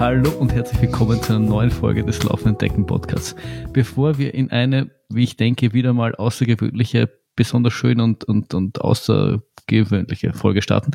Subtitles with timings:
[0.00, 3.36] Hallo und herzlich willkommen zu einer neuen Folge des Laufenden Decken Podcasts.
[3.74, 8.80] Bevor wir in eine, wie ich denke, wieder mal außergewöhnliche, besonders schöne und, und, und
[8.80, 10.92] außergewöhnliche Folge starten,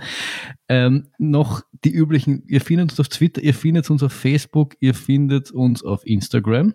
[0.69, 4.95] ähm, noch die üblichen, ihr findet uns auf Twitter, ihr findet uns auf Facebook, ihr
[4.95, 6.73] findet uns auf Instagram,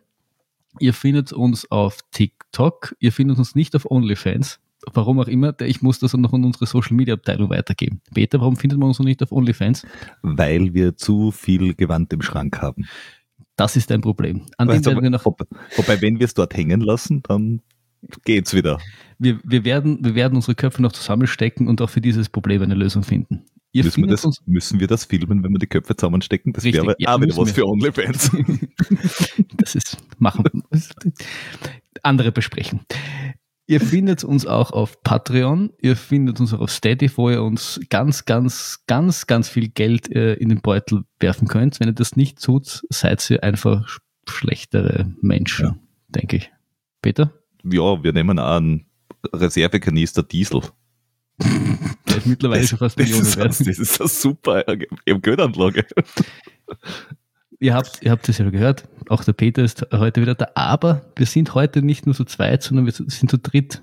[0.78, 4.60] ihr findet uns auf TikTok, ihr findet uns nicht auf OnlyFans,
[4.92, 8.00] warum auch immer, ich muss das noch an unsere Social Media Abteilung weitergeben.
[8.14, 9.86] Peter, warum findet man uns noch nicht auf OnlyFans?
[10.22, 12.86] Weil wir zu viel Gewand im Schrank haben.
[13.56, 14.46] Das ist ein Problem.
[14.56, 15.44] An dem werden wir noch wobei,
[15.76, 17.60] wobei, wenn wir es dort hängen lassen, dann
[18.24, 18.78] geht's wieder.
[19.18, 22.74] Wir, wir, werden, wir werden unsere Köpfe noch zusammenstecken und auch für dieses Problem eine
[22.74, 23.44] Lösung finden.
[23.72, 26.52] Müssen, wir das, müssen wir das filmen, wenn wir die Köpfe zusammenstecken?
[26.52, 28.30] Das wäre ja, auch wieder was für OnlyFans.
[29.56, 30.80] das ist, machen wir.
[32.02, 32.80] Andere besprechen.
[33.70, 37.78] Ihr findet uns auch auf Patreon, ihr findet uns auch auf Steady, wo ihr uns
[37.88, 41.78] ganz, ganz, ganz, ganz viel Geld äh, in den Beutel werfen könnt.
[41.78, 45.76] Wenn ihr das nicht tut, seid ihr einfach schlechtere Menschen, ja.
[46.08, 46.50] denke ich.
[47.00, 47.32] Peter?
[47.62, 48.86] Ja, wir nehmen auch einen
[49.32, 50.62] Reservekanister Diesel.
[51.38, 53.50] Der ist mittlerweile das, schon fast Millionen wert.
[53.50, 54.64] Das ist eine super
[55.04, 55.86] Geldanlage
[57.60, 61.02] ihr habt, ihr habt es ja gehört, auch der Peter ist heute wieder da, aber
[61.16, 63.82] wir sind heute nicht nur zu zweit, sondern wir sind zu dritt.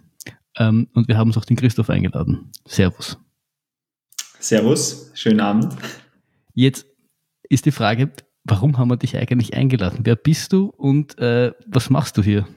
[0.57, 2.51] Ähm, und wir haben uns auch den Christoph eingeladen.
[2.65, 3.17] Servus.
[4.39, 5.75] Servus, schönen Abend.
[6.53, 6.87] Jetzt
[7.47, 8.11] ist die Frage,
[8.43, 9.99] warum haben wir dich eigentlich eingeladen?
[10.03, 12.47] Wer bist du und äh, was machst du hier?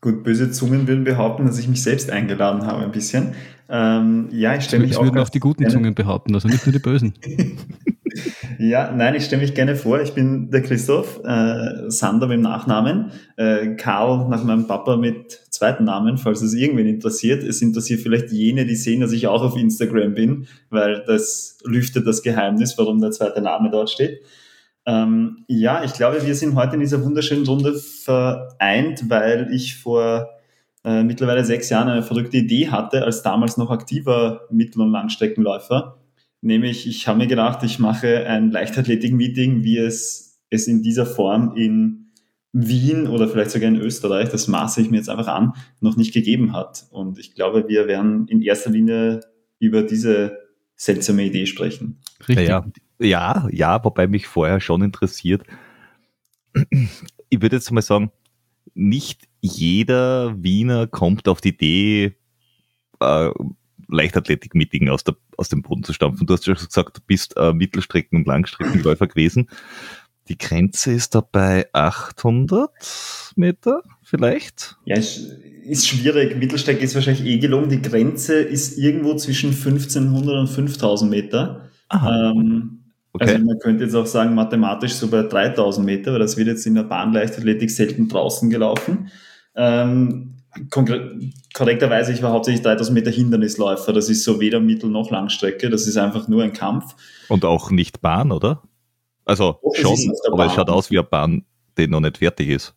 [0.00, 3.34] Gut, böse Zungen würden behaupten, dass ich mich selbst eingeladen habe ein bisschen.
[3.68, 5.04] Ähm, ja, ich stelle mich das auch.
[5.04, 7.14] würden auch die guten Zungen behaupten, also nicht nur die bösen.
[8.58, 10.00] Ja, nein, ich stelle mich gerne vor.
[10.00, 15.40] Ich bin der Christoph, äh, Sander mit dem Nachnamen, äh, Karl nach meinem Papa mit
[15.50, 17.42] zweiten Namen, falls es irgendwen interessiert.
[17.42, 22.06] Es interessiert vielleicht jene, die sehen, dass ich auch auf Instagram bin, weil das lüftet
[22.06, 24.20] das Geheimnis, warum der zweite Name dort steht.
[24.86, 30.28] Ähm, ja, ich glaube, wir sind heute in dieser wunderschönen Runde vereint, weil ich vor
[30.84, 35.96] äh, mittlerweile sechs Jahren eine verrückte Idee hatte, als damals noch aktiver Mittel- und Langstreckenläufer
[36.44, 41.56] Nämlich, ich habe mir gedacht, ich mache ein Leichtathletik-Meeting, wie es es in dieser Form
[41.56, 42.12] in
[42.52, 46.12] Wien oder vielleicht sogar in Österreich, das maße ich mir jetzt einfach an, noch nicht
[46.12, 46.86] gegeben hat.
[46.90, 49.20] Und ich glaube, wir werden in erster Linie
[49.58, 50.38] über diese
[50.76, 52.00] seltsame Idee sprechen.
[52.28, 52.46] Richtig.
[52.46, 52.64] Ja,
[53.00, 55.42] ja, ja, wobei mich vorher schon interessiert.
[57.30, 58.12] Ich würde jetzt mal sagen,
[58.74, 62.16] nicht jeder Wiener kommt auf die Idee,
[63.00, 63.30] äh,
[63.88, 65.04] Leichtathletik-Meeting aus,
[65.36, 66.26] aus dem Boden zu stampfen.
[66.26, 69.48] Du hast schon gesagt, du bist äh, Mittelstrecken- und Langstreckenläufer gewesen.
[70.28, 72.70] Die Grenze ist da bei 800
[73.36, 74.76] Meter vielleicht?
[74.86, 76.36] Ja, ist schwierig.
[76.36, 77.68] Mittelstrecke ist wahrscheinlich eh gelungen.
[77.68, 81.68] Die Grenze ist irgendwo zwischen 1500 und 5000 Meter.
[81.92, 83.24] Ähm, okay.
[83.24, 86.66] Also man könnte jetzt auch sagen, mathematisch so bei 3000 Meter, weil das wird jetzt
[86.66, 89.10] in der Bahnleichtathletik selten draußen gelaufen.
[89.54, 90.36] Ähm,
[91.52, 93.92] korrekterweise, ich war hauptsächlich 3000 Meter Hindernisläufer.
[93.92, 95.70] Das ist so weder Mittel- noch Langstrecke.
[95.70, 96.94] Das ist einfach nur ein Kampf.
[97.28, 98.62] Und auch nicht Bahn, oder?
[99.24, 99.96] Also oh, schon,
[100.30, 101.44] aber es schaut aus wie eine Bahn,
[101.78, 102.74] die noch nicht fertig ist.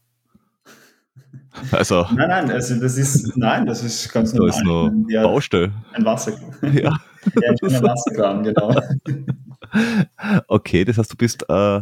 [1.71, 2.05] Also.
[2.13, 4.51] Nein, nein, also das ist, nein, das ist ganz normal.
[4.51, 5.73] Da ist nur ja, Baustelle.
[5.93, 6.53] Ein Wasserkran.
[6.73, 6.91] Ja.
[7.41, 8.75] ja, ich bin ein Wasserkran, genau.
[10.47, 11.81] Okay, das heißt, du bist äh,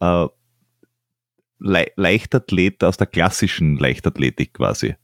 [0.00, 0.28] äh,
[1.58, 4.94] Le Leichtathlet aus der klassischen Leichtathletik quasi.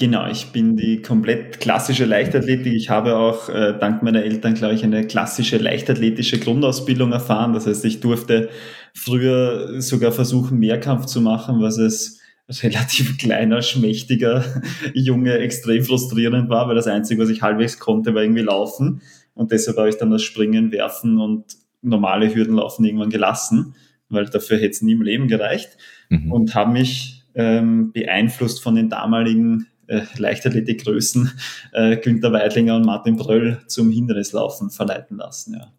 [0.00, 2.72] Genau, ich bin die komplett klassische Leichtathletik.
[2.72, 7.52] Ich habe auch äh, dank meiner Eltern, glaube ich, eine klassische leichtathletische Grundausbildung erfahren.
[7.52, 8.48] Das heißt, ich durfte
[8.94, 12.20] früher sogar versuchen, Mehrkampf zu machen, was es
[12.62, 14.44] relativ kleiner, schmächtiger
[14.94, 19.02] Junge extrem frustrierend war, weil das Einzige, was ich halbwegs konnte, war irgendwie laufen.
[19.34, 21.44] Und deshalb habe ich dann das Springen, Werfen und
[21.82, 23.74] normale Hürdenlaufen irgendwann gelassen,
[24.08, 25.76] weil dafür hätte es nie im Leben gereicht.
[26.08, 26.30] Mhm.
[26.30, 31.30] Und habe mich ähm, beeinflusst von den damaligen äh, Leichtathletikgrößen
[31.72, 35.54] äh, Günter Weidlinger und Martin Bröll zum Hindernislaufen verleiten lassen.
[35.54, 35.72] Ja.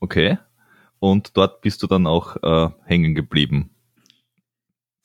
[0.00, 0.38] Okay.
[0.98, 3.70] Und dort bist du dann auch äh, hängen geblieben.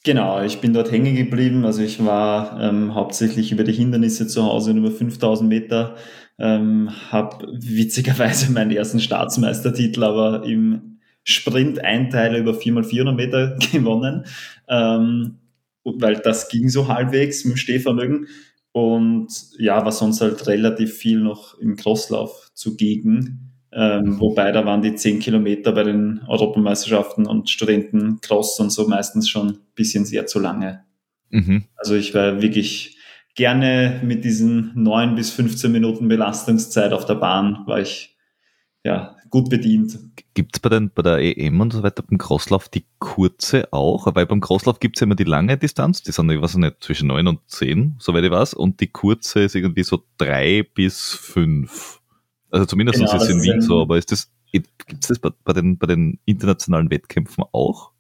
[0.04, 1.66] Genau, ich bin dort hängen geblieben.
[1.66, 5.96] Also ich war ähm, hauptsächlich über die Hindernisse zu Hause und über 5000 Meter.
[6.38, 14.26] Ähm, habe witzigerweise meinen ersten Staatsmeistertitel aber im Sprint-Einteiler über 4x400 Meter gewonnen.
[14.68, 15.40] Ähm,
[15.86, 18.28] weil das ging so halbwegs mit dem Stehvermögen.
[18.72, 23.54] Und ja, war sonst halt relativ viel noch im Crosslauf zugegen.
[23.72, 28.88] Ähm, wobei da waren die 10 Kilometer bei den Europameisterschaften und Studenten Cross und so
[28.88, 30.84] meistens schon ein bisschen sehr zu lange.
[31.30, 31.66] Mhm.
[31.76, 32.98] Also ich war wirklich
[33.36, 38.18] gerne mit diesen 9 bis 15 Minuten Belastungszeit auf der Bahn, war ich
[38.86, 40.00] ja, gut bedient.
[40.34, 44.08] Gibt es bei, bei der EM und so weiter beim Crosslauf die kurze auch?
[44.16, 46.84] Weil beim Crosslauf gibt es ja immer die lange Distanz, die sind, ich weiß nicht,
[46.84, 51.14] zwischen 9 und 10, soweit ich weiß, und die kurze ist irgendwie so 3 bis
[51.14, 52.02] 5.
[52.52, 54.70] Also zumindest genau, ist es in Wien so, aber ist das, gibt
[55.02, 57.92] es das bei, bei, den, bei den internationalen Wettkämpfen auch?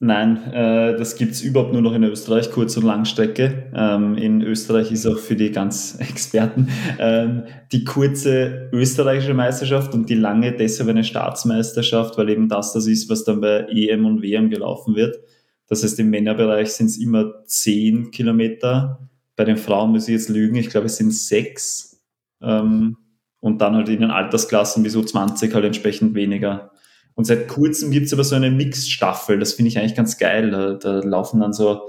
[0.00, 3.70] Nein, äh, das gibt's überhaupt nur noch in Österreich, Kurz- und Langstrecke.
[3.74, 6.68] Ähm, in Österreich ist auch für die ganz Experten
[6.98, 12.86] ähm, die kurze österreichische Meisterschaft und die lange deshalb eine Staatsmeisterschaft, weil eben das das
[12.86, 15.16] ist, was dann bei EM und WM gelaufen wird.
[15.68, 19.08] Das heißt, im Männerbereich sind es immer zehn Kilometer.
[19.36, 22.02] Bei den Frauen muss ich jetzt lügen, ich glaube, es sind sechs.
[22.42, 22.98] Ähm,
[23.40, 26.70] und dann halt in den Altersklassen bis so 20 halt entsprechend weniger.
[27.14, 30.50] Und seit kurzem gibt's aber so eine Mixed-Staffel, das finde ich eigentlich ganz geil.
[30.50, 31.82] Da, da laufen dann so,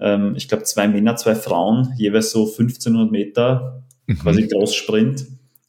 [0.00, 4.18] ähm, ich glaube, zwei Männer, zwei Frauen, jeweils so 1500 Meter, mhm.
[4.18, 5.26] quasi Großsprint.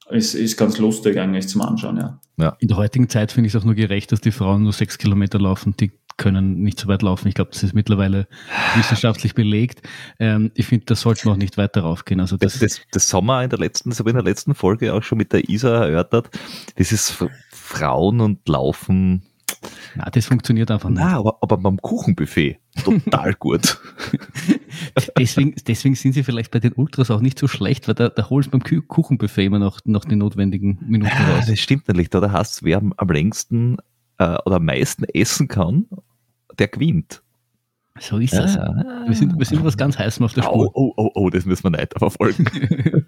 [0.09, 2.19] Ist, ist ganz lustig eigentlich zum Anschauen, ja.
[2.37, 2.55] ja.
[2.59, 4.97] In der heutigen Zeit finde ich es auch nur gerecht, dass die Frauen nur sechs
[4.97, 5.75] Kilometer laufen.
[5.79, 7.27] Die können nicht so weit laufen.
[7.27, 8.27] Ich glaube, das ist mittlerweile
[8.75, 9.81] wissenschaftlich belegt.
[10.19, 12.19] Ähm, ich finde, das sollte noch nicht weiter raufgehen.
[12.19, 14.93] Also das, das, das Sommer in der letzten, das habe ich in der letzten Folge
[14.93, 16.29] auch schon mit der Isa erörtert.
[16.75, 17.23] Das ist
[17.73, 19.23] Frauen und Laufen.
[19.95, 20.99] Na, das funktioniert einfach nicht.
[20.99, 23.79] Na, aber, aber beim Kuchenbuffet total gut.
[25.17, 28.29] deswegen, deswegen sind sie vielleicht bei den Ultras auch nicht so schlecht, weil da, da
[28.29, 31.45] holst beim Kuchenbuffet immer noch, noch die notwendigen Minuten ja, raus.
[31.47, 32.09] Das stimmt natürlich.
[32.09, 33.77] Da hast du, wer am längsten
[34.17, 35.85] äh, oder am meisten essen kann,
[36.57, 37.23] der gewinnt.
[37.99, 38.57] So ist das.
[38.57, 39.03] Ah.
[39.05, 40.55] Wir, sind, wir sind was ganz Heißem auf der Spur.
[40.55, 42.45] Oh, oh, oh, oh, das müssen wir weiter verfolgen.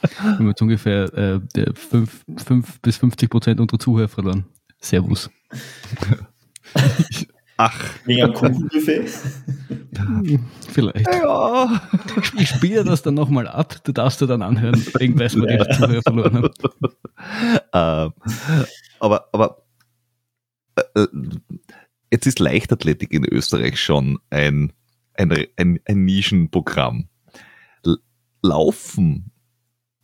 [0.00, 1.40] wir haben jetzt ungefähr äh,
[1.74, 4.46] 5, 5 bis 50 Prozent unserer Zuhörer verloren.
[4.80, 5.30] Servus.
[7.56, 7.78] Ach.
[8.06, 9.10] Wegen am Kuchenbuffet?
[10.72, 11.06] Vielleicht.
[11.06, 11.82] Ja.
[12.38, 13.84] Ich spiele das dann nochmal ab.
[13.84, 16.50] Du darfst dir dann anhören, irgendwas wir die Zuhörer verloren haben.
[17.74, 18.12] Ähm,
[18.98, 19.62] aber, aber
[20.76, 21.08] äh, äh
[22.10, 24.72] jetzt ist Leichtathletik in Österreich schon ein,
[25.14, 27.08] ein, ein, ein Nischenprogramm.
[28.42, 29.29] Laufen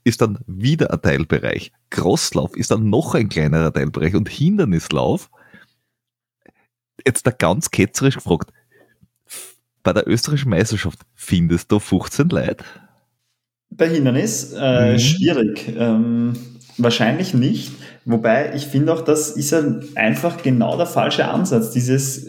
[0.06, 1.72] ist dann wieder ein Teilbereich.
[1.90, 5.28] Crosslauf ist dann noch ein kleinerer Teilbereich und Hindernislauf,
[7.04, 8.52] jetzt da ganz ketzerisch gefragt,
[9.82, 12.64] bei der österreichischen Meisterschaft findest du 15 Leute?
[13.70, 14.98] Bei Hindernis äh, mhm.
[15.00, 15.74] schwierig.
[15.76, 16.34] Ähm,
[16.78, 17.72] wahrscheinlich nicht.
[18.04, 19.52] Wobei ich finde auch, das ist
[19.96, 21.72] einfach genau der falsche Ansatz.
[21.72, 22.26] Dieses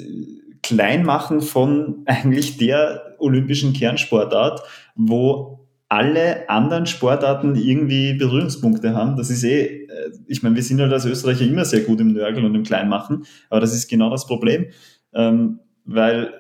[0.63, 4.63] Kleinmachen von eigentlich der olympischen Kernsportart,
[4.95, 9.16] wo alle anderen Sportarten irgendwie Berührungspunkte haben.
[9.16, 12.13] Das ist eh, äh, ich meine, wir sind halt als Österreicher immer sehr gut im
[12.13, 14.68] Nörgeln und im Kleinmachen, aber das ist genau das Problem,
[15.13, 16.34] ähm, weil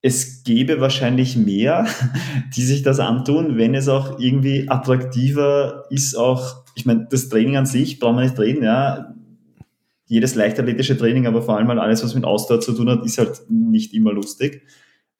[0.00, 1.86] es gäbe wahrscheinlich mehr,
[2.56, 7.56] die sich das antun, wenn es auch irgendwie attraktiver ist, auch, ich meine, das Training
[7.56, 9.12] an sich brauchen wir nicht reden, ja.
[10.08, 13.18] Jedes leichtathletische Training, aber vor allem mal alles, was mit Ausdauer zu tun hat, ist
[13.18, 14.62] halt nicht immer lustig.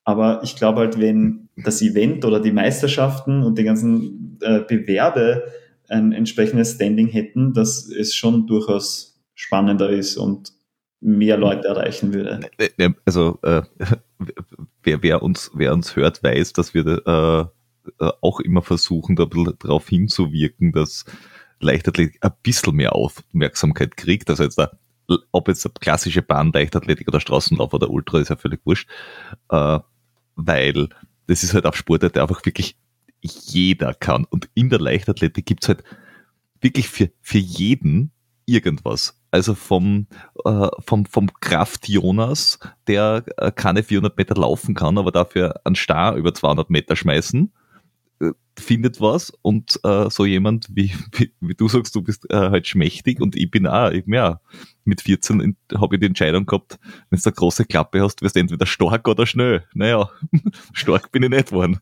[0.06, 5.42] Aber ich glaube halt, wenn das Event oder die Meisterschaften und die ganzen äh, Bewerbe
[5.88, 10.52] ein entsprechendes Standing hätten, dass es schon durchaus spannender ist und
[11.00, 12.40] mehr Leute erreichen würde.
[13.04, 13.62] Also äh,
[14.84, 19.24] wer, wer, uns, wer uns hört, weiß, dass wir äh, äh, auch immer versuchen, da
[19.24, 21.04] ein bisschen darauf hinzuwirken, dass
[21.58, 24.30] Leichtathletik ein bisschen mehr Aufmerksamkeit kriegt.
[24.30, 24.70] Also jetzt da,
[25.32, 28.88] ob jetzt eine klassische Bahn, Leichtathletik oder Straßenlauf oder Ultra, ist ja völlig wurscht.
[29.50, 29.80] Äh,
[30.36, 30.88] weil
[31.26, 32.76] das ist halt auf Sport, der einfach wirklich
[33.20, 34.24] jeder kann.
[34.24, 35.82] Und in der Leichtathletik gibt's halt
[36.60, 38.12] wirklich für, für jeden
[38.46, 39.20] irgendwas.
[39.30, 40.06] Also vom,
[40.44, 45.74] äh, vom, vom Kraft Jonas, der äh, keine 400 Meter laufen kann, aber dafür einen
[45.74, 47.52] Star über 200 Meter schmeißen,
[48.58, 52.66] findet was und äh, so jemand wie, wie, wie, du sagst, du bist äh, halt
[52.66, 54.40] schmächtig und ich bin auch, ich, ja,
[54.84, 56.78] mit 14 habe ich die Entscheidung gehabt,
[57.10, 59.64] wenn du eine große Klappe hast, wirst du entweder stark oder schnell.
[59.74, 60.08] Naja,
[60.72, 61.80] stark bin ich nicht geworden.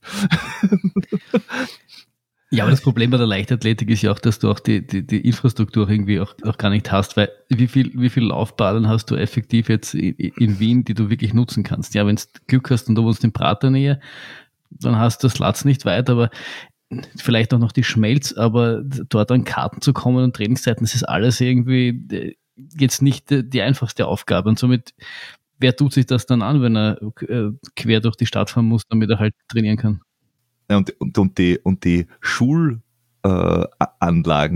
[2.50, 5.04] Ja, aber das Problem bei der Leichtathletik ist ja auch, dass du auch die, die,
[5.04, 9.10] die Infrastruktur irgendwie auch, auch gar nicht hast, weil wie viel, wie viel Laufbahnen hast
[9.10, 11.94] du effektiv jetzt in, in Wien, die du wirklich nutzen kannst?
[11.94, 14.00] Ja, wenn du Glück hast und du wohnst in Praternähe,
[14.84, 16.30] dann hast du das Latz nicht weit, aber
[17.16, 21.04] vielleicht auch noch die Schmelz, aber dort an Karten zu kommen und Trainingszeiten, das ist
[21.04, 22.34] alles irgendwie äh,
[22.78, 24.94] jetzt nicht die einfachste Aufgabe und somit
[25.58, 28.82] wer tut sich das dann an, wenn er äh, quer durch die Stadt fahren muss,
[28.88, 30.00] damit er halt trainieren kann?
[30.68, 32.82] und, und, und die, und die Schulanlagen,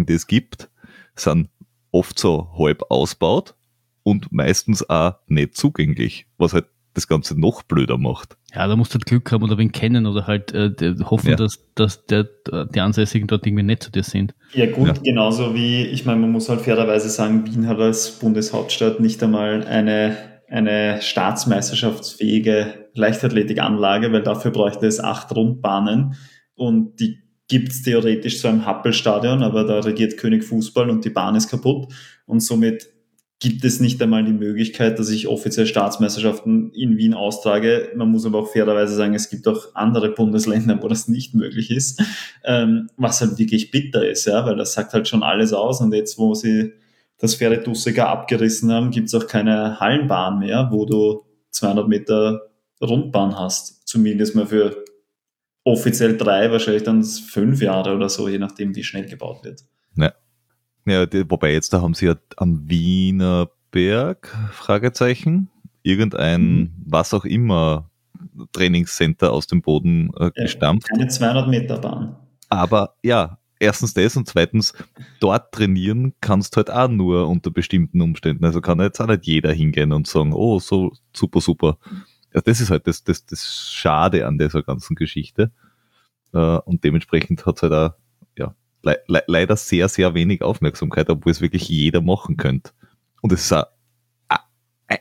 [0.02, 0.70] äh, die es gibt,
[1.14, 1.48] sind
[1.90, 3.54] oft so halb ausbaut
[4.02, 8.36] und meistens auch nicht zugänglich, was halt das Ganze noch blöder macht.
[8.54, 11.36] Ja, da musst du halt Glück haben oder wen kennen oder halt äh, hoffen, ja.
[11.36, 12.28] dass, dass der,
[12.74, 14.34] die Ansässigen dort irgendwie nett zu dir sind.
[14.52, 14.94] Ja gut, ja.
[15.02, 19.64] genauso wie, ich meine, man muss halt fairerweise sagen, Wien hat als Bundeshauptstadt nicht einmal
[19.64, 20.16] eine,
[20.48, 26.14] eine staatsmeisterschaftsfähige Leichtathletikanlage, weil dafür bräuchte es acht Rundbahnen
[26.54, 27.18] und die
[27.48, 31.48] gibt es theoretisch so im Happelstadion, aber da regiert König Fußball und die Bahn ist
[31.48, 31.92] kaputt
[32.26, 32.88] und somit
[33.40, 37.92] gibt es nicht einmal die Möglichkeit, dass ich offiziell Staatsmeisterschaften in Wien austrage.
[37.94, 41.70] Man muss aber auch fairerweise sagen, es gibt auch andere Bundesländer, wo das nicht möglich
[41.70, 42.02] ist,
[42.44, 45.80] ähm, was halt wirklich bitter ist, ja, weil das sagt halt schon alles aus.
[45.80, 46.72] Und jetzt, wo sie
[47.18, 52.42] das faire Dussiger abgerissen haben, gibt es auch keine Hallenbahn mehr, wo du 200 Meter
[52.80, 53.86] Rundbahn hast.
[53.86, 54.84] Zumindest mal für
[55.62, 59.62] offiziell drei, wahrscheinlich dann fünf Jahre oder so, je nachdem, wie schnell gebaut wird.
[60.88, 61.06] Ja.
[61.06, 65.50] Die, wobei jetzt da haben sie ja am Wiener Berg, Fragezeichen,
[65.82, 66.70] irgendein, mhm.
[66.86, 67.90] was auch immer,
[68.52, 70.88] Trainingscenter aus dem Boden äh, gestampft.
[70.92, 72.16] Eine 200 Meter Bahn.
[72.48, 74.72] Aber ja, erstens das und zweitens,
[75.20, 78.44] dort trainieren kannst du halt auch nur unter bestimmten Umständen.
[78.44, 81.78] Also kann jetzt auch nicht jeder hingehen und sagen, oh, so super, super.
[82.34, 85.50] Ja, das ist halt das, das, das Schade an dieser ganzen Geschichte.
[86.32, 87.94] Äh, und dementsprechend hat es halt auch
[88.82, 92.72] le le leider sehr, sehr wenig Aufmerksamkeit, obwohl es wirklich jeder machen könnte.
[93.20, 93.66] Und es ist auch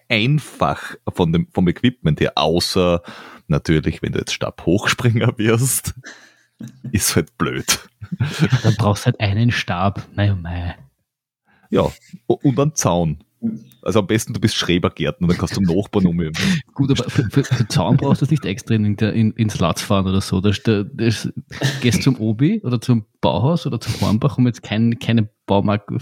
[0.10, 3.02] einfach von dem, vom Equipment her, außer
[3.48, 5.96] natürlich, wenn du jetzt Stabhochspringer wirst,
[6.92, 7.88] ist halt blöd.
[8.64, 10.06] Dann brauchst du halt einen Stab.
[10.14, 10.76] Nein, oh nein.
[11.70, 11.92] Ja,
[12.26, 13.24] und einen Zaun.
[13.82, 16.36] Also am besten du bist Schrebergärtner, dann kannst du Nachbarn umheben.
[16.74, 19.82] Gut, aber für, für, für Zaun brauchst du das nicht extra in, in, ins Latz
[19.82, 20.42] fahren oder so.
[20.42, 21.30] Das, das, das,
[21.82, 25.98] gehst zum Obi oder zum Bauhaus oder zum Hornbach, um jetzt kein, keine Baumarke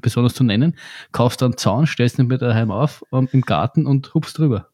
[0.00, 0.76] besonders zu nennen,
[1.12, 4.68] kaufst dann Zaun, stellst ihn mir daheim auf um, im Garten und hupst drüber.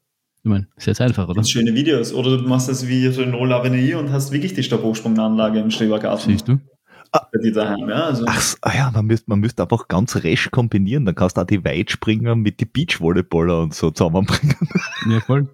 [0.44, 1.44] Ich meine, ist jetzt einfach, oder?
[1.44, 2.12] Schöne Videos.
[2.12, 6.32] Oder du machst das wie Renault Avenir und hast wirklich die Stabhochsprunganlage im Schrebergarten.
[6.32, 6.58] Siehst du?
[7.12, 7.88] Bei dir daheim.
[7.88, 8.24] Ja, also.
[8.26, 11.04] Ach ah ja, man müsste man müsst einfach ganz resch kombinieren.
[11.04, 14.56] Dann kannst du auch die Weitspringer mit die Beachvolleyballer und so zusammenbringen.
[15.10, 15.48] Ja, voll.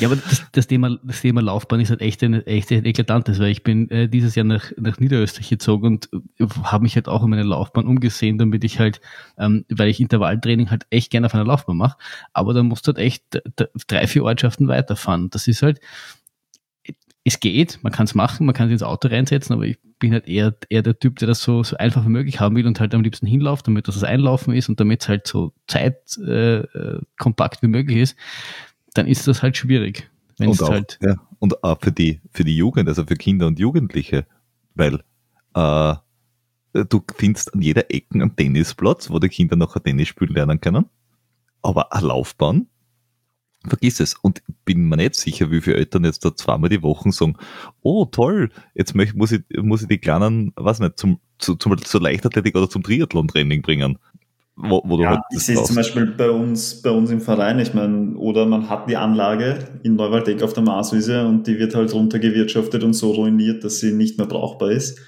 [0.00, 3.38] Ja, aber das, das, Thema, das Thema Laufbahn ist halt echt ein, echt ein eklatantes,
[3.38, 7.06] weil ich bin äh, dieses Jahr nach, nach Niederösterreich gezogen und äh, habe mich halt
[7.06, 9.00] auch um meine Laufbahn umgesehen, damit ich halt,
[9.38, 11.96] ähm, weil ich Intervalltraining halt echt gerne auf einer Laufbahn mache,
[12.32, 13.40] aber dann musst du halt echt
[13.86, 15.30] drei, vier Ortschaften weiterfahren.
[15.30, 15.80] Das ist halt,
[17.24, 20.12] es geht, man kann es machen, man kann es ins Auto reinsetzen, aber ich bin
[20.12, 22.80] halt eher, eher der Typ, der das so, so einfach wie möglich haben will und
[22.80, 27.62] halt am liebsten hinläuft, damit das Einlaufen ist und damit es halt so zeitkompakt äh,
[27.62, 28.16] wie möglich ist,
[28.94, 30.08] dann ist das halt schwierig.
[30.38, 33.58] Und, auch, halt ja, und auch für die, für die Jugend, also für Kinder und
[33.58, 34.26] Jugendliche,
[34.74, 35.02] weil
[35.54, 35.94] äh,
[36.72, 40.60] du findest an jeder Ecke einen Tennisplatz, wo die Kinder noch ein Tennis spielen lernen
[40.60, 40.86] können,
[41.62, 42.68] aber eine Laufbahn
[43.66, 44.14] Vergiss es.
[44.14, 47.36] Und bin mir nicht sicher, wie viele Eltern jetzt da zweimal die Woche sagen,
[47.82, 52.00] oh toll, jetzt muss, ich, muss ich die Kleinen, was nicht, zum, zu, zum, zur
[52.00, 53.98] Leichtathletik oder zum Triathlon-Training bringen.
[54.60, 57.74] Wo, wo ja, ich sehe es zum Beispiel bei uns, bei uns im Verein, ich
[57.74, 61.94] meine, oder man hat die Anlage in Neuwaldeck auf der Marswiese und die wird halt
[61.94, 64.98] runtergewirtschaftet und so ruiniert, dass sie nicht mehr brauchbar ist.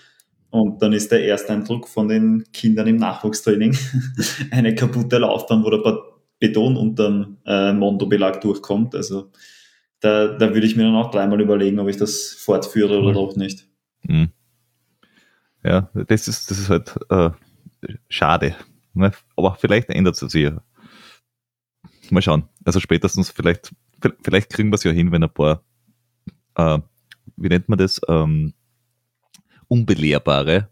[0.50, 3.76] Und dann ist der Ersteindruck von den Kindern im Nachwuchstraining
[4.52, 5.78] eine kaputte Laufbahn, wo der
[6.40, 8.94] Beton unterm äh, Mondo-Belag durchkommt.
[8.94, 9.30] Also
[10.00, 13.36] da, da würde ich mir dann auch dreimal überlegen, ob ich das fortführe oder doch
[13.36, 13.68] nicht.
[14.02, 14.30] Mhm.
[15.62, 17.30] Ja, das ist, das ist halt äh,
[18.08, 18.56] schade.
[18.94, 19.12] Ne?
[19.36, 20.62] Aber vielleicht ändert es sich ja.
[22.10, 22.48] Mal schauen.
[22.64, 23.72] Also spätestens vielleicht,
[24.22, 25.62] vielleicht kriegen wir es ja hin, wenn ein paar,
[26.56, 26.78] äh,
[27.36, 28.54] wie nennt man das, ähm,
[29.68, 30.70] unbelehrbare,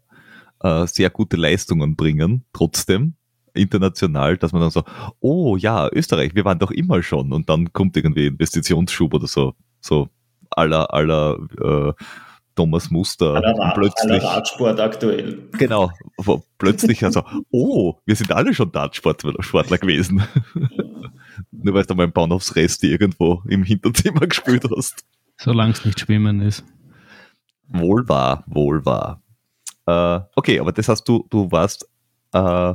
[0.61, 3.15] äh, sehr gute Leistungen bringen, trotzdem,
[3.59, 4.83] international, dass man dann so,
[5.19, 9.53] oh ja, Österreich, wir waren doch immer schon und dann kommt irgendwie Investitionsschub oder so,
[9.81, 10.09] so
[10.51, 11.93] aller aller äh,
[12.55, 15.47] Thomas Muster aller plötzlich aller Radsport aktuell.
[15.53, 15.91] Genau,
[16.57, 20.23] plötzlich also, oh, wir sind alle schon Radsportler gewesen.
[21.51, 25.05] Nur weil du mal ein aufs Rest irgendwo im Hinterzimmer gespielt hast.
[25.37, 26.65] Solange es nicht schwimmen ist.
[27.69, 29.21] Wohl wahr, wohl wahr.
[29.85, 31.87] Äh, okay, aber das heißt, du, du warst
[32.33, 32.73] äh,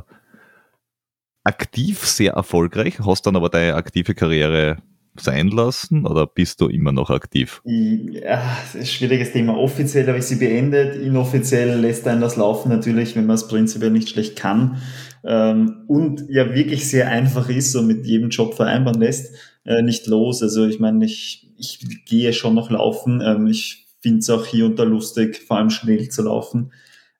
[1.45, 4.77] aktiv sehr erfolgreich, hast dann aber deine aktive Karriere
[5.17, 7.61] sein lassen oder bist du immer noch aktiv?
[7.63, 9.57] Ja, das ist schwieriges Thema.
[9.57, 13.91] Offiziell habe ich sie beendet, inoffiziell lässt einen das laufen natürlich, wenn man es prinzipiell
[13.91, 14.81] nicht schlecht kann
[15.23, 19.33] ähm, und ja wirklich sehr einfach ist und mit jedem Job vereinbaren lässt,
[19.65, 20.41] äh, nicht los.
[20.43, 23.21] Also ich meine, ich, ich gehe schon noch laufen.
[23.21, 26.71] Ähm, ich finde es auch hier und da lustig, vor allem schnell zu laufen.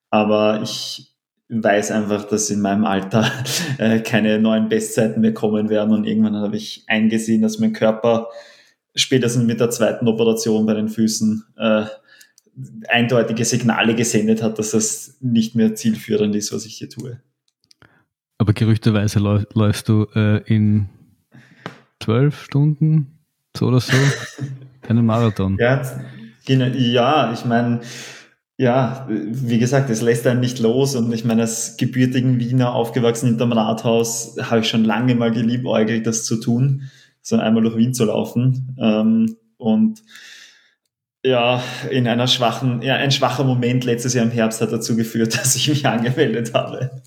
[0.09, 1.14] Aber ich
[1.49, 3.31] weiß einfach, dass in meinem Alter
[3.77, 8.29] äh, keine neuen Bestzeiten mehr kommen werden und irgendwann habe ich eingesehen, dass mein Körper
[8.95, 11.85] spätestens mit der zweiten Operation bei den Füßen äh,
[12.87, 17.19] eindeutige Signale gesendet hat, dass das nicht mehr zielführend ist, was ich hier tue.
[18.37, 20.89] Aber gerüchteweise läufst du äh, in
[22.01, 23.19] zwölf Stunden
[23.55, 23.93] so oder so
[24.87, 25.57] einen Marathon.
[25.59, 25.81] Ja,
[26.47, 27.81] ja ich meine,
[28.57, 33.29] ja, wie gesagt, es lässt einen nicht los und ich meine, als gebürtigen Wiener, aufgewachsen
[33.29, 36.83] hinterm Rathaus, habe ich schon lange mal geliebäugelt, das zu tun,
[37.21, 38.75] so einmal durch Wien zu laufen.
[38.79, 40.01] Ähm, und
[41.25, 45.37] ja, in einer schwachen, ja, ein schwacher Moment letztes Jahr im Herbst hat dazu geführt,
[45.37, 47.01] dass ich mich angemeldet habe.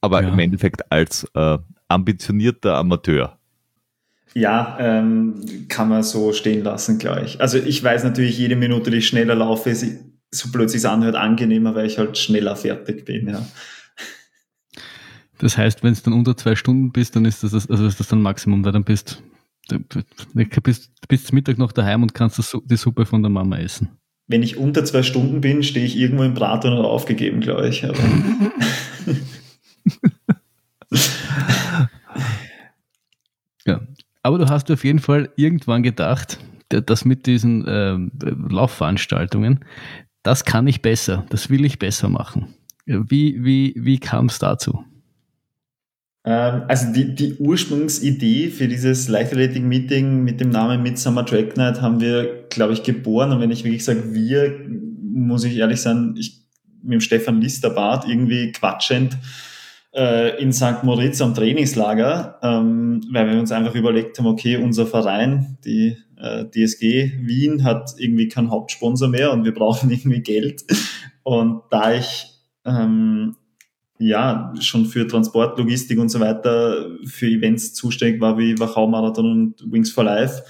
[0.00, 0.28] Aber ja.
[0.28, 1.58] im Endeffekt als äh,
[1.88, 3.35] ambitionierter Amateur.
[4.36, 7.40] Ja, ähm, kann man so stehen lassen, glaube ich.
[7.40, 9.86] Also ich weiß natürlich, jede Minute, die ich schneller laufe, ist,
[10.30, 13.46] so blöd sich anhört, angenehmer, weil ich halt schneller fertig bin, ja.
[15.38, 18.08] Das heißt, wenn es dann unter zwei Stunden bist, dann ist das, also ist das
[18.08, 19.22] dann Maximum, weil dann bist
[19.68, 19.78] du
[20.62, 23.96] bist, bist Mittag noch daheim und kannst die Suppe von der Mama essen.
[24.26, 27.80] Wenn ich unter zwei Stunden bin, stehe ich irgendwo im Braten oder aufgegeben, glaube ich.
[33.66, 33.80] ja,
[34.26, 37.96] aber du hast auf jeden Fall irgendwann gedacht, dass mit diesen äh,
[38.50, 39.64] Laufveranstaltungen,
[40.24, 42.48] das kann ich besser, das will ich besser machen.
[42.86, 44.82] Wie, wie, wie kam es dazu?
[46.24, 52.00] Ähm, also die, die Ursprungsidee für dieses Leichtathletik-Meeting mit dem Namen Midsummer Track Night haben
[52.00, 53.30] wir, glaube ich, geboren.
[53.30, 54.58] Und wenn ich wirklich sage wir,
[55.08, 56.42] muss ich ehrlich sein, ich
[56.82, 59.16] mit dem Stefan Listerbart irgendwie quatschend
[59.96, 60.82] äh, in St.
[60.82, 66.44] Moritz am Trainingslager, ähm, weil wir uns einfach überlegt haben, okay, unser Verein, die äh,
[66.44, 70.64] DSG Wien, hat irgendwie keinen Hauptsponsor mehr und wir brauchen irgendwie Geld.
[71.22, 72.26] Und da ich
[72.64, 73.36] ähm,
[73.98, 79.32] ja schon für Transport, Logistik und so weiter für Events zuständig war wie Wachau Marathon
[79.32, 80.42] und Wings for Life,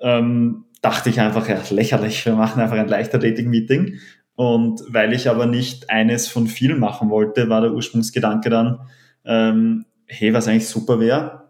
[0.00, 3.98] ähm, dachte ich einfach, ja, lächerlich, wir machen einfach ein Leichtathletik-Meeting
[4.38, 8.78] und weil ich aber nicht eines von vielen machen wollte, war der Ursprungsgedanke dann,
[9.24, 11.48] ähm, hey, was eigentlich super wäre,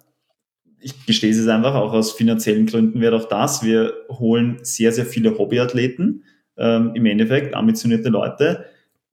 [0.80, 5.04] ich gestehe es einfach, auch aus finanziellen Gründen wäre auch das, wir holen sehr, sehr
[5.04, 6.24] viele Hobbyathleten,
[6.56, 8.64] ähm, im Endeffekt ambitionierte Leute,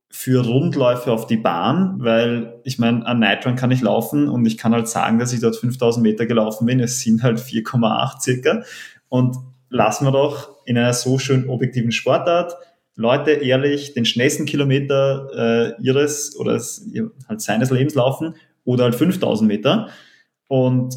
[0.10, 4.58] für Rundläufe auf die Bahn, weil ich meine, an Night kann ich laufen und ich
[4.58, 6.80] kann halt sagen, dass ich dort 5000 Meter gelaufen bin.
[6.80, 8.64] Es sind halt 4,8 circa.
[9.10, 9.36] Und
[9.70, 12.56] lassen wir doch in einer so schön objektiven Sportart
[12.96, 16.54] Leute ehrlich den schnellsten Kilometer äh, ihres oder
[17.28, 19.90] halt seines Lebens laufen oder halt 5000 Meter.
[20.48, 20.96] Und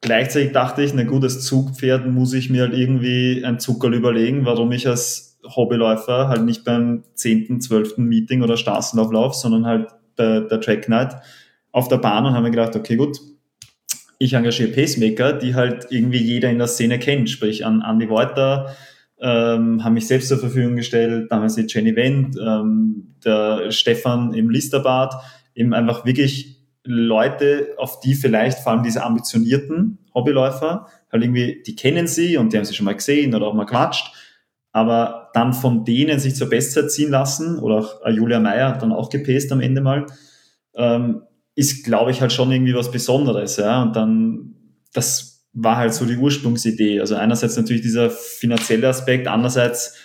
[0.00, 4.44] gleichzeitig dachte ich, na gut, als Zugpferd muss ich mir halt irgendwie ein Zuckerl überlegen,
[4.46, 7.98] warum ich als Hobbyläufer halt nicht beim 10., 12.
[7.98, 11.16] Meeting oder Straßenlauflauf, sondern halt bei der Track Night
[11.72, 13.18] auf der Bahn und haben mir gedacht, okay, gut,
[14.18, 18.76] ich engagiere Pacemaker, die halt irgendwie jeder in der Szene kennt, sprich an Andy Wolter,
[19.20, 24.50] ähm, haben mich selbst zur Verfügung gestellt, damals die Jenny Wendt, ähm, der Stefan im
[24.50, 25.14] Listerbad,
[25.54, 31.76] eben einfach wirklich Leute, auf die vielleicht vor allem diese ambitionierten Hobbyläufer, halt irgendwie, die
[31.76, 34.14] kennen sie und die haben sie schon mal gesehen oder auch mal quatscht,
[34.72, 38.92] aber dann von denen sich zur Bestzeit ziehen lassen, oder auch Julia Meyer hat dann
[38.92, 40.06] auch gepaced am Ende mal,
[40.74, 41.22] ähm,
[41.54, 44.54] ist, glaube ich, halt schon irgendwie was Besonderes, ja, und dann,
[44.94, 47.00] das war halt so die Ursprungsidee.
[47.00, 49.96] Also einerseits natürlich dieser finanzielle Aspekt, andererseits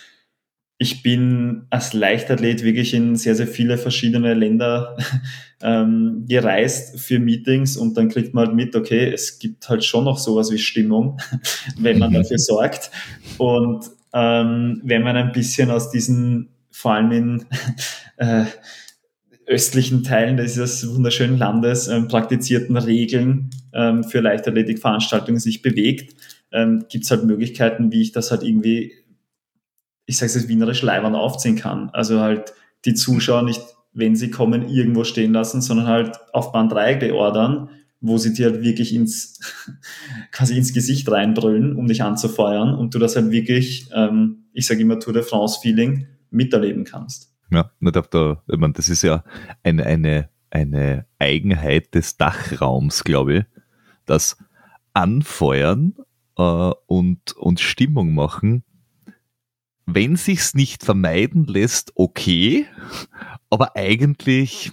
[0.78, 4.96] ich bin als Leichtathlet wirklich in sehr, sehr viele verschiedene Länder
[5.62, 10.04] ähm, gereist für Meetings und dann kriegt man halt mit, okay, es gibt halt schon
[10.04, 11.18] noch sowas wie Stimmung,
[11.78, 12.90] wenn man dafür sorgt.
[13.38, 17.46] Und ähm, wenn man ein bisschen aus diesen, vor allem in
[18.18, 18.44] äh,
[19.46, 26.16] östlichen Teilen dieses wunderschönen Landes ähm, praktizierten Regeln ähm, für Leichtathletikveranstaltungen sich bewegt,
[26.52, 28.92] ähm, gibt es halt Möglichkeiten, wie ich das halt irgendwie,
[30.06, 31.90] ich sage es jetzt wienerisch, leibern aufziehen kann.
[31.90, 32.54] Also halt
[32.84, 37.70] die Zuschauer nicht, wenn sie kommen, irgendwo stehen lassen, sondern halt auf Band 3 beordern,
[38.00, 39.40] wo sie dir halt wirklich ins,
[40.32, 44.80] quasi ins Gesicht reinbrüllen, um dich anzufeuern und du das halt wirklich, ähm, ich sage
[44.80, 47.35] immer Tour de France Feeling, miterleben kannst.
[47.50, 49.22] Ja, da, ich meine, das ist ja
[49.62, 53.44] eine, eine, eine Eigenheit des Dachraums, glaube ich,
[54.04, 54.36] das
[54.94, 55.94] Anfeuern
[56.36, 58.64] äh, und, und Stimmung machen,
[59.86, 62.66] wenn sich's nicht vermeiden lässt, okay,
[63.50, 64.72] aber eigentlich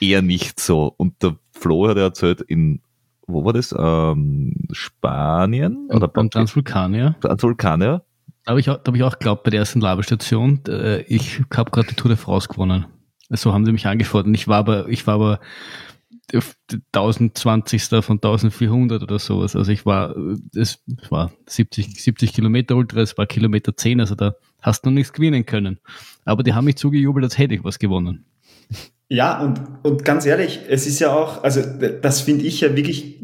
[0.00, 0.94] eher nicht so.
[0.96, 2.80] Und der Flo hat ja erzählt, in,
[3.26, 3.74] wo war das?
[3.76, 5.88] Ähm, Spanien?
[5.90, 7.16] Oder beim Transvulkanier.
[7.20, 8.04] Transvulkanier
[8.50, 11.88] habe ich, auch, hab ich auch geglaubt bei der ersten Labestation, äh, ich habe gerade
[11.88, 12.86] die Tour de France gewonnen.
[13.30, 14.34] So haben sie mich angefordert.
[14.34, 15.40] Ich war aber, ich war aber
[16.32, 18.04] 1020.
[18.04, 19.54] von 1400 oder sowas.
[19.54, 20.14] Also ich war,
[20.54, 24.94] es war 70, 70 Kilometer Ultra, es war Kilometer 10, also da hast du noch
[24.94, 25.78] nichts gewinnen können.
[26.24, 28.24] Aber die haben mich zugejubelt, als hätte ich was gewonnen.
[29.08, 31.62] Ja, und, und ganz ehrlich, es ist ja auch, also
[32.02, 33.16] das finde ich ja wirklich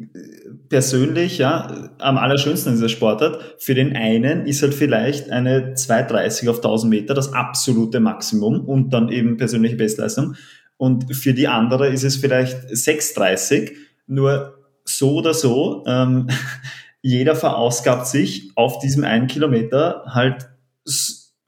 [0.69, 3.57] persönlich, ja, am allerschönsten in dieser Sportart.
[3.59, 8.91] Für den einen ist halt vielleicht eine 230 auf 1000 Meter das absolute Maximum und
[8.91, 10.35] dann eben persönliche Bestleistung.
[10.77, 13.73] Und für die andere ist es vielleicht 6,30.
[14.07, 16.29] Nur so oder so, ähm,
[17.03, 20.49] jeder verausgabt sich auf diesem einen Kilometer halt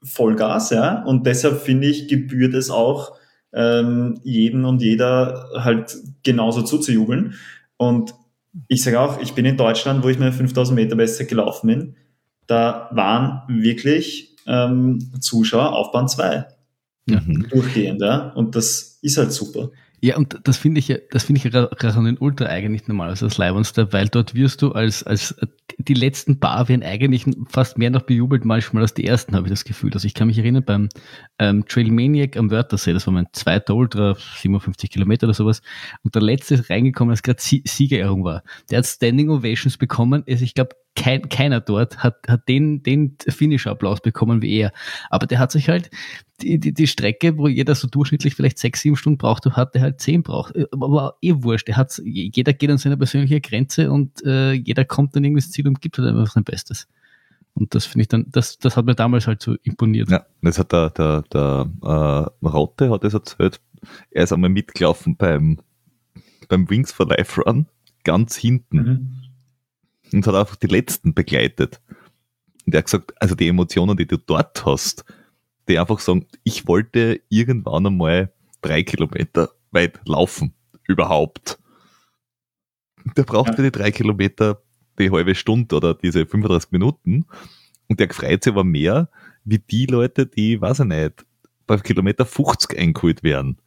[0.01, 1.03] Vollgas, ja.
[1.03, 3.17] Und deshalb finde ich, gebührt es auch
[3.53, 7.35] ähm, jeden und jeder halt genauso zuzujubeln.
[7.77, 8.13] Und
[8.67, 11.95] ich sage auch, ich bin in Deutschland, wo ich meine 5000 Meter Bestzeit gelaufen bin.
[12.47, 16.45] Da waren wirklich ähm, Zuschauer auf Bahn 2.
[17.07, 17.21] Ja.
[17.49, 18.29] Durchgehend, ja.
[18.29, 19.71] Und das ist halt super.
[20.01, 23.37] Ja, und das finde ich ja, das finde ich den Ultra eigentlich normal, also das
[23.37, 25.35] Leibwandster, weil dort wirst du als, als,
[25.77, 29.51] die letzten Bar werden eigentlich fast mehr noch bejubelt manchmal als die ersten, habe ich
[29.51, 29.93] das Gefühl.
[29.93, 30.89] Also ich kann mich erinnern beim
[31.37, 35.61] ähm, Trail Maniac am Wörthersee, das war mein zweiter Ultra, 57 Kilometer oder sowas,
[36.03, 38.43] und der letzte ist reingekommen, als gerade Siegerehrung war.
[38.71, 43.15] Der hat Standing Ovations bekommen, also ich glaube, kein, keiner dort hat, hat den, den
[43.27, 44.73] Finish-Applaus bekommen wie er.
[45.09, 45.89] Aber der hat sich halt
[46.41, 49.81] die, die, die Strecke, wo jeder so durchschnittlich vielleicht sechs, sieben Stunden braucht, hat der
[49.81, 50.53] halt zehn braucht.
[50.71, 51.69] Aber eh wurscht.
[51.69, 55.51] Der hat, jeder geht an seine persönliche Grenze und äh, jeder kommt dann irgendwie ins
[55.51, 56.87] Ziel und gibt halt einfach sein Bestes.
[57.53, 60.11] Und das finde ich dann, das, das hat mir damals halt so imponiert.
[60.11, 63.61] Ja, das hat der, der, der äh, Rotte hat es erzählt.
[64.11, 65.59] Er ist einmal mitgelaufen beim,
[66.49, 67.67] beim Wings for Life Run,
[68.03, 68.77] ganz hinten.
[68.77, 69.18] Mhm
[70.13, 71.81] und hat einfach die letzten begleitet.
[72.65, 75.05] Und er hat gesagt, also die Emotionen, die du dort hast,
[75.67, 80.53] die einfach sagen, ich wollte irgendwann einmal drei Kilometer weit laufen.
[80.87, 81.59] Überhaupt.
[83.15, 83.55] Der braucht ja.
[83.55, 84.61] für die drei Kilometer
[84.97, 87.25] die halbe Stunde oder diese 35 Minuten.
[87.87, 89.09] Und der freut sich aber mehr,
[89.45, 91.25] wie die Leute, die, weiß ich nicht,
[91.65, 93.57] bei Kilometer 50 eingeholt werden.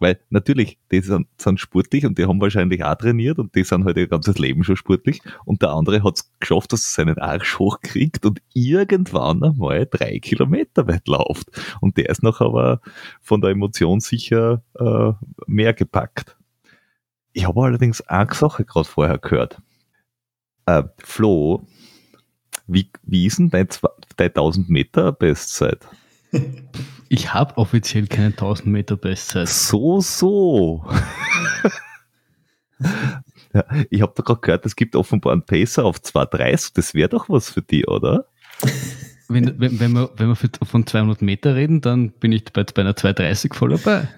[0.00, 3.84] Weil natürlich, die sind, sind sportlich und die haben wahrscheinlich auch trainiert und die sind
[3.84, 5.22] halt ihr ganzes Leben schon sportlich.
[5.44, 10.18] Und der andere hat es geschafft, dass er seinen Arsch hochkriegt und irgendwann einmal drei
[10.18, 11.50] Kilometer weit läuft.
[11.80, 12.80] Und der ist noch aber
[13.20, 15.12] von der Emotion sicher äh,
[15.46, 16.36] mehr gepackt.
[17.32, 19.60] Ich habe allerdings eine Sache gerade vorher gehört.
[20.66, 21.66] Äh, Flo,
[22.66, 23.68] wie, wie ist denn dein,
[24.16, 25.86] dein 1000 Meter Bestzeit?
[27.08, 29.48] Ich habe offiziell keine 1000 Meter Bestzeit.
[29.48, 30.84] So, so.
[33.52, 36.72] ja, ich habe da gerade gehört, es gibt offenbar einen Pacer auf 230.
[36.74, 38.26] Das wäre doch was für die, oder?
[39.28, 42.82] Wenn, wenn, wenn wir, wenn wir von 200 Meter reden, dann bin ich bei, bei
[42.82, 44.08] einer 230 voll dabei.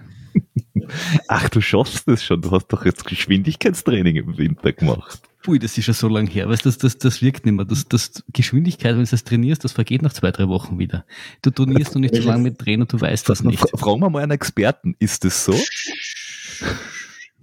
[1.29, 2.43] Ach, du schaffst das schon.
[2.43, 5.21] Du hast doch jetzt Geschwindigkeitstraining im Winter gemacht.
[5.47, 6.49] Ui, das ist schon so lang her.
[6.49, 7.65] Weißt, das, das, das wirkt nicht mehr.
[7.65, 11.05] Das, das Geschwindigkeit, wenn du das trainierst, das vergeht nach zwei, drei Wochen wieder.
[11.43, 13.59] Du trainierst noch nicht so lange mit Trainer, du weißt das nicht.
[13.75, 14.97] Fragen wir mal einen Experten.
[14.99, 15.55] Ist das so?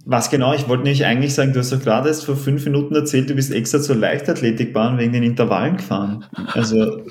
[0.06, 0.54] Was genau?
[0.54, 3.34] Ich wollte nämlich eigentlich sagen, du hast doch gerade erst vor fünf Minuten erzählt, du
[3.34, 6.24] bist extra zur Leichtathletikbahn wegen den Intervallen gefahren.
[6.52, 7.06] Also.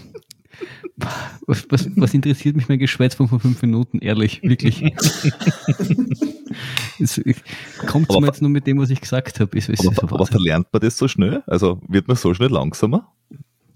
[0.98, 4.82] Was, was, was interessiert mich mein Geschwätz von vor fünf Minuten, ehrlich, wirklich.
[7.88, 9.58] Kommt mir jetzt nur mit dem, was ich gesagt habe.
[9.58, 11.44] Ist, ist aber, aber verlernt man das so schnell?
[11.48, 13.12] Also wird man so schnell langsamer?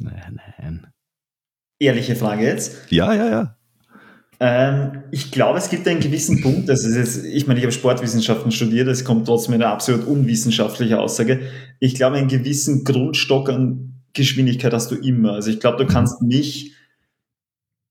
[0.02, 0.88] Nein, nein.
[1.80, 2.92] Ehrliche Frage jetzt?
[2.92, 3.56] Ja, ja, ja.
[4.40, 7.74] Ähm, ich glaube, es gibt einen gewissen Punkt, das ist jetzt, ich meine, ich habe
[7.74, 11.42] Sportwissenschaften studiert, es kommt trotzdem eine absolut unwissenschaftliche Aussage.
[11.80, 15.34] Ich glaube, einen gewissen Grundstock an Geschwindigkeit hast du immer.
[15.34, 16.77] Also ich glaube, du kannst mich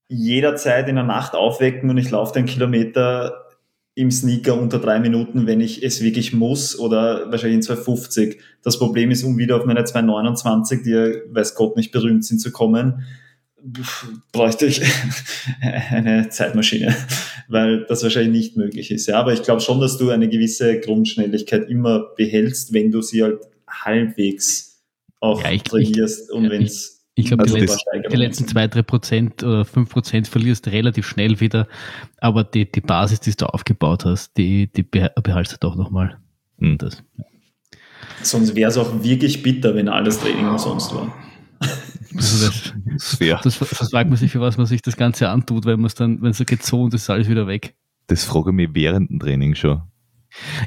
[0.09, 3.47] jederzeit in der Nacht aufwecken und ich laufe den Kilometer
[3.97, 8.39] im Sneaker unter drei Minuten, wenn ich es wirklich muss oder wahrscheinlich in 250.
[8.61, 12.39] Das Problem ist, um wieder auf meine 229, die ja weiß Gott nicht berühmt sind,
[12.39, 13.05] zu kommen,
[14.31, 14.81] bräuchte ich
[15.61, 16.95] eine Zeitmaschine,
[17.47, 19.07] weil das wahrscheinlich nicht möglich ist.
[19.07, 23.23] Ja, aber ich glaube schon, dass du eine gewisse Grundschnelligkeit immer behältst, wenn du sie
[23.23, 24.83] halt halbwegs
[25.19, 28.47] auch ja, ich, trainierst ich, und wenn es ich glaube, also die, letzten, die letzten
[28.47, 31.67] zwei, drei Prozent oder fünf Prozent verlierst du relativ schnell wieder.
[32.17, 36.19] Aber die, die Basis, die du aufgebaut hast, die, die behaltst du doch nochmal.
[36.59, 36.77] Mhm.
[36.77, 37.03] Das.
[38.21, 41.11] Sonst wäre es auch wirklich bitter, wenn alles Training umsonst war.
[42.15, 42.73] Also das,
[43.41, 45.87] das, das, das fragt man sich, für was man sich das Ganze antut, weil man
[45.87, 47.75] es dann, wenn es so geht so und ist alles wieder weg.
[48.05, 49.81] Das frage ich mich während dem Training schon.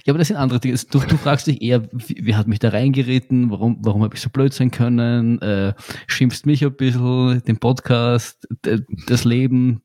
[0.05, 0.79] Ja, aber das sind andere Dinge.
[0.91, 3.51] Du, du fragst dich eher, wie, hat mich da reingeritten?
[3.51, 5.41] Warum, warum habe ich so blöd sein können?
[5.43, 5.75] Äh,
[6.07, 8.47] schimpfst mich ein bisschen, den Podcast,
[9.07, 9.83] das Leben.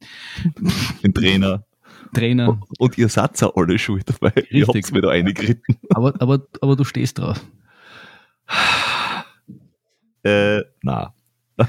[1.04, 1.66] Den Trainer.
[2.14, 2.60] Trainer.
[2.80, 4.30] Und ihr seid auch alle schuld dabei.
[4.30, 4.52] Richtig.
[4.52, 5.78] Ihr habt mir da eingeritten.
[5.94, 7.42] Aber, aber, aber du stehst drauf.
[10.24, 11.14] Äh, na.
[11.58, 11.66] äh,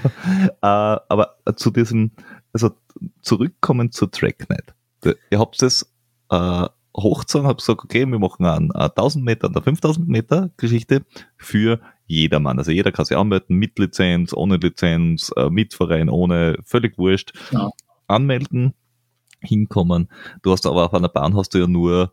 [0.62, 2.10] aber zu diesem,
[2.52, 2.70] also
[3.20, 4.74] zurückkommen zur Tracknet.
[5.30, 5.82] Ihr habt es
[6.30, 11.04] äh, hochgezogen, habt gesagt, okay, wir machen eine, eine 1000 Meter oder 5000 Meter Geschichte
[11.36, 12.58] für jedermann.
[12.58, 17.32] Also jeder kann sich anmelden, mit Lizenz, ohne Lizenz, äh, mit Verein, ohne, völlig wurscht.
[17.50, 17.70] Ja.
[18.06, 18.74] Anmelden,
[19.40, 20.08] hinkommen.
[20.42, 22.12] Du hast aber auf einer Bahn hast du ja nur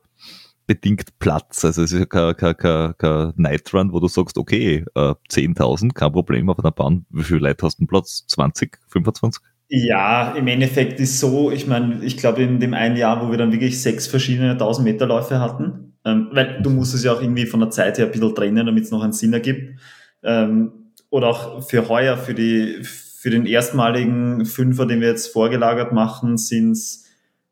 [0.65, 1.65] bedingt Platz.
[1.65, 5.13] Also es ist ja kein, kein, kein, kein Night Run, wo du sagst, okay, äh,
[5.29, 7.05] 10.000, kein Problem auf einer Bahn.
[7.09, 8.25] Wie viele Leute hast du Platz?
[8.27, 9.43] 20, 25?
[9.75, 13.39] Ja, im Endeffekt ist so, ich meine, ich glaube in dem einen Jahr, wo wir
[13.39, 17.21] dann wirklich sechs verschiedene 1000 Meter Läufe hatten, ähm, weil du musst es ja auch
[17.21, 19.79] irgendwie von der Zeit her ein bisschen trennen, damit es noch einen Sinn ergibt.
[20.21, 25.91] Ähm, oder auch für heuer, für die, für den erstmaligen Fünfer, den wir jetzt vorgelagert
[25.91, 27.05] machen, sind es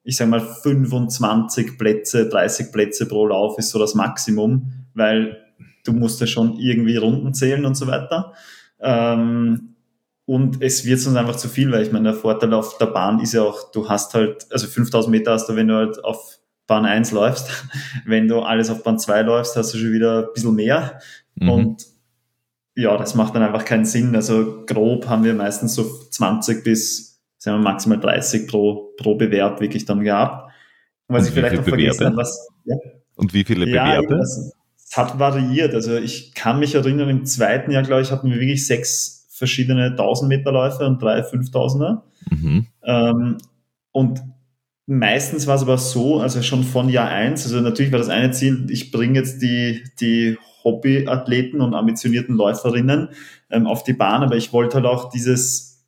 [0.03, 5.37] ich sage mal 25 Plätze, 30 Plätze pro Lauf ist so das Maximum, weil
[5.85, 8.33] du musst ja schon irgendwie Runden zählen und so weiter.
[8.79, 9.70] Ähm,
[10.25, 13.19] und es wird sonst einfach zu viel, weil ich meine, der Vorteil auf der Bahn
[13.19, 16.39] ist ja auch, du hast halt, also 5000 Meter hast du, wenn du halt auf
[16.67, 17.49] Bahn 1 läufst.
[18.05, 20.99] wenn du alles auf Bahn 2 läufst, hast du schon wieder ein bisschen mehr.
[21.35, 21.49] Mhm.
[21.49, 21.85] Und
[22.75, 24.15] ja, das macht dann einfach keinen Sinn.
[24.15, 29.59] Also grob haben wir meistens so 20 bis sagen wir maximal 30 pro, pro Bewerb
[29.59, 30.51] wirklich dann gehabt.
[31.07, 32.75] Und was Und ich vielleicht noch vergessen habe, was, ja.
[33.15, 34.13] Und wie viele Bewerbe?
[34.13, 34.53] Ja, es
[34.93, 35.73] hat variiert.
[35.73, 39.87] Also ich kann mich erinnern, im zweiten Jahr, glaube ich, hatten wir wirklich sechs verschiedene
[39.87, 42.01] 1000 Meter Läufe und drei 5000er.
[42.29, 42.67] Mhm.
[42.83, 43.37] Ähm,
[43.91, 44.21] und
[44.85, 47.43] meistens war es aber so, also schon von Jahr eins.
[47.43, 53.09] also natürlich war das eine Ziel, ich bringe jetzt die, die Hobbyathleten und ambitionierten Läuferinnen
[53.49, 55.87] ähm, auf die Bahn, aber ich wollte halt auch dieses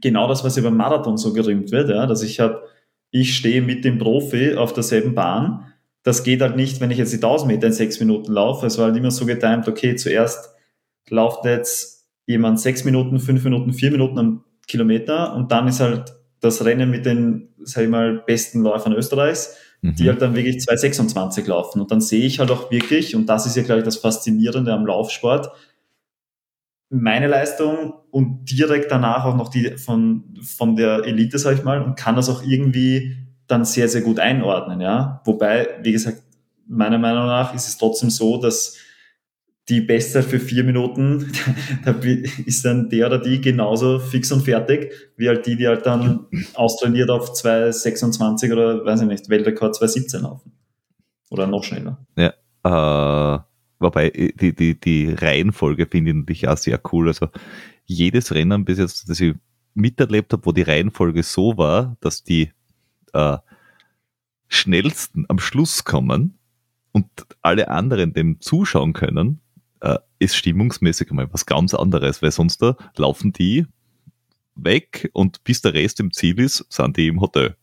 [0.00, 2.62] genau das, was über Marathon so gerühmt wird, ja, dass ich habe,
[3.10, 5.72] ich stehe mit dem Profi auf derselben Bahn.
[6.04, 8.66] Das geht halt nicht, wenn ich jetzt die 1000 Meter in sechs Minuten laufe.
[8.66, 10.54] Es war halt immer so getimt, okay, zuerst
[11.08, 11.95] lauft jetzt
[12.26, 16.90] jemand sechs Minuten, fünf Minuten, vier Minuten am Kilometer und dann ist halt das Rennen
[16.90, 19.94] mit den, sag ich mal, besten Läufern Österreichs, mhm.
[19.94, 21.80] die halt dann wirklich 2,26 laufen.
[21.80, 24.72] Und dann sehe ich halt auch wirklich, und das ist ja, glaube ich, das Faszinierende
[24.72, 25.50] am Laufsport,
[26.88, 31.82] meine Leistung und direkt danach auch noch die von, von der Elite, sag ich mal,
[31.82, 35.20] und kann das auch irgendwie dann sehr, sehr gut einordnen, ja.
[35.24, 36.22] Wobei, wie gesagt,
[36.68, 38.76] meiner Meinung nach ist es trotzdem so, dass
[39.68, 41.32] die Bestzeit für vier Minuten,
[41.84, 41.92] da
[42.44, 46.26] ist dann der oder die genauso fix und fertig, wie halt die, die halt dann
[46.54, 50.52] austrainiert auf 2,26 oder, weiß ich nicht, Weltrekord 2,17 laufen.
[51.30, 52.06] Oder noch schneller.
[52.16, 53.40] Ja, äh,
[53.78, 57.08] Wobei äh, die, die, die Reihenfolge finde ich natürlich auch sehr cool.
[57.08, 57.28] Also
[57.84, 59.34] jedes Rennen bis jetzt, das ich
[59.74, 62.50] miterlebt habe, wo die Reihenfolge so war, dass die
[63.12, 63.38] äh,
[64.48, 66.38] schnellsten am Schluss kommen
[66.92, 67.06] und
[67.42, 69.40] alle anderen dem zuschauen können,
[70.18, 73.66] ist stimmungsmäßig mal was ganz anderes, weil sonst da laufen die
[74.54, 77.56] weg und bis der Rest im Ziel ist, sind die im Hotel.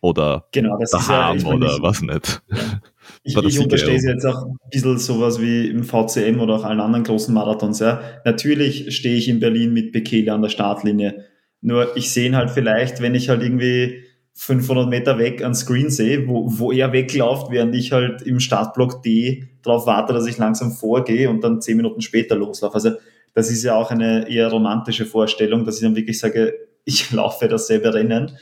[0.00, 2.42] Oder genau, das daheim ist ja, oder was nicht.
[2.50, 2.80] Ja.
[3.22, 6.80] Ich, ich unterstehe es jetzt auch ein bisschen sowas wie im VCM oder auch allen
[6.80, 7.78] anderen großen Marathons.
[7.78, 8.00] Ja.
[8.24, 11.24] Natürlich stehe ich in Berlin mit Bekele an der Startlinie.
[11.60, 14.02] Nur ich sehe ihn halt vielleicht, wenn ich halt irgendwie
[14.34, 19.02] 500 Meter weg an Screen sehe, wo, wo er wegläuft, während ich halt im Startblock
[19.02, 22.74] D darauf warte, dass ich langsam vorgehe und dann zehn Minuten später loslaufe.
[22.74, 22.92] Also
[23.34, 27.48] das ist ja auch eine eher romantische Vorstellung, dass ich dann wirklich sage, ich laufe
[27.48, 28.36] dasselbe Rennen.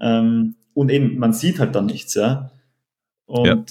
[0.00, 2.50] Ähm, und eben, man sieht halt dann nichts, ja.
[3.26, 3.64] Und ja.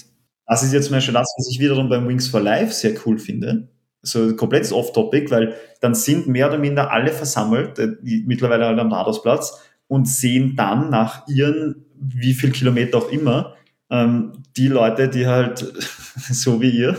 [0.46, 3.18] Das ist jetzt zum Beispiel das, was ich wiederum beim Wings for Life sehr cool
[3.18, 3.68] finde.
[4.02, 8.92] So komplettes Off-Topic, weil dann sind mehr oder minder alle versammelt, äh, mittlerweile halt am
[8.92, 13.54] Radarsplatz, und sehen dann nach ihren, wie viel Kilometer auch immer,
[13.90, 15.58] ähm, die Leute, die halt,
[16.16, 16.96] so wie ihr,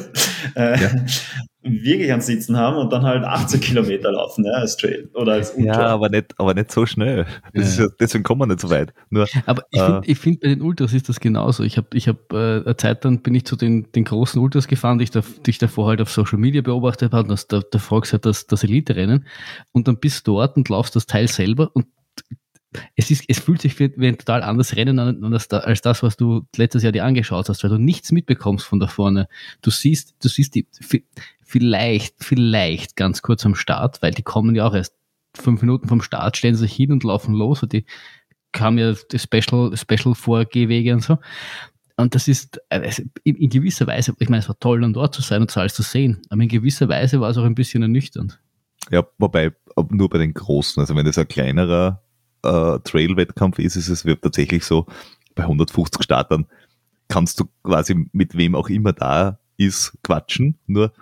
[0.56, 0.89] äh, ja
[1.69, 5.52] wirklich ans Sitzen haben und dann halt 80 Kilometer laufen, ja, als Trail oder als
[5.52, 5.82] Ultra.
[5.82, 7.26] Ja, aber nicht, aber nicht so schnell.
[7.54, 7.62] Ja.
[7.62, 8.93] Ja, deswegen kommen wir nicht so weit.
[9.10, 11.63] Nur, aber ich äh, finde find, bei den Ultras ist das genauso.
[11.63, 14.67] Ich habe ich hab, äh, eine Zeit dann bin ich zu den, den großen Ultras
[14.67, 17.80] gefahren, die ich, da, die ich davor halt auf Social Media beobachtet habe, da, da
[17.80, 19.26] fragst halt das, das Elite-Rennen
[19.71, 21.88] und dann bist du dort und laufst das Teil selber und
[22.96, 26.18] es, ist, es fühlt sich wie, ein total anderes Rennen an als, als das, was
[26.18, 29.28] du letztes Jahr dir angeschaut hast, weil du nichts mitbekommst von da vorne.
[29.62, 30.68] Du siehst, du siehst die,
[31.44, 34.96] vielleicht, vielleicht ganz kurz am Start, weil die kommen ja auch erst
[35.34, 37.86] fünf Minuten vom Start, stellen sich hin und laufen los, und die
[38.52, 41.18] kamen ja die Special, Special Vorgehwege und so.
[41.96, 45.22] Und das ist also in, gewisser Weise, ich meine, es war toll, dann dort zu
[45.22, 48.40] sein und alles zu sehen, aber in gewisser Weise war es auch ein bisschen ernüchternd.
[48.92, 49.52] Ja, wobei
[49.90, 52.04] nur bei den Großen, also wenn das ein kleinerer
[52.47, 54.86] äh, Trail-Wettkampf ist, ist es wird tatsächlich so,
[55.36, 56.47] bei 150 Startern
[57.07, 60.93] kannst du quasi mit wem auch immer da ist quatschen, nur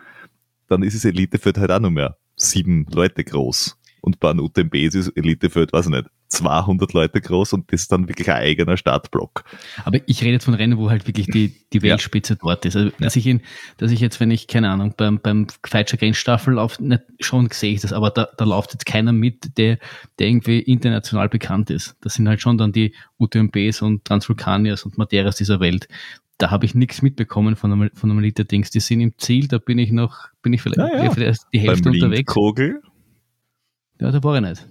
[0.67, 3.77] dann ist es Elitefeld halt auch nur mehr sieben Leute groß.
[4.01, 7.83] Und bei einem UTMB ist es Elitefeld, weiß ich nicht, 200 Leute groß und das
[7.83, 9.43] ist dann wirklich ein eigener Startblock.
[9.83, 12.39] Aber ich rede jetzt von Rennen, wo halt wirklich die, die Weltspitze ja.
[12.41, 12.75] dort ist.
[12.75, 13.41] Also, dass, ich in,
[13.77, 17.73] dass ich jetzt, wenn ich, keine Ahnung, beim, beim Feitscher Grenzstaffel laufe, nicht, schon sehe
[17.73, 19.77] ich das, aber da, da läuft jetzt keiner mit, der,
[20.19, 21.95] der irgendwie international bekannt ist.
[22.01, 25.87] Das sind halt schon dann die UTMBs und Transvulkanias und Madeiras dieser Welt.
[26.37, 28.69] Da habe ich nichts mitbekommen von einem, von einem Elite-Dings.
[28.69, 31.33] Die sind im Ziel, da bin ich noch, bin ich vielleicht ja, ja.
[31.53, 32.33] die Hälfte Beim unterwegs.
[32.33, 32.81] Kogel?
[34.01, 34.67] Ja, da war ich nicht.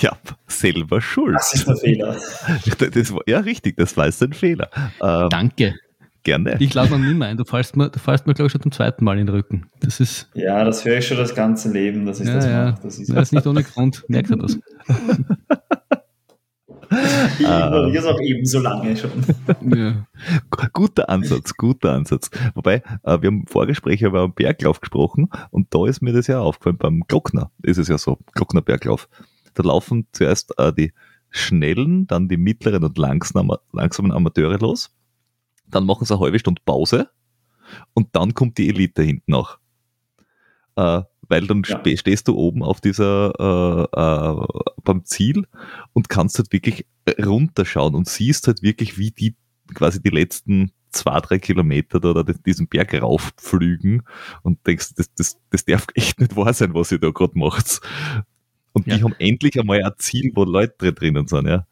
[0.00, 1.36] Ja, selber schuld.
[1.36, 2.16] Das ist der Fehler.
[2.94, 4.70] Das war, ja, richtig, das war jetzt ein Fehler.
[5.02, 5.74] Ähm, Danke.
[6.22, 6.56] Gerne.
[6.60, 7.36] Ich lade noch nie mehr ein.
[7.38, 9.70] Du fallst mir, du mir, glaube ich, schon zum zweiten Mal in den Rücken.
[9.80, 10.28] Das ist.
[10.34, 12.64] Ja, das höre ich schon das ganze Leben, dass ich ja, das ja.
[12.70, 12.82] mache.
[12.82, 14.04] Das ist, das ist nicht ohne Grund.
[14.08, 14.58] Merkt er das?
[17.38, 19.10] ich ignoriere es auch ebenso lange schon.
[19.76, 20.06] Ja.
[20.72, 22.30] Guter Ansatz, guter Ansatz.
[22.54, 26.26] Wobei, äh, wir haben im Vorgespräch über einen Berglauf gesprochen und da ist mir das
[26.26, 26.78] ja aufgefallen.
[26.78, 29.08] Beim Glockner ist es ja so, Glockner Berglauf.
[29.54, 30.92] Da laufen zuerst äh, die
[31.30, 34.90] schnellen, dann die mittleren und langsamen, langsamen Amateure los.
[35.66, 37.08] Dann machen sie eine halbe Stunde Pause
[37.94, 39.58] und dann kommt die Elite hinten nach.
[40.76, 41.80] Äh, weil dann Ja.
[41.96, 44.46] stehst du oben auf dieser äh, äh,
[44.82, 45.46] beim Ziel
[45.92, 46.86] und kannst halt wirklich
[47.24, 49.36] runterschauen und siehst halt wirklich, wie die
[49.72, 54.02] quasi die letzten zwei, drei Kilometer da, da diesen Berg raufflügen
[54.42, 57.80] und denkst, das, das, das darf echt nicht wahr sein, was ihr da gerade macht.
[58.84, 58.96] Und Ja.
[58.98, 61.66] die haben endlich einmal ein Ziel, wo Leute drinnen sind, ja.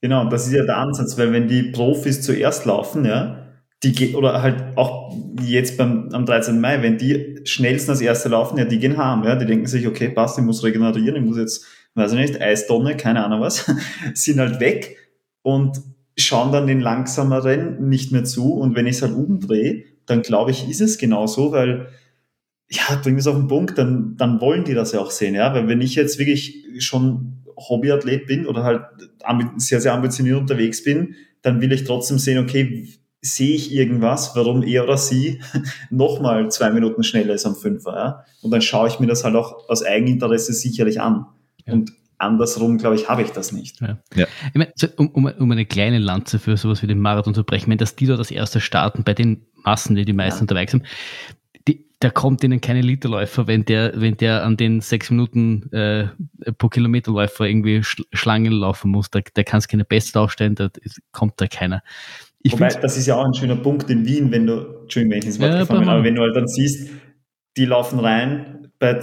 [0.00, 3.38] Genau, das ist ja der Ansatz, weil wenn die Profis zuerst laufen, ja,
[3.84, 6.60] die ge- oder halt auch jetzt beim, am 13.
[6.60, 9.86] Mai, wenn die schnellsten als Erste laufen, ja, die gehen heim, ja, die denken sich,
[9.86, 13.70] okay, passt, ich muss regenerieren, ich muss jetzt, weiß ich nicht, Eistonne, keine Ahnung was,
[14.14, 14.96] sind halt weg
[15.42, 15.80] und
[16.18, 20.50] schauen dann den langsameren nicht mehr zu und wenn ich es halt umdrehe, dann glaube
[20.50, 21.86] ich, ist es genauso, weil
[22.72, 25.34] ja, bringen wir es auf den Punkt, dann, dann wollen die das ja auch sehen,
[25.34, 28.82] ja, weil wenn ich jetzt wirklich schon Hobbyathlet bin oder halt
[29.56, 32.88] sehr, sehr ambitioniert unterwegs bin, dann will ich trotzdem sehen, okay,
[33.20, 35.40] sehe ich irgendwas, warum er oder sie
[35.90, 38.24] nochmal zwei Minuten schneller ist am Fünfer, ja?
[38.42, 41.26] Und dann schaue ich mir das halt auch aus Eigeninteresse sicherlich an.
[41.66, 41.74] Ja.
[41.74, 43.80] Und andersrum, glaube ich, habe ich das nicht.
[43.80, 47.70] Ich meine, um, um, um eine kleine Lanze für sowas wie den Marathon zu brechen,
[47.70, 50.42] wenn das die da das erste starten bei den Massen, die die meisten Ja.
[50.42, 50.84] unterwegs sind,
[52.02, 56.08] da kommt ihnen keine Literläufer, wenn der, wenn der an den sechs Minuten äh,
[56.58, 60.68] pro Kilometerläufer irgendwie Sch Schlangen laufen muss, da, der kann es keine Best aufstellen, da
[61.12, 61.82] kommt da keiner.
[62.42, 65.18] Ich Wobei, das ist ja auch ein schöner Punkt in Wien, wenn du, Entschuldigung, wenn
[65.20, 66.90] ich ins Wort Ja, gefallen bin, aber wenn du halt dann siehst,
[67.56, 69.00] die laufen rein bei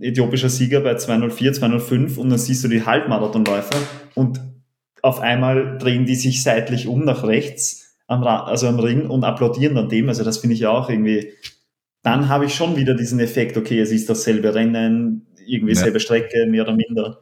[0.00, 3.78] äthiopischer Sieger bei 204, 205 und dann siehst du die Halbmarathonläufer
[4.14, 4.40] und
[5.02, 9.22] auf einmal drehen die sich seitlich um nach rechts, am, Ra also am Ring und
[9.22, 10.08] applaudieren dann dem.
[10.08, 11.32] Also das finde ich ja auch irgendwie,
[12.04, 15.80] dann habe ich schon wieder diesen Effekt, okay, es ist dasselbe Rennen, irgendwie Ja.
[15.80, 17.18] selbe Strecke, mehr oder minder.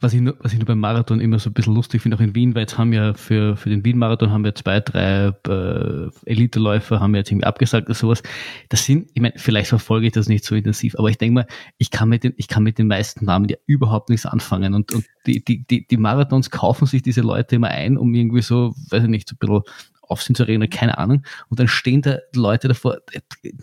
[0.00, 2.20] was ich, nur, was ich nur beim Marathon immer so ein bisschen lustig finde, auch
[2.20, 6.08] in Wien, weil jetzt haben ja für, für den Wien-Marathon haben wir zwei, drei äh,
[6.26, 8.22] Elite-Läufer, haben wir jetzt irgendwie abgesagt oder sowas.
[8.68, 11.46] Das sind, ich meine, vielleicht verfolge ich das nicht so intensiv, aber ich denke mal,
[11.78, 14.74] ich kann mit den, ich kann mit den meisten Namen ja überhaupt nichts anfangen.
[14.74, 18.42] Und, und die, die, die, die Marathons kaufen sich diese Leute immer ein, um irgendwie
[18.42, 19.62] so, weiß ich nicht, so ein bisschen
[20.10, 21.22] Aufsehen zu erregen, oder keine Ahnung.
[21.48, 22.98] Und dann stehen da Leute davor,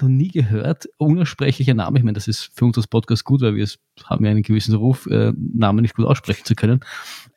[0.02, 1.98] noch nie gehört, unaussprechlicher Name.
[2.00, 4.44] Ich meine, das ist für uns als Podcast gut, weil wir es haben ja einen
[4.44, 6.80] gewissen Ruf, äh, Namen nicht gut aussprechen zu können.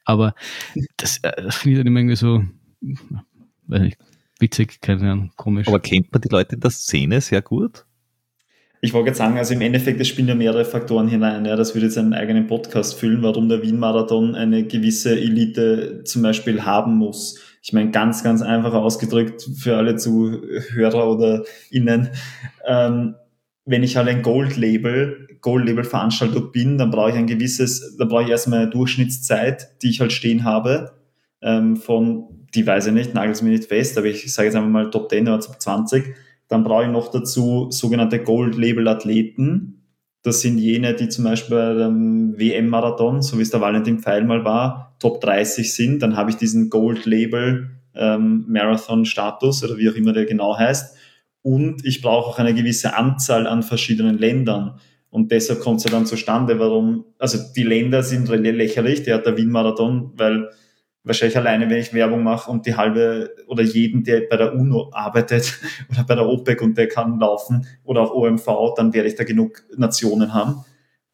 [0.05, 0.35] Aber
[0.97, 2.45] das, äh, das finde ich dann immer irgendwie so,
[3.67, 3.99] weiß nicht,
[4.39, 5.69] witzig, keine Ahnung, komisch.
[5.69, 7.85] Aber kennt man die Leute in der Szene sehr gut?
[8.83, 11.45] Ich wollte jetzt sagen, also im Endeffekt, es spielen ja mehrere Faktoren hinein.
[11.45, 16.23] Ja, das würde jetzt einen eigenen Podcast füllen, warum der Wien-Marathon eine gewisse Elite zum
[16.23, 17.39] Beispiel haben muss.
[17.63, 22.11] Ich meine, ganz, ganz einfach ausgedrückt für alle Zuhörer oder Innen.
[22.67, 23.17] Ähm,
[23.67, 28.31] wenn ich halt ein Gold-Label, Gold-Label-Veranstalter bin, dann brauche ich ein gewisses, dann brauche ich
[28.31, 30.93] erstmal eine Durchschnittszeit, die ich halt stehen habe,
[31.43, 34.71] ähm, von, die weiß ich nicht, nagelt mir nicht fest, aber ich sage jetzt einfach
[34.71, 36.15] mal Top 10 oder Top 20.
[36.49, 39.80] Dann brauche ich noch dazu sogenannte Gold-Label-Athleten.
[40.23, 44.25] Das sind jene, die zum Beispiel bei dem WM-Marathon, so wie es der Valentin Pfeil
[44.25, 46.03] mal war, Top 30 sind.
[46.03, 50.97] Dann habe ich diesen Gold-Label ähm, Marathon-Status oder wie auch immer der genau heißt.
[51.43, 54.79] Und ich brauche auch eine gewisse Anzahl an verschiedenen Ländern.
[55.09, 59.27] Und deshalb kommt es ja dann zustande, warum, also die Länder sind lächerlich, der hat
[59.27, 60.51] der Wien-Marathon, weil
[61.05, 64.91] wahrscheinlich alleine, wenn ich Werbung mache und die halbe oder jeden, der bei der UNO
[64.93, 65.59] arbeitet
[65.91, 69.25] oder bei der OPEC und der kann laufen oder auch OMV, dann werde ich da
[69.25, 70.65] genug Nationen haben.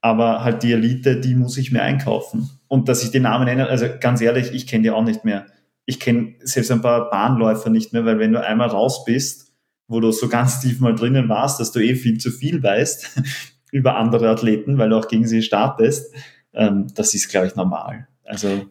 [0.01, 2.51] Aber halt die Elite, die muss ich mir einkaufen.
[2.69, 5.47] Und dass ich die Namen nenne, also ganz ehrlich, ich kenne die auch nicht mehr.
[5.89, 9.53] ich kenne selbst ein paar Bahnläufer nicht mehr, weil wenn du einmal raus bist,
[9.89, 13.23] wo du so ganz tief mal drinnen warst, dass du eh viel zu viel weißt
[13.73, 16.13] über andere Athleten, weil du auch gegen sie startest,
[16.55, 18.09] ähm, das ist, glaube ich, normal.
[18.25, 18.67] Also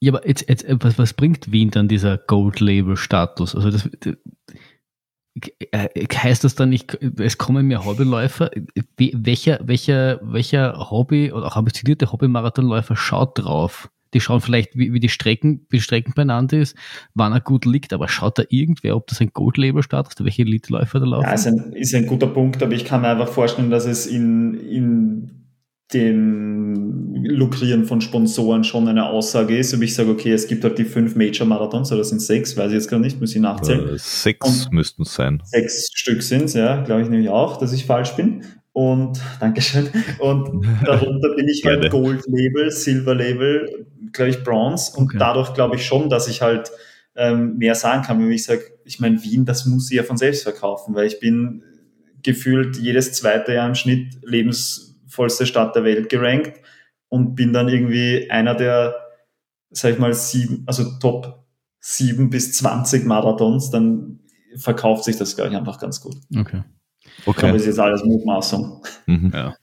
[0.00, 3.54] ja, aber jetzt, jetzt, was, was bringt Wien dann dieser Gold-Label-Status?
[3.54, 3.88] Also das,
[5.72, 8.50] äh, heißt das dann nicht, es kommen mehr Hobbyläufer?
[8.96, 13.90] Welcher, welcher, welcher Hobby oder auch ambitionierte Hobbymarathonläufer schaut drauf?
[14.12, 16.76] Die schauen vielleicht, wie, wie die Strecken, wie die Strecken beieinander ist,
[17.14, 20.98] wann er gut liegt, aber schaut da irgendwer, ob das ein Gold-Label-Start ist, welche Elite-Läufer
[20.98, 21.26] da laufen?
[21.26, 24.06] Ja, ist ein, ist ein guter Punkt, aber ich kann mir einfach vorstellen, dass es
[24.06, 25.30] in, in
[25.92, 26.69] dem
[27.30, 30.84] Lukrieren von Sponsoren schon eine Aussage ist, ob ich sage, okay, es gibt halt die
[30.84, 33.94] fünf Major-Marathons, oder sind sechs, weiß ich jetzt gerade nicht, muss ich nachzählen.
[33.94, 35.42] Äh, sechs Und müssten es sein.
[35.44, 38.44] Sechs Stück sind es, ja, glaube ich nämlich auch, dass ich falsch bin.
[38.72, 39.88] Und Dankeschön.
[40.18, 44.96] Und darunter bin ich halt Gold-Label, Silver-Label, glaube ich, Bronze.
[44.96, 45.18] Und okay.
[45.18, 46.70] dadurch glaube ich schon, dass ich halt
[47.16, 50.16] ähm, mehr sagen kann, wenn ich sage, ich meine, Wien, das muss ich ja von
[50.16, 51.62] selbst verkaufen, weil ich bin
[52.22, 56.60] gefühlt jedes zweite Jahr im Schnitt lebens vollste Stadt der Welt gerankt
[57.10, 58.94] und bin dann irgendwie einer der,
[59.68, 61.44] sag ich mal, sieben, also Top
[61.78, 64.20] sieben bis zwanzig Marathons, dann
[64.56, 66.16] verkauft sich das, glaube ich, einfach ganz gut.
[66.34, 66.62] Okay.
[67.26, 67.48] Okay.
[67.48, 68.82] Aber ist jetzt alles Mutmaßung.
[69.06, 69.32] Mhm.
[69.34, 69.54] Ja.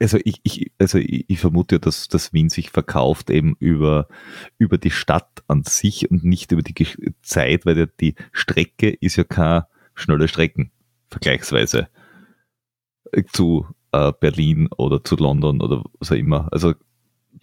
[0.00, 4.08] Also ich, ich, also ich, ich vermute, dass, dass Wien sich verkauft eben über,
[4.56, 6.74] über die Stadt an sich und nicht über die
[7.22, 10.70] Zeit, weil die Strecke ist ja keine schnelle Strecken,
[11.10, 11.88] vergleichsweise
[13.32, 16.48] zu äh, Berlin oder zu London oder was auch immer.
[16.52, 16.74] Also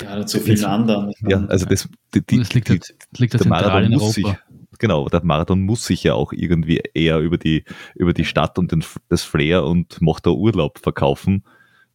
[0.02, 1.14] ja, zu vielen anderen.
[1.28, 4.26] Ja, also das, die, die, das liegt, die, halt, liegt der Marathon in muss sich,
[4.80, 8.72] genau, der Marathon muss sich ja auch irgendwie eher über die, über die Stadt und
[8.72, 11.44] den, das Flair und macht da Urlaub verkaufen,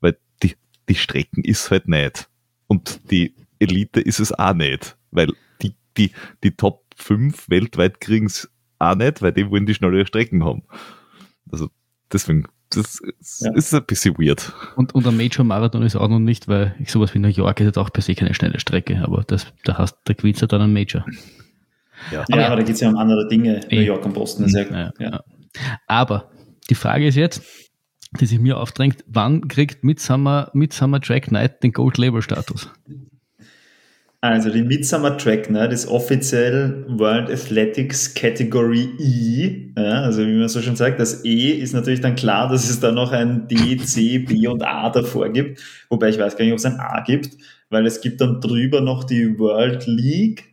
[0.00, 0.54] weil die,
[0.88, 2.28] die Strecken ist halt nicht.
[2.66, 5.32] Und die Elite ist es auch nicht, weil
[5.62, 6.12] die, die,
[6.44, 10.62] die Top 5 weltweit kriegen es auch nicht, weil die wollen die schnellere Strecken haben.
[11.50, 11.70] Also
[12.12, 13.54] deswegen das ist, ja.
[13.54, 14.52] ist, ein bisschen weird.
[14.76, 17.66] Und, und ein Major-Marathon ist auch noch nicht, weil ich sowas wie New York ist
[17.66, 20.62] jetzt auch per se keine schnelle Strecke, aber das, da hast, da gewinnst du dann
[20.62, 21.04] ein Major.
[22.10, 24.48] Ja, aber, ja, aber da geht es ja um andere Dinge, New York und Boston.
[24.48, 25.24] Sehr, ja, ja.
[25.86, 26.30] Aber
[26.68, 27.42] die Frage ist jetzt,
[28.20, 32.70] die sich mir aufdrängt, wann kriegt Midsummer, Midsummer Track Night den Gold Label Status?
[34.22, 39.72] Also die Midsummer Track Night ist offiziell World Athletics Category E.
[39.76, 42.80] Ja, also wie man so schon sagt, das E ist natürlich dann klar, dass es
[42.80, 45.60] da noch ein D, C, B und A davor gibt.
[45.90, 47.36] Wobei ich weiß gar nicht, ob es ein A gibt,
[47.68, 50.44] weil es gibt dann drüber noch die World League,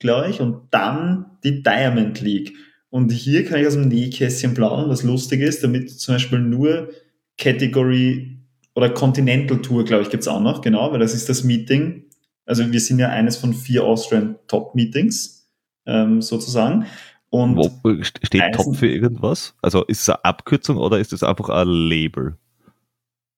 [0.00, 2.54] glaube ich, und dann die Diamond League.
[2.90, 6.90] Und hier kann ich aus dem Nähkästchen plaudern, was lustig ist, damit zum Beispiel nur
[7.38, 8.38] Category
[8.74, 12.05] oder Continental Tour, glaube ich, gibt es auch noch, genau, weil das ist das Meeting
[12.46, 15.48] also wir sind ja eines von vier Austrian Top Meetings
[15.84, 16.86] ähm, sozusagen.
[17.28, 19.54] Und Wo steht Top für irgendwas?
[19.60, 22.36] Also ist es eine Abkürzung oder ist es einfach ein Label?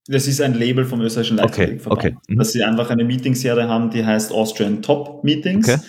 [0.07, 1.99] Das ist ein Label vom österreichischen Leichtathletikverband.
[1.99, 2.33] Okay, okay.
[2.33, 2.39] Mhm.
[2.39, 5.69] Dass sie einfach eine Meetingserie haben, die heißt Austrian Top Meetings.
[5.69, 5.81] Okay.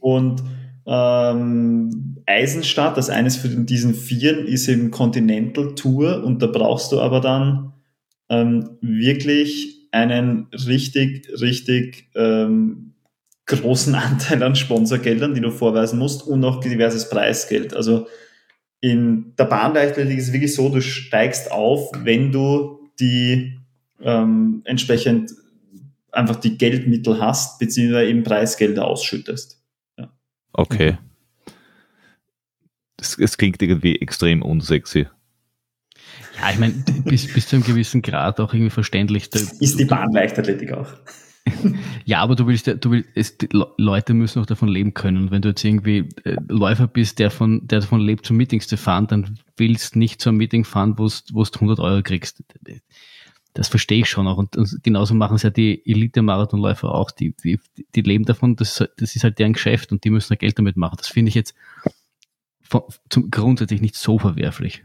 [0.00, 0.42] Und
[0.86, 7.00] ähm, Eisenstadt, das eines von diesen Vieren, ist eben Continental Tour und da brauchst du
[7.00, 7.72] aber dann
[8.28, 12.94] ähm, wirklich einen richtig, richtig ähm,
[13.46, 17.74] großen Anteil an Sponsorgeldern, die du vorweisen musst und auch diverses Preisgeld.
[17.74, 18.08] Also
[18.80, 23.60] in der Bahnleichtathletik ist es wirklich so, du steigst auf, wenn du die
[24.00, 25.30] ähm, entsprechend
[26.10, 29.62] einfach die Geldmittel hast, beziehungsweise eben Preisgelder ausschüttest.
[29.98, 30.12] Ja.
[30.52, 30.98] Okay.
[32.98, 35.06] Es klingt irgendwie extrem unsexy.
[36.42, 36.74] Ja, ich meine,
[37.04, 39.32] bis, bis zu einem gewissen Grad auch irgendwie verständlich.
[39.32, 40.88] Ist die Bahnleichtathletik auch.
[42.04, 43.36] ja, aber du willst, du willst, es,
[43.76, 45.18] Leute müssen auch davon leben können.
[45.18, 48.66] Und wenn du jetzt irgendwie äh, Läufer bist, der, von, der davon lebt, zu Meetings
[48.66, 52.42] zu fahren, dann willst nicht zu einem Meeting fahren, wo du 100 Euro kriegst.
[53.54, 54.38] Das verstehe ich schon auch.
[54.38, 57.12] Und, und genauso machen es ja die Elite-Marathonläufer auch.
[57.12, 57.60] Die, die,
[57.94, 60.96] die leben davon, das, das ist halt deren Geschäft und die müssen Geld damit machen.
[60.98, 61.54] Das finde ich jetzt
[62.62, 64.84] von, zum, grundsätzlich nicht so verwerflich.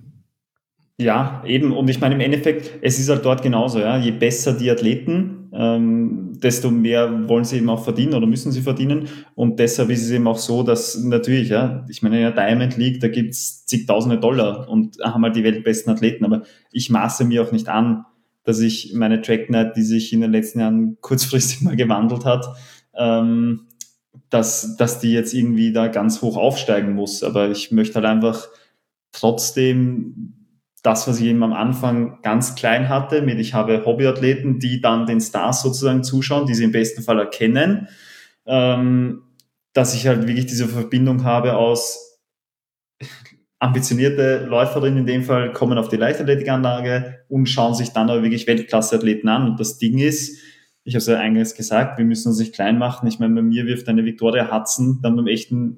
[0.99, 1.73] Ja, eben.
[1.73, 3.97] Und ich meine, im Endeffekt, es ist halt dort genauso, ja.
[3.97, 8.61] Je besser die Athleten, ähm, desto mehr wollen sie eben auch verdienen oder müssen sie
[8.61, 9.07] verdienen.
[9.35, 12.77] Und deshalb ist es eben auch so, dass natürlich, ja, ich meine, in der Diamond
[12.77, 16.25] League, da gibt's zigtausende Dollar und haben halt die weltbesten Athleten.
[16.25, 16.41] Aber
[16.71, 18.05] ich maße mir auch nicht an,
[18.43, 22.47] dass ich meine Track Night, die sich in den letzten Jahren kurzfristig mal gewandelt hat,
[22.95, 23.67] ähm,
[24.31, 27.21] dass, dass die jetzt irgendwie da ganz hoch aufsteigen muss.
[27.21, 28.47] Aber ich möchte halt einfach
[29.11, 30.36] trotzdem
[30.87, 35.05] das, was ich eben am Anfang ganz klein hatte, mit ich habe Hobbyathleten, die dann
[35.05, 37.89] den Stars sozusagen zuschauen, die sie im besten Fall erkennen.
[38.45, 39.23] Ähm,
[39.73, 42.19] dass ich halt wirklich diese Verbindung habe aus
[43.59, 48.47] ambitionierte Läuferinnen in dem Fall kommen auf die Leichtathletikanlage und schauen sich dann aber wirklich
[48.47, 49.49] Weltklasseathleten an.
[49.49, 50.39] Und das Ding ist,
[50.85, 53.07] ich habe es ja eingangs gesagt, wir müssen uns nicht klein machen.
[53.07, 55.77] Ich meine, bei mir wirft eine Victoria Hudson dann beim echten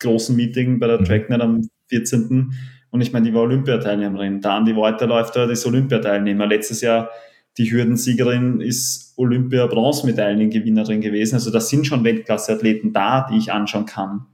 [0.00, 1.04] großen Meeting bei der mhm.
[1.04, 2.52] Tracknet am 14.
[2.92, 4.42] Und ich meine, die war Olympiateilnehmerin.
[4.42, 6.46] Da Andi Walter läuft da, ist Olympiateilnehmer.
[6.46, 7.10] Letztes Jahr
[7.58, 11.34] die Hürdensiegerin ist Olympia-Bronzemedaillengewinnerin gewesen.
[11.34, 14.26] Also das sind schon Weltklasseathleten da, die ich anschauen kann.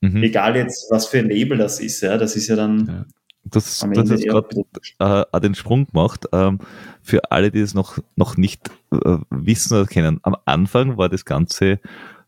[0.00, 0.22] Mhm.
[0.22, 2.00] Egal jetzt, was für ein Label das ist.
[2.00, 2.86] Ja, das ist ja dann.
[2.86, 3.04] Ja.
[3.46, 4.64] Das, das ist gerade
[5.00, 6.24] äh, den Sprung gemacht.
[6.32, 6.60] Ähm,
[7.02, 11.26] für alle, die es noch, noch nicht äh, wissen oder kennen, am Anfang war das
[11.26, 11.78] Ganze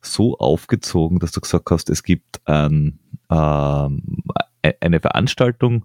[0.03, 2.99] so aufgezogen, dass du gesagt hast, es gibt ein,
[3.30, 4.03] ähm,
[4.80, 5.84] eine Veranstaltung,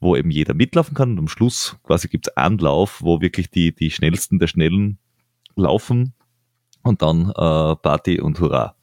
[0.00, 3.74] wo eben jeder mitlaufen kann und am Schluss quasi gibt es Anlauf, wo wirklich die,
[3.74, 4.98] die Schnellsten der Schnellen
[5.56, 6.14] laufen
[6.82, 8.74] und dann äh, Party und Hurra.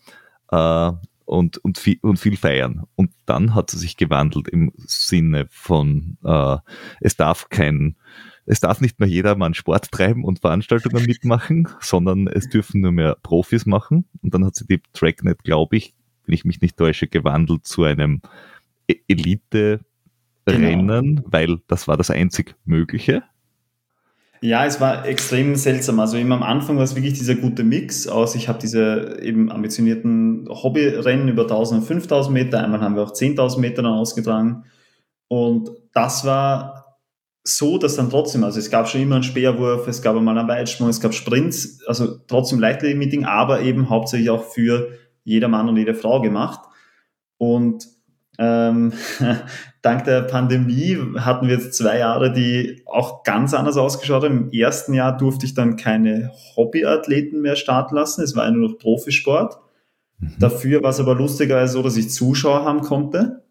[0.52, 0.92] Äh,
[1.28, 2.86] und, und, viel, und viel feiern.
[2.96, 6.58] Und dann hat sie sich gewandelt im Sinne von, äh,
[7.02, 7.98] es darf kein,
[8.46, 13.18] es darf nicht mehr jedermann Sport treiben und Veranstaltungen mitmachen, sondern es dürfen nur mehr
[13.22, 14.06] Profis machen.
[14.22, 15.94] Und dann hat sie die Tracknet, glaube ich,
[16.26, 18.28] wenn ich mich nicht täusche, gewandelt zu einem e-,
[19.08, 21.24] Elite-Rennen, genau.
[21.26, 23.24] weil das war das einzig Mögliche.
[24.42, 26.00] Ja, es war extrem seltsam.
[26.00, 29.52] Also eben am Anfang war es wirklich dieser gute Mix aus, ich habe diese eben
[29.52, 34.66] ambitionierten Hobbyrennen über 1000 und 5000 Meter, einmal haben wir auch 10.000 Meter dann ausgetragen.
[35.28, 37.00] Und das war
[37.44, 40.48] so, dass dann trotzdem, also es gab schon immer einen Speerwurf, es gab einmal einen
[40.48, 44.92] Weitsprung, es gab Sprints, also trotzdem Leichtathletik-Meeting, aber eben hauptsächlich auch für
[45.24, 46.62] jeder Mann und jede Frau gemacht.
[47.38, 47.88] Und
[48.38, 48.94] ähm,
[49.82, 54.50] dank der Pandemie hatten wir jetzt zwei Jahre, die auch ganz anders ausgeschaut haben.
[54.50, 58.22] Im ersten Jahr durfte ich dann keine Hobbyathleten mehr starten lassen.
[58.22, 59.60] Es war nur noch Profisport.
[60.20, 60.36] Mhm.
[60.40, 63.44] Dafür war es aber lustigerweise so, dass ich Zuschauer haben konnte.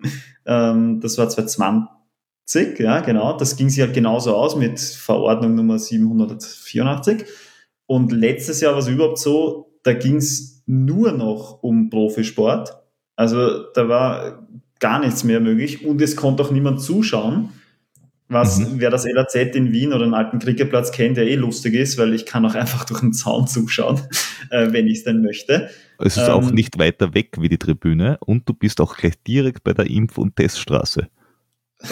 [0.46, 3.36] ähm, das war 2020, ja, genau.
[3.36, 7.24] Das ging sich halt genauso aus mit Verordnung Nummer 784.
[7.86, 12.83] Und letztes Jahr war es überhaupt so, da ging es nur noch um Profisport.
[13.16, 14.46] Also da war
[14.80, 17.50] gar nichts mehr möglich und es konnte auch niemand zuschauen.
[18.28, 18.80] Was, mhm.
[18.80, 22.14] wer das LAZ in Wien oder den alten Kriegeplatz kennt, der eh lustig ist, weil
[22.14, 24.00] ich kann auch einfach durch den Zaun zuschauen,
[24.50, 25.68] äh, wenn ich es denn möchte.
[25.98, 29.22] Es ist ähm, auch nicht weiter weg wie die Tribüne und du bist auch gleich
[29.22, 31.08] direkt bei der Impf- und Teststraße.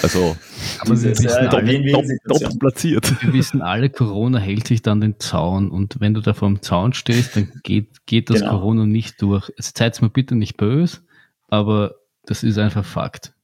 [0.01, 0.37] Also,
[0.81, 2.05] aber wir wissen ja, alle, top,
[2.41, 3.23] top, platziert.
[3.23, 6.63] Wir wissen alle, Corona hält sich dann den Zaun und wenn du da vor dem
[6.63, 8.53] Zaun stehst, dann geht, geht das genau.
[8.53, 9.51] Corona nicht durch.
[9.51, 11.01] Jetzt seid mir bitte nicht böse,
[11.53, 13.35] aber das ist einfach Fakt.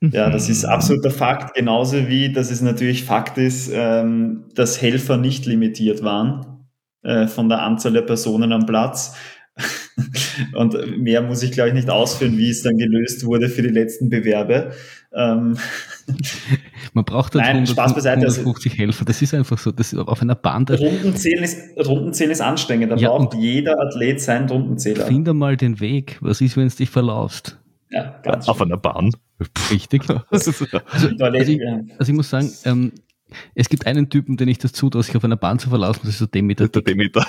[0.00, 5.16] Ja, das ist absoluter Fakt, genauso wie dass es natürlich Fakt ist, ähm, dass Helfer
[5.16, 6.68] nicht limitiert waren
[7.02, 9.16] äh, von der Anzahl der Personen am Platz.
[10.54, 13.68] Und mehr muss ich, glaube ich, nicht ausführen, wie es dann gelöst wurde für die
[13.68, 14.70] letzten Bewerbe.
[15.12, 15.58] Ähm
[16.94, 19.04] Man braucht halt Nein, 100, Spaß beiseite, 150 also, Helfer.
[19.04, 19.70] Das ist einfach so.
[19.72, 20.66] Das auf einer Bahn.
[20.66, 22.92] Rundenzählen ist, Rundenzählen ist anstrengend.
[22.92, 25.06] Da ja, braucht jeder Athlet seinen Rundenzähler.
[25.06, 26.18] Finde mal den Weg.
[26.20, 27.58] Was ist, wenn du dich verlaufst?
[27.90, 28.68] Ja, ganz Auf schön.
[28.68, 29.12] einer Bahn.
[29.70, 30.04] Richtig.
[30.30, 30.66] Also, also,
[31.24, 31.60] also, ich,
[31.98, 32.92] also ich muss sagen, ähm,
[33.54, 36.10] es gibt einen Typen, den ich das zutraue, sich auf einer Bahn zu verlassen, das
[36.14, 36.68] ist so Demeter.
[36.68, 37.26] Der Demeter.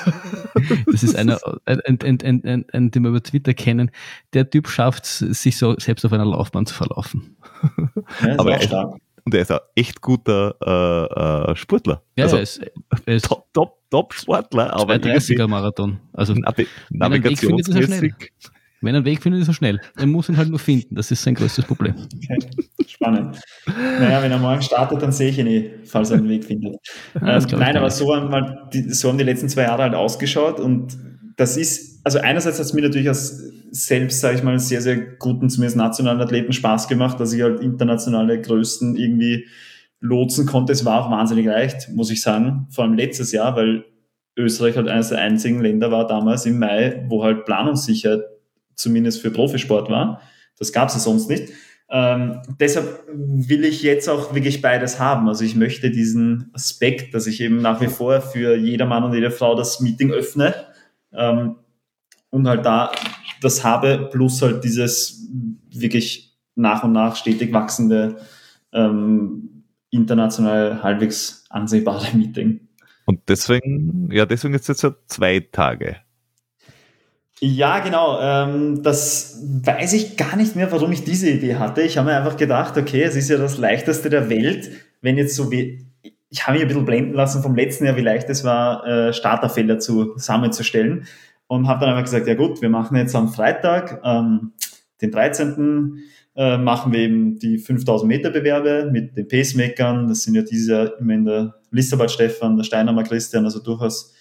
[0.91, 3.91] Das ist einer, ein, ein, ein, ein, ein, den wir über Twitter kennen.
[4.34, 7.38] Der Typ schafft es, sich so selbst auf einer Laufbahn zu verlaufen.
[8.22, 12.02] Ja, Aber er ist, und er ist ein echt guter äh, äh, Sportler.
[12.16, 12.62] Ja, also, er ist,
[13.06, 14.74] er ist top, top, top Sportler.
[14.74, 16.00] Aber 30er Marathon.
[16.14, 16.34] Also
[16.89, 18.14] Navigationsmäßig.
[18.82, 19.82] Wenn er einen Weg findet, ist er schnell.
[19.98, 20.96] Er muss ihn halt nur finden.
[20.96, 21.96] Das ist sein größtes Problem.
[22.16, 22.40] Okay.
[22.88, 23.40] Spannend.
[23.66, 26.76] Naja, wenn er morgen startet, dann sehe ich ihn eh, falls er einen Weg findet.
[27.22, 30.60] Ja, ähm, nein, aber so haben, die, so haben die letzten zwei Jahre halt ausgeschaut
[30.60, 30.98] und
[31.36, 34.98] das ist, also einerseits hat es mir natürlich als selbst, sage ich mal, sehr, sehr
[34.98, 39.48] guten, zumindest nationalen Athleten Spaß gemacht, dass ich halt internationale Größen irgendwie
[40.00, 40.74] lotsen konnte.
[40.74, 43.86] Es war auch wahnsinnig leicht, muss ich sagen, vor allem letztes Jahr, weil
[44.38, 48.22] Österreich halt eines der einzigen Länder war damals im Mai, wo halt Planungssicherheit
[48.80, 50.22] zumindest für Profisport war.
[50.58, 51.54] Das gab es sonst nicht.
[51.92, 55.28] Ähm, deshalb will ich jetzt auch wirklich beides haben.
[55.28, 59.14] Also ich möchte diesen Aspekt, dass ich eben nach wie vor für jeder Mann und
[59.14, 60.54] jede Frau das Meeting öffne
[61.14, 61.56] ähm,
[62.30, 62.92] und halt da
[63.42, 65.28] das habe, plus halt dieses
[65.74, 68.18] wirklich nach und nach stetig wachsende
[68.72, 72.68] ähm, international halbwegs ansehbare Meeting.
[73.06, 75.98] Und deswegen, ja, deswegen ist es jetzt ja zwei Tage.
[77.42, 78.20] Ja, genau.
[78.22, 81.82] Ähm, das weiß ich gar nicht mehr, warum ich diese Idee hatte.
[81.82, 84.70] Ich habe mir einfach gedacht, okay, es ist ja das leichteste der Welt,
[85.02, 85.86] wenn jetzt so wie,
[86.30, 89.14] ich habe mich ein bisschen blenden lassen vom letzten Jahr, wie leicht es war, äh,
[89.14, 91.06] Starterfelder zusammenzustellen.
[91.48, 94.54] und habe dann einfach gesagt, ja gut, wir machen jetzt am Freitag, ähm,
[95.02, 96.04] den 13.
[96.36, 100.08] Äh, machen wir eben die 5000 Meter Bewerbe mit den Pacemakern.
[100.08, 104.14] Das sind ja diese Jahr immer in der Lissabon Stefan, der Steinhammer Christian, also durchaus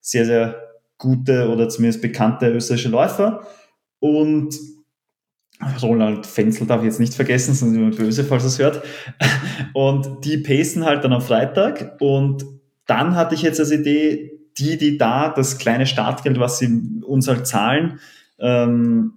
[0.00, 0.71] sehr, sehr
[1.02, 3.44] gute oder zumindest bekannte österreichische Läufer.
[3.98, 4.54] Und
[5.82, 8.82] Roland Fenzel darf ich jetzt nicht vergessen, sonst sind wir böse, falls er es hört.
[9.74, 11.96] Und die pacen halt dann am Freitag.
[12.00, 12.44] Und
[12.86, 17.26] dann hatte ich jetzt als Idee, die, die da das kleine Startgeld, was sie uns
[17.26, 17.98] halt zahlen,
[18.38, 19.14] ähm,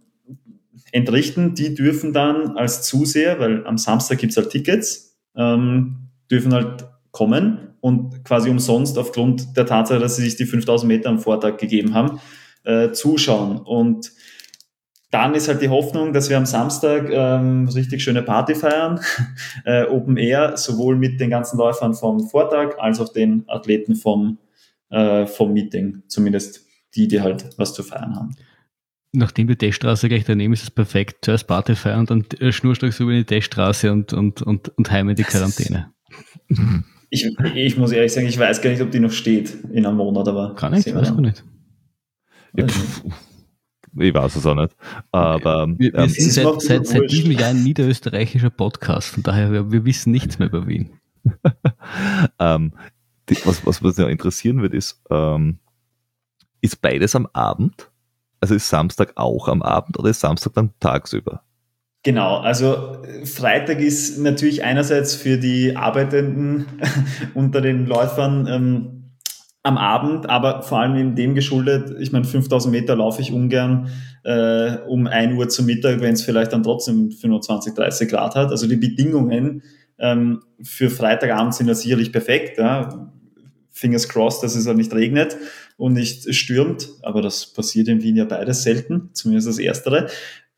[0.91, 6.85] entrichten, die dürfen dann als Zuseher, weil am Samstag gibt's halt Tickets, ähm, dürfen halt
[7.11, 11.59] kommen und quasi umsonst aufgrund der Tatsache, dass sie sich die 5000 Meter am Vortag
[11.59, 12.19] gegeben haben,
[12.63, 13.59] äh, zuschauen.
[13.59, 14.11] Und
[15.11, 19.01] dann ist halt die Hoffnung, dass wir am Samstag ähm, richtig schöne Party feiern,
[19.65, 24.39] äh, Open Air, sowohl mit den ganzen Läufern vom Vortag als auch den Athleten vom,
[24.89, 26.65] äh, vom Meeting, zumindest
[26.95, 28.35] die, die halt was zu feiern haben.
[29.11, 31.17] Nachdem die Teststraße gleich daneben ist, ist es perfekt.
[31.21, 35.15] Zuerst Party feiern und dann schnurstracks über die Teststraße und, und, und, und heim in
[35.15, 35.93] die Quarantäne.
[37.09, 37.25] Ich,
[37.55, 40.27] ich muss ehrlich sagen, ich weiß gar nicht, ob die noch steht in einem Monat,
[40.27, 40.55] aber.
[40.55, 41.43] Kann ich, weiß ich nicht.
[43.97, 44.75] Ich weiß es auch nicht.
[45.11, 49.51] Aber wir, wir ähm, sind seit, seit, seit diesem Jahr ein niederösterreichischer Podcast, von daher
[49.51, 50.91] wir, wir wissen nichts mehr über Wien.
[52.39, 52.73] ähm,
[53.29, 55.59] die, was, was mich interessieren wird, ist, ähm,
[56.61, 57.89] ist beides am Abend?
[58.41, 61.44] Also ist Samstag auch am Abend oder ist Samstag dann tagsüber?
[62.05, 66.67] Genau, also Freitag ist natürlich einerseits für die Arbeitenden
[67.33, 69.13] unter den Läufern ähm,
[69.63, 73.89] am Abend, aber vor allem in dem geschuldet, ich meine, 5000 Meter laufe ich ungern
[74.23, 78.51] äh, um 1 Uhr zum Mittag, wenn es vielleicht dann trotzdem 25, 30 Grad hat.
[78.51, 79.63] Also die Bedingungen
[79.97, 82.59] ähm, für Freitagabend sind ja sicherlich perfekt.
[82.59, 83.11] Ja.
[83.71, 85.37] Fingers crossed, dass es auch nicht regnet
[85.75, 90.07] und nicht stürmt, aber das passiert in Wien ja beides selten, zumindest das Erstere.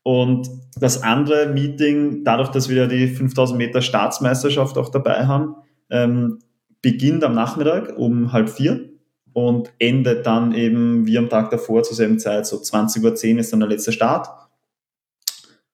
[0.02, 5.56] Und das andere Meeting, dadurch, dass wir ja die 5000 Meter Staatsmeisterschaft auch dabei haben,
[5.90, 6.38] ähm,
[6.82, 8.88] beginnt am Nachmittag um halb vier
[9.32, 13.52] und endet dann eben wie am Tag davor zur selben Zeit, so 20.10 Uhr ist
[13.52, 14.28] dann der letzte Start.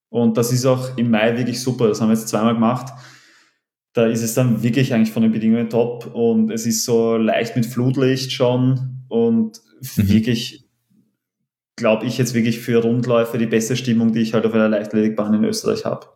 [0.09, 1.89] Und das ist auch im Mai wirklich super.
[1.89, 2.93] Das haben wir jetzt zweimal gemacht.
[3.95, 7.57] Da ist es dann wirklich eigentlich von den Bedingungen top und es ist so leicht
[7.57, 10.09] mit Flutlicht schon und mhm.
[10.09, 10.64] wirklich,
[11.77, 15.35] glaube ich, jetzt wirklich für Rundläufe die beste Stimmung, die ich halt auf einer Leichtathltikbahn
[15.35, 16.07] in Österreich habe.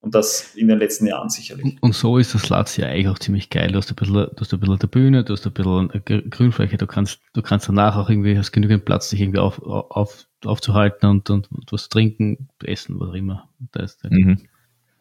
[0.00, 1.78] Und das in den letzten Jahren sicherlich.
[1.80, 3.72] Und so ist das Latz ja eigentlich auch ziemlich geil.
[3.72, 6.76] Du hast ein bisschen, du hast ein bisschen eine Bühne, du hast ein bisschen Grünfläche,
[6.76, 11.08] du kannst, du kannst danach auch irgendwie, hast genügend Platz, dich irgendwie auf, auf, aufzuhalten
[11.08, 13.48] und, und was trinken, essen, was auch immer.
[13.72, 14.42] Da ist der, mhm.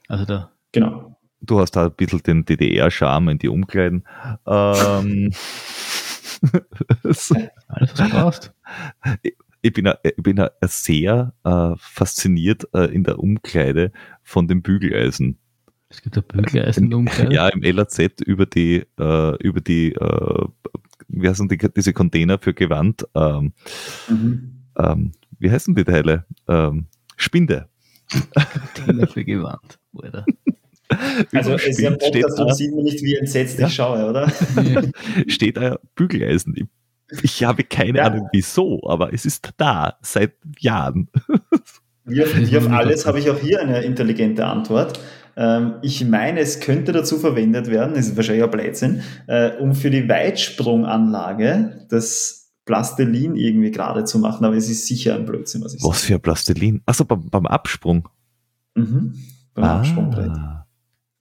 [0.08, 0.52] Also da.
[0.72, 1.16] Genau.
[1.42, 4.06] Du hast da ein bisschen den DDR-Charme in die Umkleiden.
[4.48, 5.32] Ähm,
[7.04, 7.32] Alles,
[7.68, 8.54] was du brauchst
[9.66, 13.92] ich bin, ich bin sehr äh, fasziniert äh, in der Umkleide
[14.22, 15.40] von dem Bügeleisen.
[15.90, 17.34] Es gibt ein Bügeleisen in der Umkleide?
[17.34, 20.46] Ja, im LAZ über die, äh, über die, äh,
[21.08, 23.08] wie heißen die, diese Container für Gewand?
[23.16, 23.54] Ähm,
[24.08, 24.66] mhm.
[24.78, 26.26] ähm, wie heißen die Teile?
[26.48, 26.86] Ähm,
[27.18, 27.68] Spinde.
[28.76, 30.26] Container für Gewand, oder?
[31.34, 33.66] Also es ist ja Podcast, da sieht man nicht, wie entsetzt ja?
[33.66, 34.32] ich schaue, oder?
[35.28, 36.54] steht da Bügeleisen.
[36.56, 36.66] Ich
[37.22, 38.06] ich habe keine ja.
[38.06, 41.10] Ahnung wieso, aber es ist da seit Jahren.
[42.06, 45.00] Wie auf, wie auf alles habe ich auch hier eine intelligente Antwort.
[45.38, 49.74] Ähm, ich meine, es könnte dazu verwendet werden, das ist wahrscheinlich ein Blödsinn, äh, um
[49.74, 55.64] für die Weitsprunganlage das Plastelin irgendwie gerade zu machen, aber es ist sicher ein Blödsinn,
[55.64, 55.92] was ich sage.
[55.92, 56.82] Was für ein Plastelin?
[56.86, 58.08] Achso, beim, beim Absprung.
[58.76, 59.16] Mhm,
[59.54, 59.78] beim ah.
[59.80, 60.32] Absprungbrett.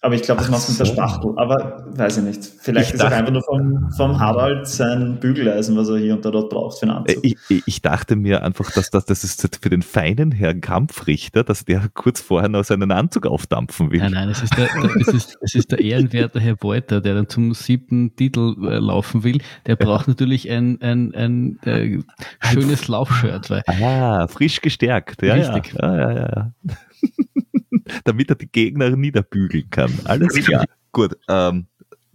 [0.04, 0.84] Aber ich glaube, das macht mit so.
[0.84, 1.32] der Spachtel.
[1.36, 2.44] Aber weiß ich nicht.
[2.44, 6.12] Vielleicht ich ist dachte, auch einfach nur vom, vom Harald sein Bügeleisen, was er hier
[6.12, 7.24] und da dort braucht für einen Anzug.
[7.24, 11.64] Ich, ich dachte mir einfach, dass das, das ist für den feinen Herrn Kampfrichter, dass
[11.64, 14.00] der kurz vorher noch seinen Anzug aufdampfen will.
[14.00, 14.68] Nein, nein, es ist der,
[15.00, 19.24] es ist, es ist der ehrenwerte Herr Beuter, der dann zum siebten Titel äh, laufen
[19.24, 19.40] will.
[19.64, 22.04] Der braucht natürlich ein, ein, ein, ein
[22.42, 23.48] äh, schönes Laufshirt.
[23.48, 25.22] Weil ah, frisch gestärkt.
[25.22, 25.72] Ja, Richtig.
[25.80, 26.52] Ja, ja, ja, ja.
[28.04, 29.92] damit er die Gegner niederbügeln kann.
[30.04, 30.64] Alles klar.
[30.92, 31.66] Gut, ähm,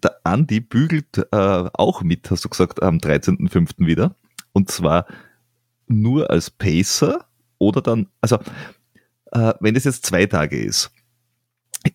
[0.01, 3.85] der Andi bügelt äh, auch mit, hast du gesagt, am 13.05.
[3.85, 4.15] wieder.
[4.53, 5.05] Und zwar
[5.87, 7.25] nur als Pacer
[7.57, 8.37] oder dann, also
[9.31, 10.91] äh, wenn es jetzt zwei Tage ist,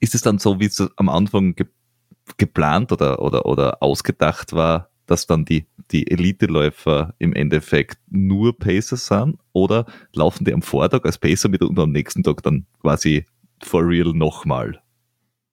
[0.00, 1.66] ist es dann so, wie es am Anfang ge
[2.38, 8.96] geplant oder, oder, oder ausgedacht war, dass dann die, die Elite-Läufer im Endeffekt nur Pacer
[8.96, 9.84] sind oder
[10.14, 13.26] laufen die am Vortag als Pacer mit und am nächsten Tag dann quasi
[13.64, 14.80] for real nochmal?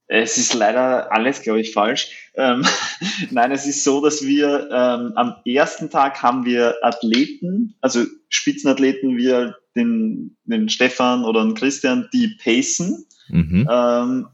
[0.08, 2.10] Es ist leider alles, glaube ich, falsch.
[2.36, 2.66] Ähm,
[3.32, 9.16] Nein, es ist so, dass wir ähm, am ersten Tag haben wir Athleten, also Spitzenathleten
[9.16, 13.06] wie den, den Stefan oder den Christian, die pacen.
[13.30, 13.68] Mhm.
[13.72, 14.28] Ähm,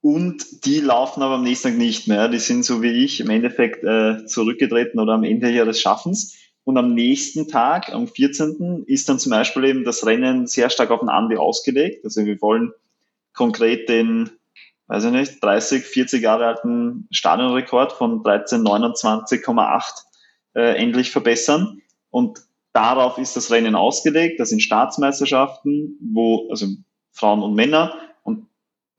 [0.00, 2.28] und die laufen aber am nächsten Tag nicht mehr.
[2.28, 6.36] Die sind so wie ich im Endeffekt äh, zurückgetreten oder am Ende ihres Schaffens.
[6.64, 10.90] Und am nächsten Tag, am 14., ist dann zum Beispiel eben das Rennen sehr stark
[10.90, 12.04] auf den Andi ausgelegt.
[12.04, 12.72] Also wir wollen
[13.32, 14.30] konkret den,
[14.86, 19.82] weiß ich nicht, 30, 40 Jahre alten Stadionrekord von 1329,8
[20.54, 21.82] äh, endlich verbessern.
[22.10, 22.40] Und
[22.72, 24.38] darauf ist das Rennen ausgelegt.
[24.38, 26.66] Das sind Staatsmeisterschaften, wo, also
[27.10, 27.94] Frauen und Männer.
[28.22, 28.46] Und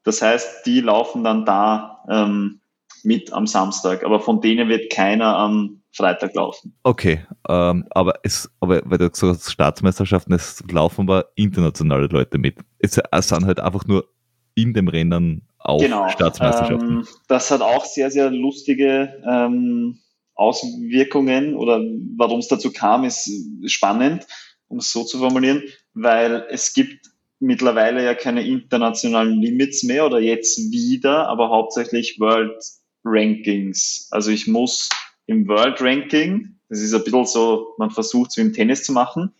[0.04, 2.60] das heißt, die laufen dann da ähm,
[3.04, 4.04] mit am Samstag.
[4.04, 6.76] Aber von denen wird keiner am Freitag laufen.
[6.84, 12.38] Okay, ähm, aber es, aber weil du gesagt hast, Staatsmeisterschaften, es laufen aber internationale Leute
[12.38, 12.58] mit.
[12.80, 14.10] Es, sind halt einfach nur
[14.56, 16.90] in dem Rennen auch genau, Staatsmeisterschaften.
[16.90, 20.00] Ähm, das hat auch sehr, sehr lustige ähm,
[20.36, 21.80] Auswirkungen oder
[22.18, 23.30] warum es dazu kam, ist
[23.68, 24.26] spannend,
[24.68, 25.62] um es so zu formulieren,
[25.94, 27.08] weil es gibt
[27.40, 32.64] mittlerweile ja keine internationalen Limits mehr oder jetzt wieder, aber hauptsächlich World
[33.04, 34.08] Rankings.
[34.12, 34.90] Also ich muss
[35.26, 36.60] im World Ranking.
[36.70, 39.34] Das ist ein bisschen so, man versucht es wie im Tennis zu machen.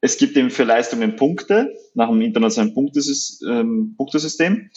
[0.00, 4.70] Es gibt eben für Leistungen Punkte nach dem internationalen Punktesystem, ähm, Punktesystem.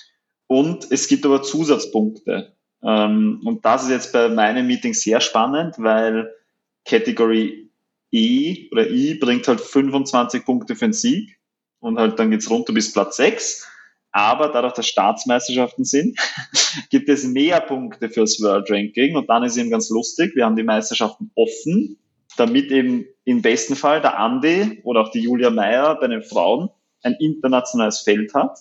[0.47, 2.55] Und es gibt aber Zusatzpunkte.
[2.83, 6.33] Ähm, und das ist jetzt bei meinem Meeting sehr spannend, weil
[6.85, 7.69] Category
[8.11, 11.39] E oder I bringt halt 25 Punkte für den Sieg
[11.79, 13.67] und halt dann geht's runter bis Platz 6.
[14.11, 16.19] Aber dadurch, dass Staatsmeisterschaften sind,
[16.89, 19.15] gibt es mehr Punkte fürs World Ranking.
[19.15, 21.97] Und dann ist eben ganz lustig, wir haben die Meisterschaften offen,
[22.37, 26.69] damit eben im besten Fall der Andi oder auch die Julia Meyer bei den Frauen
[27.03, 28.59] ein internationales Feld hat.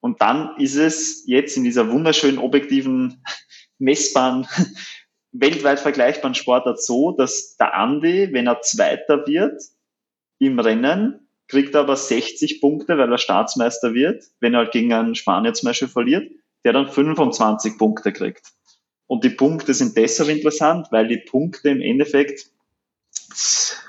[0.00, 3.22] Und dann ist es jetzt in dieser wunderschönen, objektiven,
[3.78, 4.46] messbaren,
[5.32, 9.60] weltweit vergleichbaren Sportart so, dass der Andi, wenn er Zweiter wird
[10.38, 14.92] im Rennen, kriegt er aber 60 Punkte, weil er Staatsmeister wird, wenn er halt gegen
[14.92, 16.30] einen Spanier zum Beispiel verliert,
[16.64, 18.52] der dann 25 Punkte kriegt.
[19.06, 22.50] Und die Punkte sind deshalb interessant, weil die Punkte im Endeffekt,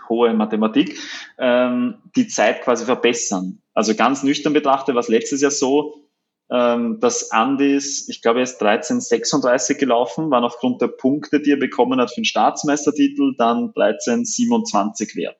[0.09, 0.99] hohe Mathematik,
[1.37, 3.61] ähm, die Zeit quasi verbessern.
[3.73, 6.03] Also ganz nüchtern betrachtet war es letztes Jahr so,
[6.51, 11.57] ähm, dass Andis, ich glaube, er ist 1336 gelaufen, waren aufgrund der Punkte, die er
[11.57, 15.37] bekommen hat für den Staatsmeistertitel, dann 1327 wert.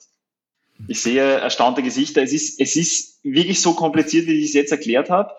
[0.87, 2.21] Ich sehe erstaunte Gesichter.
[2.21, 5.31] Es ist, es ist wirklich so kompliziert, wie ich es jetzt erklärt habe.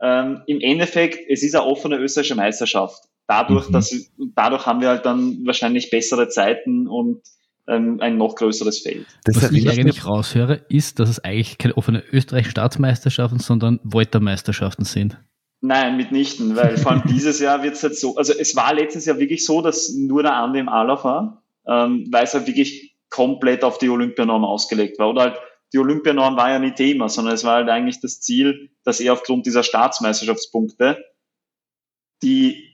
[0.00, 3.02] Ähm, Im Endeffekt, es ist eine offene österreichische Meisterschaft.
[3.26, 3.72] Dadurch, mhm.
[3.72, 3.94] dass,
[4.34, 7.22] dadurch haben wir halt dann wahrscheinlich bessere Zeiten und
[7.68, 9.06] ähm, ein noch größeres Feld.
[9.24, 14.84] Das Was ich eigentlich raushöre, ist, dass es eigentlich keine offene österreichische Staatsmeisterschaften, sondern Volta-Meisterschaften
[14.84, 15.18] sind.
[15.60, 19.06] Nein, mitnichten, weil vor allem dieses Jahr wird es halt so, also es war letztes
[19.06, 22.87] Jahr wirklich so, dass nur der Andi im Alauf war, ähm, weil es halt wirklich
[23.10, 25.10] komplett auf die Olympianorm ausgelegt war.
[25.10, 25.38] Oder halt,
[25.72, 29.12] die Olympianorm war ja nie Thema, sondern es war halt eigentlich das Ziel, dass er
[29.12, 31.04] aufgrund dieser Staatsmeisterschaftspunkte
[32.22, 32.68] die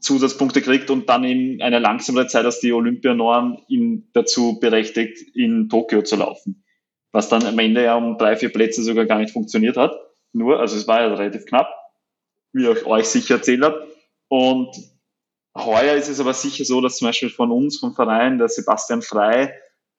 [0.00, 5.68] Zusatzpunkte kriegt und dann in einer langsamere Zeit als die Olympianorm ihn dazu berechtigt, in
[5.68, 6.64] Tokio zu laufen.
[7.12, 9.92] Was dann am Ende ja um drei, vier Plätze sogar gar nicht funktioniert hat.
[10.32, 11.72] Nur, also es war ja relativ knapp,
[12.52, 13.88] wie ich euch sicher erzählt habe.
[14.28, 14.70] Und
[15.64, 19.02] Heuer ist es aber sicher so, dass zum Beispiel von uns, vom Verein, der Sebastian
[19.02, 19.54] Frei,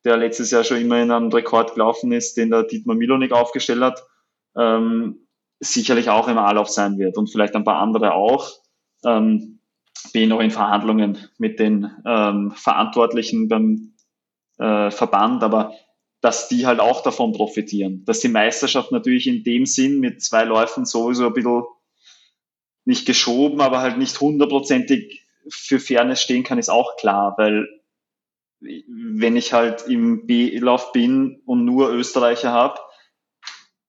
[0.05, 3.81] der letztes Jahr schon immer in einem Rekord gelaufen ist, den der Dietmar Milonik aufgestellt
[3.81, 4.03] hat,
[4.57, 5.27] ähm,
[5.59, 8.51] sicherlich auch im A-Lauf sein wird und vielleicht ein paar andere auch.
[9.03, 9.59] Ähm,
[10.13, 13.93] bin noch in Verhandlungen mit den ähm, Verantwortlichen beim
[14.57, 15.73] äh, Verband, aber
[16.21, 18.03] dass die halt auch davon profitieren.
[18.05, 21.63] Dass die Meisterschaft natürlich in dem Sinn mit zwei Läufen sowieso ein bisschen
[22.85, 27.67] nicht geschoben, aber halt nicht hundertprozentig für Fairness stehen kann, ist auch klar, weil
[28.61, 32.79] wenn ich halt im B-Lauf bin und nur Österreicher habe,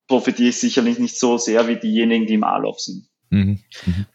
[0.06, 3.08] profitiere ich sicherlich nicht so sehr wie diejenigen, die im A-Lauf sind.
[3.30, 3.60] Mhm.
[3.86, 4.06] Mhm.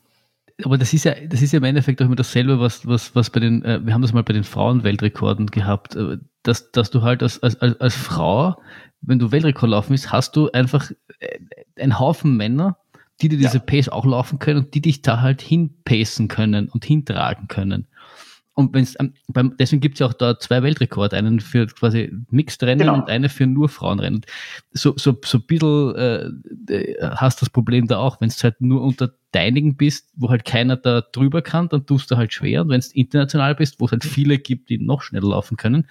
[0.64, 3.30] Aber das ist ja, das ist ja im Endeffekt auch immer dasselbe, was, was, was
[3.30, 7.02] bei den, äh, wir haben das mal bei den Frauenweltrekorden gehabt, äh, dass, dass du
[7.02, 8.62] halt als, als, als Frau,
[9.02, 11.40] wenn du Weltrekord laufen willst, hast du einfach äh,
[11.78, 12.78] einen Haufen Männer,
[13.22, 13.64] die dir diese ja.
[13.64, 17.88] Pace auch laufen können und die dich da halt hinpacen können und hintragen können.
[18.56, 22.12] Und wenn's, ähm, beim, deswegen gibt es ja auch da zwei Weltrekorde, einen für quasi
[22.30, 22.94] Mixed-Rennen genau.
[22.94, 24.22] und eine für nur Frauenrennen.
[24.72, 28.62] So, so, so ein bisschen äh, äh hast das Problem da auch, wenn du halt
[28.62, 32.62] nur unter deinigen bist, wo halt keiner da drüber kann, dann tust du halt schwer.
[32.62, 35.90] Und wenn du international bist, wo es halt viele gibt, die noch schneller laufen können,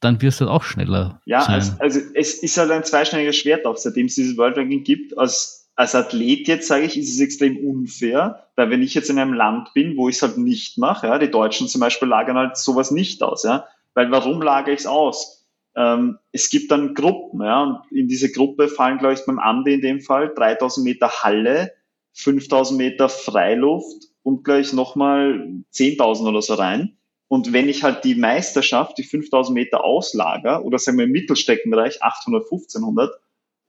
[0.00, 1.22] dann wirst du halt auch schneller.
[1.24, 1.54] Ja, sein.
[1.54, 5.16] Also, also es ist halt ein zweischneidiges Schwert auch, seitdem es dieses World Ranking gibt,
[5.16, 9.18] als als Athlet jetzt, sage ich, ist es extrem unfair, weil wenn ich jetzt in
[9.18, 12.36] einem Land bin, wo ich es halt nicht mache, ja, die Deutschen zum Beispiel lagern
[12.36, 15.46] halt sowas nicht aus, ja, weil warum lagere ich es aus?
[15.76, 19.72] Ähm, es gibt dann Gruppen, ja, und in diese Gruppe fallen, glaube ich, beim Ande
[19.72, 21.72] in dem Fall 3000 Meter Halle,
[22.12, 26.96] 5000 Meter Freiluft und gleich nochmal 10.000 oder so rein.
[27.26, 32.02] Und wenn ich halt die Meisterschaft, die 5000 Meter auslager oder sagen wir im Mittelstreckenbereich
[32.02, 33.12] 800, 1500,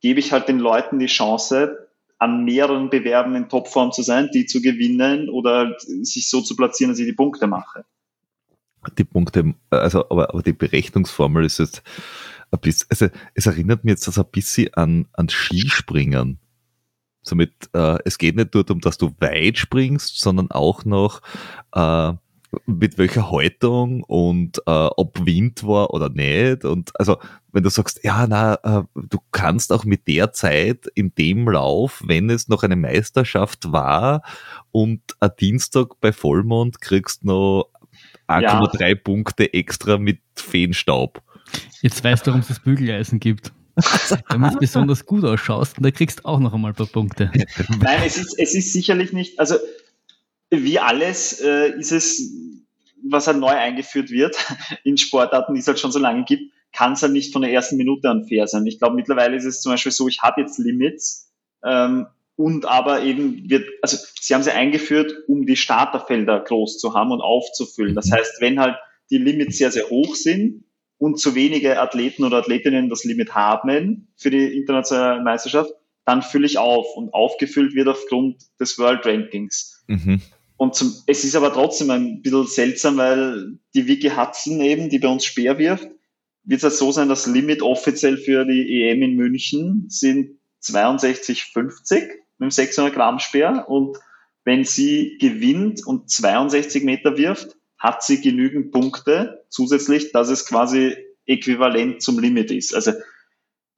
[0.02, 1.85] gebe ich halt den Leuten die Chance,
[2.18, 6.92] an mehreren Bewerben in Topform zu sein, die zu gewinnen oder sich so zu platzieren,
[6.92, 7.86] dass ich die Punkte mache.
[8.98, 11.82] Die Punkte, also aber, aber die Berechnungsformel ist jetzt
[12.52, 16.40] ein bisschen, also es erinnert mich jetzt also ein bisschen an, an Skispringen.
[17.24, 21.22] Somit, äh, es geht nicht nur darum, dass du weit springst, sondern auch noch
[21.74, 22.14] äh,
[22.66, 26.66] mit welcher Haltung und äh, ob Wind war oder nicht.
[26.66, 27.18] Und also,
[27.52, 32.04] wenn du sagst, ja, na, äh, du kannst auch mit der Zeit in dem Lauf,
[32.06, 34.22] wenn es noch eine Meisterschaft war
[34.72, 37.70] und ein Dienstag bei Vollmond kriegst noch
[38.28, 38.96] 1,3 ja.
[38.96, 41.22] Punkte extra mit Feenstaub.
[41.82, 43.52] Jetzt weißt du, warum es das Bügeleisen gibt.
[44.30, 47.32] Wenn du besonders gut ausschaust, dann kriegst du auch noch einmal ein paar Punkte.
[47.80, 49.56] Nein, es ist, es ist sicherlich nicht, also
[50.50, 52.34] wie alles äh, ist es,
[53.04, 54.36] was halt neu eingeführt wird
[54.84, 57.52] in Sportarten, die es halt schon so lange gibt, kann es halt nicht von der
[57.52, 58.66] ersten Minute an fair sein.
[58.68, 61.32] Ich glaube, mittlerweile ist es zum Beispiel so, ich habe jetzt Limits
[61.64, 66.94] ähm, und aber eben wird, also sie haben sie eingeführt, um die Starterfelder groß zu
[66.94, 67.96] haben und aufzufüllen.
[67.96, 68.76] Das heißt, wenn halt
[69.10, 70.66] die Limits sehr, sehr hoch sind
[70.98, 75.72] und zu wenige Athleten oder Athletinnen das Limit haben für die internationale Meisterschaft,
[76.04, 79.84] dann fülle ich auf und aufgefüllt wird aufgrund des World Rankings.
[79.88, 80.22] Mhm.
[80.58, 85.00] Und zum, es ist aber trotzdem ein bisschen seltsam, weil die Vicky Hudson eben, die
[85.00, 85.88] bei uns Speer wirft,
[86.44, 92.08] wird es halt so sein, das Limit offiziell für die EM in München sind 62,50
[92.38, 93.98] mit dem 600 Gramm Speer und
[94.44, 100.96] wenn sie gewinnt und 62 Meter wirft, hat sie genügend Punkte zusätzlich, dass es quasi
[101.26, 102.74] äquivalent zum Limit ist.
[102.74, 102.94] Also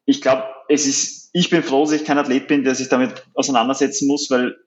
[0.06, 3.26] ich glaube, es ist, ich bin froh, dass ich kein Athlet bin, der sich damit
[3.34, 4.58] auseinandersetzen muss, weil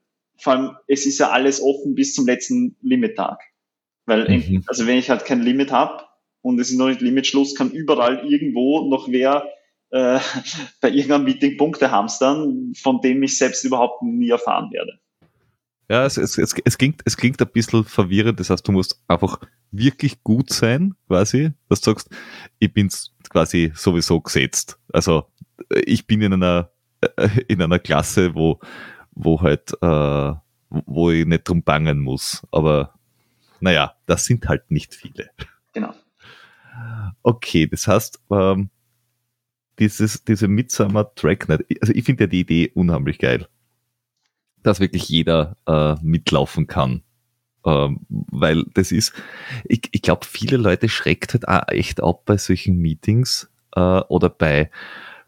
[0.40, 3.40] vor allem, es ist ja alles offen bis zum letzten Limittag.
[4.06, 4.64] Weil, mhm.
[4.66, 6.04] also wenn ich halt kein Limit habe
[6.42, 9.44] und es ist noch nicht Limitschluss, kann überall irgendwo noch wer
[9.90, 10.18] äh,
[10.80, 14.98] bei irgendeinem Meeting Punkte hamstern, von dem ich selbst überhaupt nie erfahren werde.
[15.88, 18.38] Ja, es, es, es, es, klingt, es klingt ein bisschen verwirrend.
[18.38, 19.40] Das heißt, du musst einfach
[19.72, 22.10] wirklich gut sein, quasi, dass du sagst,
[22.60, 24.78] ich bin's quasi sowieso gesetzt.
[24.92, 25.24] Also
[25.84, 26.70] ich bin in einer,
[27.16, 28.60] äh, in einer Klasse, wo
[29.24, 30.32] wo halt, äh,
[30.68, 32.46] wo ich nicht drum bangen muss.
[32.50, 32.94] Aber
[33.60, 35.30] naja, das sind halt nicht viele.
[35.72, 35.94] Genau.
[37.22, 38.70] Okay, das heißt, ähm,
[39.78, 43.48] dieses, diese Midsummer Tracknet, also ich finde ja die Idee unheimlich geil,
[44.62, 47.02] dass wirklich jeder äh, mitlaufen kann.
[47.64, 49.12] Ähm, weil das ist,
[49.64, 54.30] ich, ich glaube, viele Leute schreckt halt auch echt ab bei solchen Meetings äh, oder
[54.30, 54.70] bei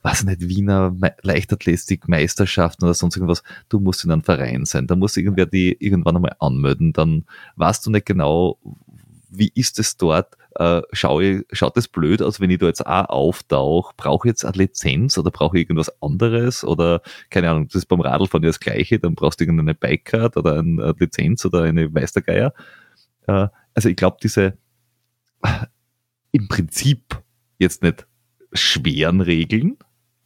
[0.02, 4.86] was nicht, Wiener Leichtathletik-Meisterschaften oder sonst irgendwas, du musst in einem Verein sein.
[4.86, 6.92] Da muss irgendwer die irgendwann einmal anmelden.
[6.92, 7.24] Dann
[7.56, 8.58] weißt du nicht genau,
[9.30, 10.36] wie ist es dort?
[10.56, 13.94] Äh, schau ich, schaut es blöd aus, wenn ich da jetzt auch auftauche?
[13.96, 16.64] Brauche ich jetzt eine Lizenz oder brauche ich irgendwas anderes?
[16.64, 17.00] Oder,
[17.30, 20.58] keine Ahnung, das ist beim Radlfahren ja das Gleiche, dann brauchst du irgendeine Bike-Card oder
[20.58, 22.52] eine Lizenz oder eine Meistergeier.
[23.26, 24.58] Äh, also ich glaube, diese
[26.32, 27.22] im Prinzip
[27.58, 28.06] jetzt nicht
[28.52, 29.78] schweren Regeln,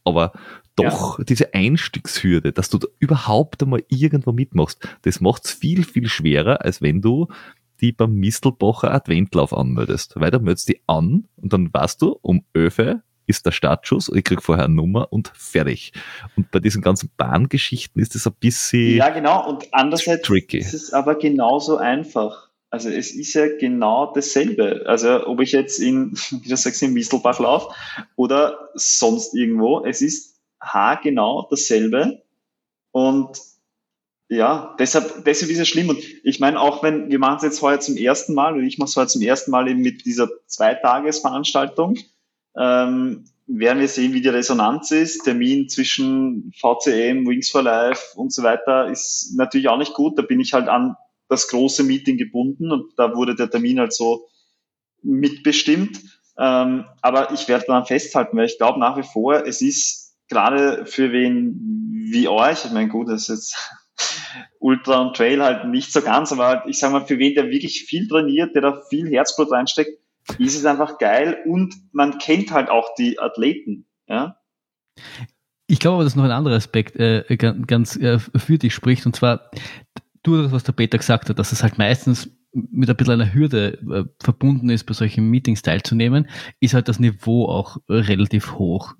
[0.07, 0.31] aber
[0.75, 1.25] doch ja.
[1.25, 6.81] diese Einstiegshürde, dass du da überhaupt einmal irgendwo mitmachst, das macht's viel, viel schwerer, als
[6.81, 7.27] wenn du
[7.81, 10.13] die beim Mistelbacher Adventlauf anmeldest.
[10.15, 14.23] Weil da meldest die an und dann weißt du, um Öfe ist der Startschuss ich
[14.23, 15.91] krieg vorher eine Nummer und fertig.
[16.37, 19.47] Und bei diesen ganzen Bahngeschichten ist das ein bisschen Ja, genau.
[19.47, 20.59] Und andererseits tricky.
[20.59, 22.46] ist es aber genauso einfach.
[22.69, 24.83] Also es ist ja genau dasselbe.
[24.87, 27.73] Also ob ich jetzt in, wie du sagst, in Mistelbach laufe
[28.15, 32.23] oder sonst irgendwo, es ist haargenau dasselbe.
[32.91, 33.39] Und
[34.29, 35.89] ja, deshalb, deshalb ist es schlimm.
[35.89, 38.77] Und ich meine, auch wenn, wir machen es jetzt heuer zum ersten Mal, und ich
[38.77, 41.97] mache es heuer zum ersten Mal eben mit dieser Zweitagesveranstaltung,
[42.57, 45.23] ähm, werden wir sehen, wie die Resonanz ist.
[45.23, 50.17] Termin zwischen VCM, Wings for Life und so weiter ist natürlich auch nicht gut.
[50.17, 50.97] Da bin ich halt an
[51.29, 54.27] das große Meeting gebunden und da wurde der Termin halt so
[55.03, 56.01] mitbestimmt.
[56.39, 60.85] Ähm, aber ich werde daran festhalten, weil ich glaube nach wie vor, es ist gerade
[60.85, 63.71] für wen wie euch, ich meine, gut, das ist jetzt
[64.59, 67.49] Ultra und Trail halt nicht so ganz, aber halt, ich sage mal, für wen der
[67.49, 69.99] wirklich viel trainiert, der da viel Herzblut reinsteckt,
[70.37, 73.87] ist es einfach geil und man kennt halt auch die Athleten.
[74.07, 74.37] Ja?
[75.67, 79.15] Ich glaube aber, dass noch ein anderer Aspekt äh, ganz äh, für dich spricht, und
[79.15, 79.51] zwar
[80.27, 83.77] du, was der Peter gesagt hat, dass es halt meistens mit ein bisschen einer Hürde
[83.91, 86.27] äh, verbunden ist, bei solchen Meetings teilzunehmen,
[86.59, 88.95] ist halt das Niveau auch relativ hoch.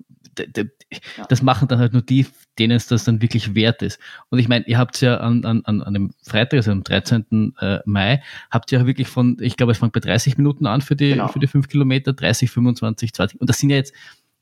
[1.28, 2.26] Das machen dann halt nur die,
[2.58, 3.98] denen es das dann wirklich wert ist.
[4.30, 7.54] Und ich meine, ihr habt ja an, an, an dem Freitag, also am 13.
[7.58, 10.80] Äh, Mai, habt ihr ja wirklich von, ich glaube, es fängt bei 30 Minuten an
[10.80, 11.28] für die, genau.
[11.28, 13.40] für die 5 Kilometer, 30, 25, 20.
[13.40, 13.92] Und das sind ja jetzt,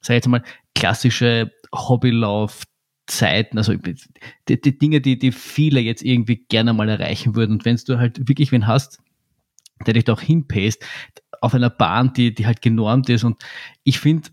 [0.01, 0.43] sag ich jetzt mal,
[0.75, 2.65] klassische Hobbylauf,
[3.07, 3.75] Zeiten, also
[4.49, 7.53] die, die, Dinge, die, die viele jetzt irgendwie gerne mal erreichen würden.
[7.53, 9.01] Und wenn du halt wirklich wen hast,
[9.87, 10.85] der dich da auch hinpaced,
[11.41, 13.25] auf einer Bahn, die, die halt genormt ist.
[13.25, 13.43] Und
[13.85, 14.31] ich finde,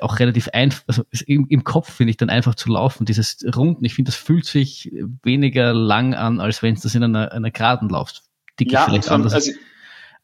[0.00, 3.84] auch relativ einfach, also im, im Kopf finde ich dann einfach zu laufen, dieses Runden,
[3.84, 4.92] ich finde, das fühlt sich
[5.22, 8.22] weniger lang an, als wenn es das in einer, einer Geraden laufst.
[8.58, 9.32] Die ja, vielleicht anders.
[9.34, 9.52] Also,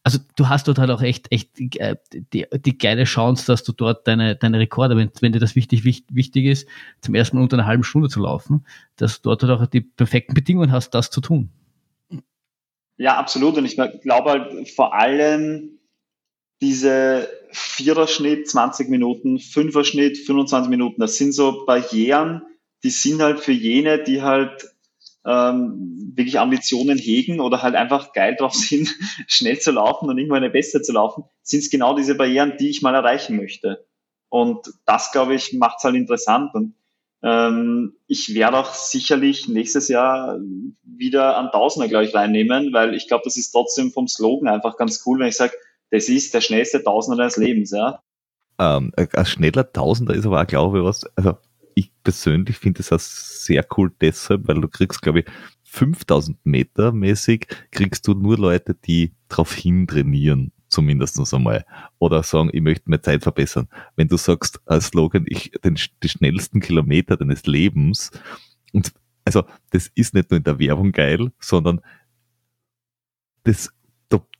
[0.07, 1.97] also du hast dort halt auch echt, echt äh,
[2.31, 5.83] die, die geile Chance, dass du dort deine, deine Rekorde, wenn, wenn dir das wichtig,
[5.83, 6.65] wichtig, wichtig ist,
[7.01, 9.81] zum ersten Mal unter einer halben Stunde zu laufen, dass du dort halt auch die
[9.81, 11.49] perfekten Bedingungen hast, das zu tun.
[12.95, 13.57] Ja, absolut.
[13.57, 15.77] Und ich glaube halt vor allem
[16.61, 22.43] diese Viererschnitt, 20 Minuten, Fünfer-Schnitt, 25 Minuten, das sind so Barrieren,
[22.85, 24.73] die sind halt für jene, die halt
[25.27, 28.95] ähm, wirklich Ambitionen hegen oder halt einfach geil drauf sind,
[29.27, 32.69] schnell zu laufen und irgendwann eine Beste zu laufen, sind es genau diese Barrieren, die
[32.69, 33.85] ich mal erreichen möchte.
[34.29, 36.53] Und das, glaube ich, macht es halt interessant.
[36.53, 36.75] Und
[37.23, 40.39] ähm, ich werde auch sicherlich nächstes Jahr
[40.83, 44.77] wieder an Tausender, glaube ich, reinnehmen, weil ich glaube, das ist trotzdem vom Slogan einfach
[44.77, 45.53] ganz cool, wenn ich sage,
[45.91, 48.01] das ist der schnellste Tausender des Lebens, ja.
[48.59, 51.37] Ähm, ein schneller Tausender ist aber auch, glaube ich, was, also
[51.77, 55.25] ich persönlich finde es auch sehr cool deshalb, weil du kriegst, glaube ich,
[55.63, 61.65] 5000 Meter mäßig kriegst du nur Leute, die drauf hin trainieren, zumindest einmal.
[61.99, 63.67] Oder sagen, ich möchte meine Zeit verbessern.
[63.95, 68.09] Wenn du sagst als Slogan, ich, den, die schnellsten Kilometer deines Lebens,
[68.73, 68.91] und
[69.23, 71.81] also das ist nicht nur in der Werbung geil, sondern
[73.43, 73.71] das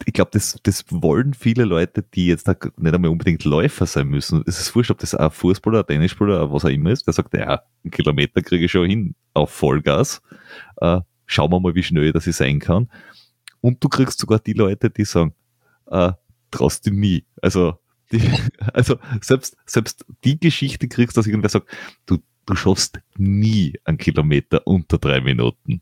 [0.06, 4.44] ich glaube, das, das wollen viele Leute, die jetzt nicht einmal unbedingt Läufer sein müssen.
[4.46, 7.34] Es ist wurscht, ob das ein Fußballer, ein Tennisspieler, was auch immer ist, der sagt,
[7.34, 10.22] ja, einen Kilometer kriege ich schon hin auf Vollgas.
[10.78, 12.90] Äh, schauen wir mal, wie schnell das ich sein kann.
[13.60, 15.34] Und du kriegst sogar die Leute, die sagen,
[15.88, 16.14] äh,
[16.52, 17.26] traust du nie.
[17.42, 17.78] Also,
[18.12, 18.22] die,
[18.74, 21.68] also selbst, selbst die Geschichte kriegst, dass irgendwer sagt,
[22.06, 25.82] du, du schaffst nie einen Kilometer unter drei Minuten.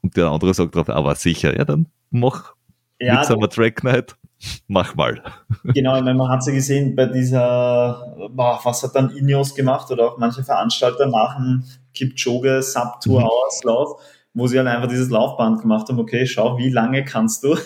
[0.00, 2.54] Und der andere sagt drauf, aber sicher, ja, dann mach,
[3.02, 4.16] ja, Midsummer Track Night,
[4.68, 5.22] mach mal.
[5.64, 9.54] Genau, ich meine, man hat es ja gesehen bei dieser, boah, was hat dann Ineos
[9.54, 13.26] gemacht oder auch manche Veranstalter nach dem Kipchoge Sub Tour mhm.
[13.26, 14.00] Auslauf,
[14.34, 17.56] wo sie halt einfach dieses Laufband gemacht haben, okay, schau, wie lange kannst du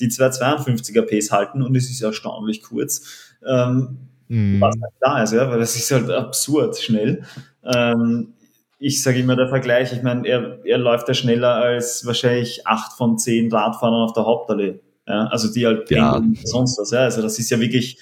[0.00, 3.36] die 252er Pace halten und es ist erstaunlich kurz.
[3.46, 4.60] Ähm, mhm.
[4.60, 7.24] Was halt da ist, ja, weil das ist halt absurd schnell.
[7.64, 8.34] Ähm,
[8.80, 12.96] ich sage immer der Vergleich, ich meine, er, er läuft ja schneller als wahrscheinlich acht
[12.96, 14.80] von zehn Radfahrern auf der Hauptallee.
[15.06, 16.20] Ja, also die halt ja.
[16.44, 16.90] sonst was.
[16.90, 17.98] Ja, also das ist ja wirklich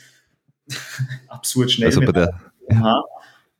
[1.28, 1.88] absurd schnell.
[1.88, 3.02] Also bei der, ja.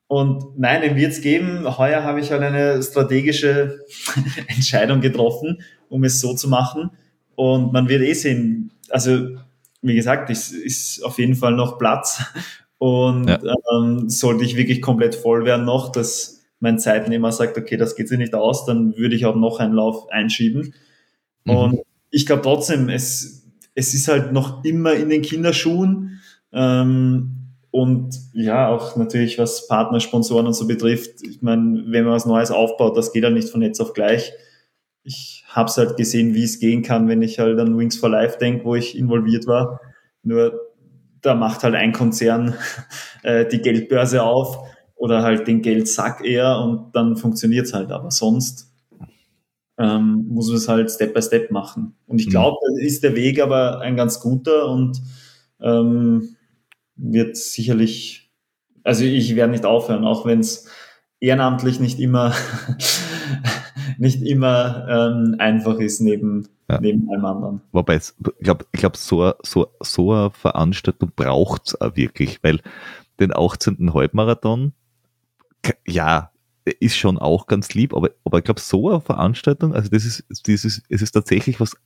[0.07, 1.67] Und nein, den wird es geben.
[1.77, 3.81] Heuer habe ich halt eine strategische
[4.47, 6.91] Entscheidung getroffen, um es so zu machen.
[7.35, 9.29] Und man wird eh sehen, also
[9.83, 12.23] wie gesagt, es ist auf jeden Fall noch Platz.
[12.79, 13.41] Und ja.
[13.75, 18.09] ähm, sollte ich wirklich komplett voll werden noch, dass mein Zeitnehmer sagt, okay, das geht
[18.09, 20.75] sich nicht aus, dann würde ich auch noch einen Lauf einschieben.
[21.45, 21.57] Mhm.
[21.57, 21.81] Und
[22.11, 26.21] ich glaube trotzdem, es, es ist halt noch immer in den Kinderschuhen.
[26.53, 27.35] Ähm,
[27.71, 31.23] und ja, auch natürlich, was Partner, Sponsoren und so betrifft.
[31.23, 34.33] Ich meine, wenn man was Neues aufbaut, das geht halt nicht von jetzt auf gleich.
[35.05, 38.09] Ich habe es halt gesehen, wie es gehen kann, wenn ich halt an Wings for
[38.09, 39.81] Life denke, wo ich involviert war.
[40.23, 40.59] Nur
[41.21, 42.55] da macht halt ein Konzern
[43.23, 44.67] äh, die Geldbörse auf
[44.99, 47.91] oder halt den Geldsack eher und dann funktioniert es halt.
[47.91, 48.73] Aber sonst
[49.79, 51.95] ähm, muss man es halt Step by Step machen.
[52.07, 52.79] Und ich glaube, mhm.
[52.81, 55.01] ist der Weg aber ein ganz guter und
[55.61, 56.37] ähm,
[56.97, 58.33] wird sicherlich,
[58.83, 60.69] also ich werde nicht aufhören, auch wenn es
[61.21, 62.35] ehrenamtlich nicht immer
[63.99, 66.81] nicht immer ähm, einfach ist neben ja.
[66.81, 67.61] neben allem anderen.
[67.73, 72.61] Wobei, ich glaube, ich glaub, so, so, so eine Veranstaltung braucht es auch wirklich, weil
[73.21, 73.95] den 18.
[73.95, 74.73] Halbmarathon,
[75.87, 76.31] ja,
[76.81, 80.25] ist schon auch ganz lieb, aber, aber ich glaube, so eine Veranstaltung, also das ist,
[80.29, 81.77] das ist, es ist tatsächlich was,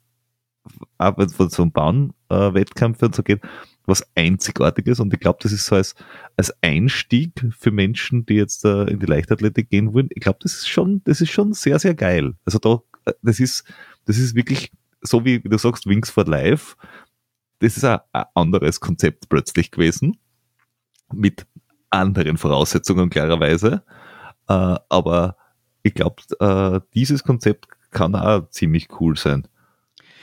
[0.99, 3.41] wenn es von so einem Bahnwettkampf und so geht,
[3.87, 5.95] was Einzigartiges und ich glaube, das ist so als,
[6.37, 10.09] als Einstieg für Menschen, die jetzt uh, in die Leichtathletik gehen wollen.
[10.11, 12.35] Ich glaube, das ist schon, das ist schon sehr, sehr geil.
[12.45, 12.81] Also da,
[13.23, 13.65] das ist,
[14.05, 14.71] das ist wirklich
[15.01, 16.77] so wie, wie du sagst, Wings for Life.
[17.59, 18.01] Das ist ein
[18.35, 20.17] anderes Konzept plötzlich gewesen.
[21.13, 21.47] Mit
[21.93, 23.83] anderen Voraussetzungen klarerweise.
[24.49, 25.37] Äh, aber
[25.83, 29.47] ich glaube, äh, dieses Konzept kann auch ziemlich cool sein.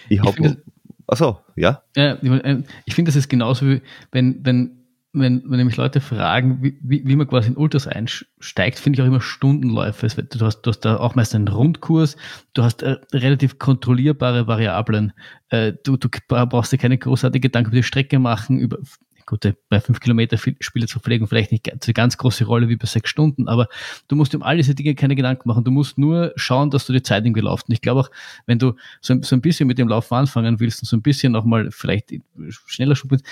[0.09, 0.57] Ich habe.
[1.07, 1.81] Achso, ja.
[1.95, 4.79] ja äh, ich finde, das ist genauso wie, wenn, wenn
[5.11, 9.01] wenn, wenn nämlich Leute fragen, wie, wie, wie man quasi in Ultras einsteigt, finde ich
[9.01, 10.07] auch immer Stundenläufe.
[10.07, 12.15] Du hast, du hast da auch meist einen Rundkurs,
[12.53, 15.13] du hast äh, relativ kontrollierbare Variablen.
[15.49, 18.77] Äh, du, du brauchst dir keine großartige Gedanken über die Strecke machen, über
[19.29, 22.87] Gut, bei fünf Kilometer Spiele zu verlegen vielleicht nicht eine ganz große Rolle wie bei
[22.87, 23.67] sechs Stunden, aber
[24.07, 25.63] du musst um all diese Dinge keine Gedanken machen.
[25.63, 27.69] Du musst nur schauen, dass du die Zeit irgendwie laufst.
[27.69, 28.09] Und ich glaube auch,
[28.47, 31.31] wenn du so, so ein bisschen mit dem Laufen anfangen willst und so ein bisschen
[31.31, 32.11] nochmal vielleicht
[32.65, 33.23] schneller schuppelst,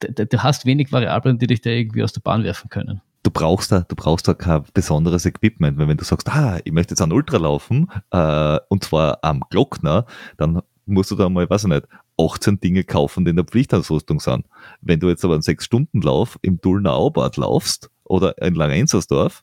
[0.00, 3.70] du hast wenig Variablen, die dich da irgendwie aus der Bahn werfen können du brauchst
[3.70, 5.78] da, du brauchst da kein besonderes Equipment.
[5.78, 9.44] Weil wenn du sagst, ah, ich möchte jetzt einen Ultra laufen, äh, und zwar am
[9.50, 10.06] Glockner,
[10.38, 11.86] dann musst du da mal, weiß ich nicht,
[12.18, 14.46] 18 Dinge kaufen, die in der Pflichtausrüstung sind.
[14.80, 19.42] Wenn du jetzt aber einen 6-Stunden-Lauf im Dulner Aubad laufst oder in Langensersdorf,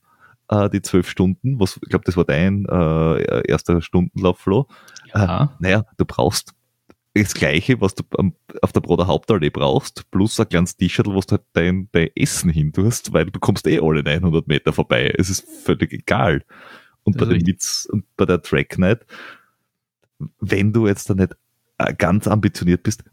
[0.49, 4.67] äh, die 12 Stunden, was, ich glaube, das war dein äh, erster Stundenlauf, Flo.
[5.13, 5.43] Ja.
[5.43, 6.53] Äh, naja, du brauchst
[7.13, 8.03] das Gleiche, was du
[8.61, 12.49] auf der Broder Hauptallee brauchst, plus ein kleines T-Shirt, wo du halt dein, dein Essen
[12.49, 15.13] hin tust, weil du kommst eh alle 900 Meter vorbei.
[15.17, 16.43] Es ist völlig egal.
[17.03, 19.05] Und bei, den Witz und bei der Track Night,
[20.39, 21.36] wenn du jetzt da nicht äh,
[21.97, 23.03] ganz ambitioniert bist,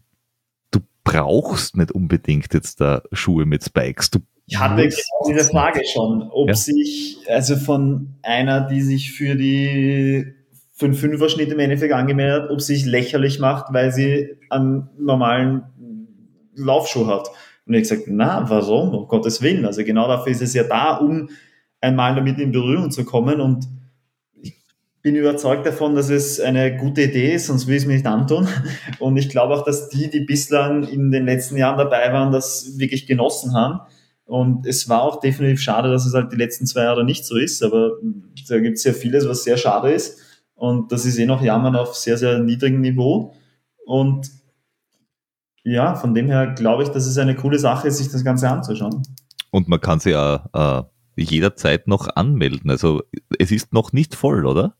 [0.71, 4.09] du brauchst nicht unbedingt jetzt da Schuhe mit Spikes.
[4.09, 6.55] Du ich hatte genau diese Frage schon, ob ja.
[6.55, 10.33] sich, also von einer, die sich für die
[10.79, 15.63] 5-5er Schnitt im Endeffekt angemeldet hat, ob sie sich lächerlich macht, weil sie einen normalen
[16.55, 17.29] Laufschuh hat.
[17.65, 18.95] Und ich gesagt, na, warum?
[18.95, 19.65] Um Gottes Willen.
[19.65, 21.29] Also genau dafür ist es ja da, um
[21.81, 23.67] einmal damit in Berührung zu kommen und
[25.07, 28.05] bin überzeugt davon, dass es eine gute Idee ist, sonst will ich es mir nicht
[28.05, 28.45] antun.
[28.99, 32.77] Und ich glaube auch, dass die, die bislang in den letzten Jahren dabei waren, das
[32.77, 33.79] wirklich genossen haben.
[34.25, 37.37] Und es war auch definitiv schade, dass es halt die letzten zwei Jahre nicht so
[37.37, 37.91] ist, aber
[38.49, 40.19] da gibt es ja vieles, was sehr schade ist.
[40.55, 43.33] Und das ist eh noch Jammern auf sehr, sehr niedrigem Niveau.
[43.85, 44.29] Und
[45.63, 48.49] ja, von dem her glaube ich, dass es eine coole Sache ist, sich das Ganze
[48.49, 49.03] anzuschauen.
[49.51, 50.83] Und man kann sich ja äh,
[51.15, 52.69] jederzeit noch anmelden.
[52.69, 53.03] Also
[53.39, 54.76] es ist noch nicht voll, oder?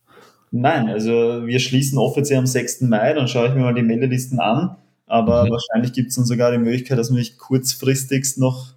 [0.52, 2.82] Nein, also wir schließen offiziell am 6.
[2.82, 4.78] Mai, dann schaue ich mir mal die Meldelisten an.
[5.06, 5.52] Aber mhm.
[5.52, 8.74] wahrscheinlich gibt es dann sogar die Möglichkeit, dass man sich kurzfristigst noch,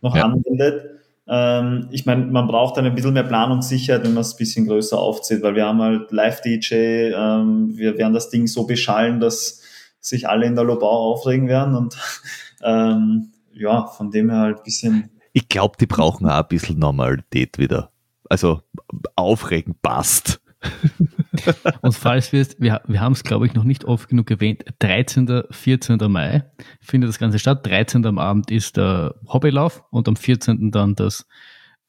[0.00, 0.24] noch ja.
[0.24, 1.00] anmeldet.
[1.26, 4.66] Ähm, ich meine, man braucht dann ein bisschen mehr Planungssicherheit, wenn man es ein bisschen
[4.66, 6.74] größer aufzieht, weil wir haben halt Live-DJ,
[7.14, 9.60] ähm, wir werden das Ding so beschallen, dass
[10.00, 11.96] sich alle in der Lobau aufregen werden und
[12.62, 15.10] ähm, ja, von dem her halt ein bisschen.
[15.32, 17.90] Ich glaube, die brauchen auch ein bisschen Normalität wieder.
[18.28, 18.60] Also
[19.16, 20.41] aufregen passt.
[21.80, 25.44] Und falls wir es, wir, haben es glaube ich noch nicht oft genug erwähnt, 13.
[25.50, 25.98] 14.
[26.08, 26.44] Mai
[26.80, 27.66] findet das Ganze statt.
[27.66, 28.04] 13.
[28.06, 30.70] am Abend ist der Hobbylauf und am 14.
[30.70, 31.26] dann das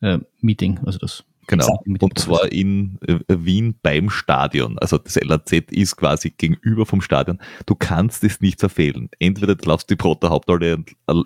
[0.01, 4.79] äh, Meeting, also das Genau, und zwar in äh, Wien beim Stadion.
[4.79, 7.39] Also das LAZ ist quasi gegenüber vom Stadion.
[7.65, 9.09] Du kannst es nicht verfehlen.
[9.19, 10.77] Entweder du laufst die Brotter Hauptallee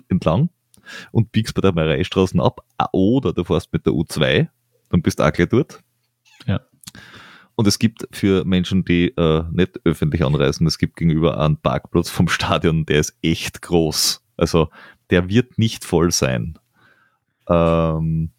[0.08, 0.48] entlang
[1.12, 4.48] und biegst bei der Mareistraßen ab, oder du fährst mit der U2,
[4.90, 5.84] dann bist du auch gleich dort.
[6.46, 6.60] Ja.
[7.58, 12.08] Und es gibt für Menschen, die äh, nicht öffentlich anreisen, es gibt gegenüber einen Parkplatz
[12.08, 14.22] vom Stadion, der ist echt groß.
[14.36, 14.68] Also
[15.10, 16.56] der wird nicht voll sein.
[17.48, 18.30] Ähm,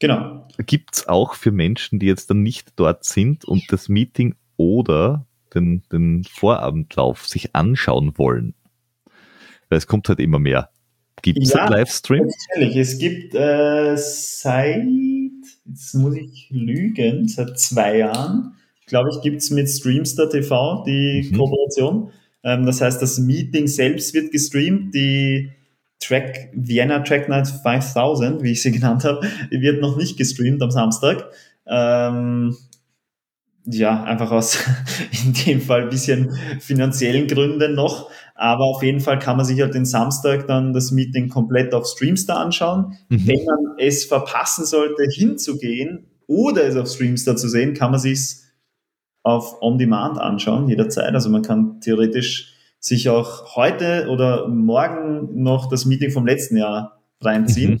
[0.00, 0.48] genau.
[0.58, 5.26] Gibt es auch für Menschen, die jetzt dann nicht dort sind und das Meeting oder
[5.54, 8.54] den, den Vorabendlauf sich anschauen wollen?
[9.68, 10.70] Weil es kommt halt immer mehr.
[11.22, 12.28] Gibt es ja, einen Livestream?
[12.50, 12.76] Natürlich.
[12.76, 14.84] Es gibt äh, seit
[15.64, 18.54] jetzt muss ich lügen, seit zwei Jahren,
[18.86, 21.36] glaube ich, gibt es mit Streamster TV die mhm.
[21.36, 22.10] Kooperation.
[22.42, 25.50] Ähm, das heißt, das Meeting selbst wird gestreamt, die
[26.00, 30.70] Track, Vienna Track Night 5000, wie ich sie genannt habe, wird noch nicht gestreamt am
[30.70, 31.30] Samstag.
[31.66, 32.56] Ähm,
[33.64, 34.58] ja, einfach aus
[35.24, 38.10] in dem Fall ein bisschen finanziellen Gründen noch.
[38.36, 41.86] Aber auf jeden Fall kann man sich halt den Samstag dann das Meeting komplett auf
[41.86, 42.96] Streamstar anschauen.
[43.08, 43.26] Mhm.
[43.26, 48.36] Wenn man es verpassen sollte, hinzugehen oder es auf Streamstar zu sehen, kann man sich
[49.22, 51.14] auf On Demand anschauen, jederzeit.
[51.14, 57.00] Also man kann theoretisch sich auch heute oder morgen noch das Meeting vom letzten Jahr
[57.20, 57.72] reinziehen.
[57.72, 57.80] Mhm.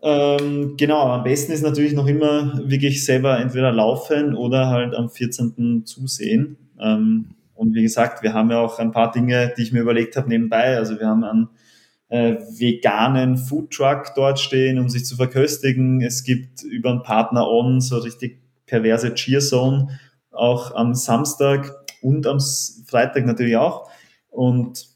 [0.00, 5.08] Ähm, genau, am besten ist natürlich noch immer wirklich selber entweder laufen oder halt am
[5.08, 5.84] 14.
[5.86, 6.56] zusehen.
[6.80, 10.16] Ähm, und wie gesagt, wir haben ja auch ein paar Dinge, die ich mir überlegt
[10.16, 10.76] habe nebenbei.
[10.76, 11.48] Also wir haben einen
[12.08, 16.00] äh, veganen Foodtruck dort stehen, um sich zu verköstigen.
[16.00, 19.88] Es gibt über einen Partner On so richtig perverse Cheerzone
[20.30, 22.38] auch am Samstag und am
[22.86, 23.90] Freitag natürlich auch.
[24.30, 24.86] Und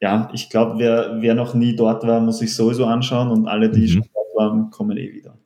[0.00, 3.68] ja, ich glaube, wer, wer noch nie dort war, muss sich sowieso anschauen und alle,
[3.68, 3.88] die mhm.
[3.88, 5.36] schon dort waren, kommen eh wieder.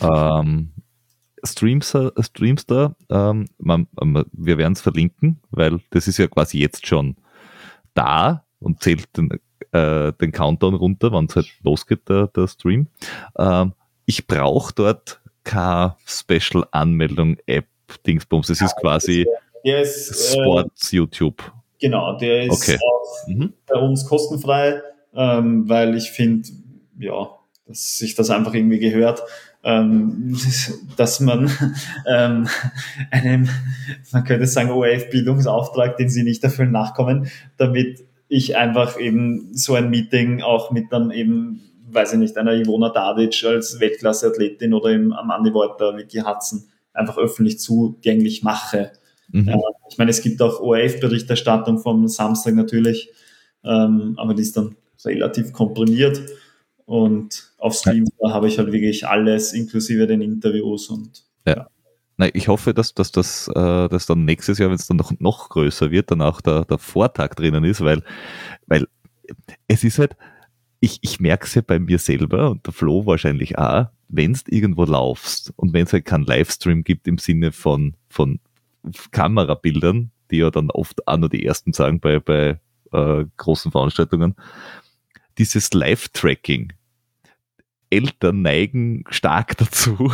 [0.00, 0.70] Ähm,
[1.44, 6.86] Streamster, Streamster ähm, man, man, wir werden es verlinken, weil das ist ja quasi jetzt
[6.86, 7.16] schon
[7.94, 9.30] da und zählt den,
[9.72, 12.86] äh, den Countdown runter, wann es halt losgeht, der, der Stream.
[13.36, 13.72] Ähm,
[14.06, 17.66] ich brauche dort keine Special-Anmeldung-App,
[18.06, 18.48] Dingsbums.
[18.48, 19.26] Es ist quasi
[19.64, 21.42] Der ist, äh, Sports YouTube.
[21.80, 22.78] Genau, der ist Okay.
[22.78, 23.52] auch Mhm.
[23.66, 24.80] bei uns kostenfrei,
[25.14, 26.48] ähm, weil ich finde,
[26.98, 27.30] ja,
[27.66, 29.22] dass sich das einfach irgendwie gehört,
[29.64, 30.36] ähm,
[30.96, 31.50] dass man
[32.06, 32.48] ähm,
[33.10, 33.48] einem,
[34.10, 39.90] man könnte sagen, ORF-Bildungsauftrag, den sie nicht erfüllen, nachkommen, damit ich einfach eben so ein
[39.90, 41.60] Meeting auch mit dann eben,
[41.90, 46.64] weiß ich nicht, einer Ivona Dadic als Weltklasse-Athletin oder eben Amanda Wolter, Vicky Hudson
[46.94, 48.92] einfach öffentlich zugänglich mache.
[49.30, 49.48] Mhm.
[49.48, 49.58] Ja,
[49.88, 53.10] ich meine, es gibt auch ORF-Berichterstattung vom Samstag natürlich,
[53.64, 56.20] ähm, aber die ist dann relativ komprimiert.
[56.84, 61.24] Und auf Stream da habe ich halt wirklich alles, inklusive den Interviews und
[62.18, 65.12] Nein, ich hoffe, dass, dass das äh, dass dann nächstes Jahr, wenn es dann noch,
[65.18, 68.02] noch größer wird, dann auch der, der Vortag drinnen ist, weil,
[68.66, 68.86] weil
[69.66, 70.16] es ist halt,
[70.80, 74.40] ich, ich merke es ja bei mir selber und der Flo wahrscheinlich auch, wenn du
[74.48, 78.40] irgendwo laufst und wenn es halt keinen Livestream gibt im Sinne von, von
[79.10, 82.60] Kamerabildern, die ja dann oft auch nur die ersten sagen bei, bei
[82.92, 84.34] äh, großen Veranstaltungen,
[85.38, 86.72] dieses Live-Tracking.
[87.92, 90.10] Eltern neigen stark dazu,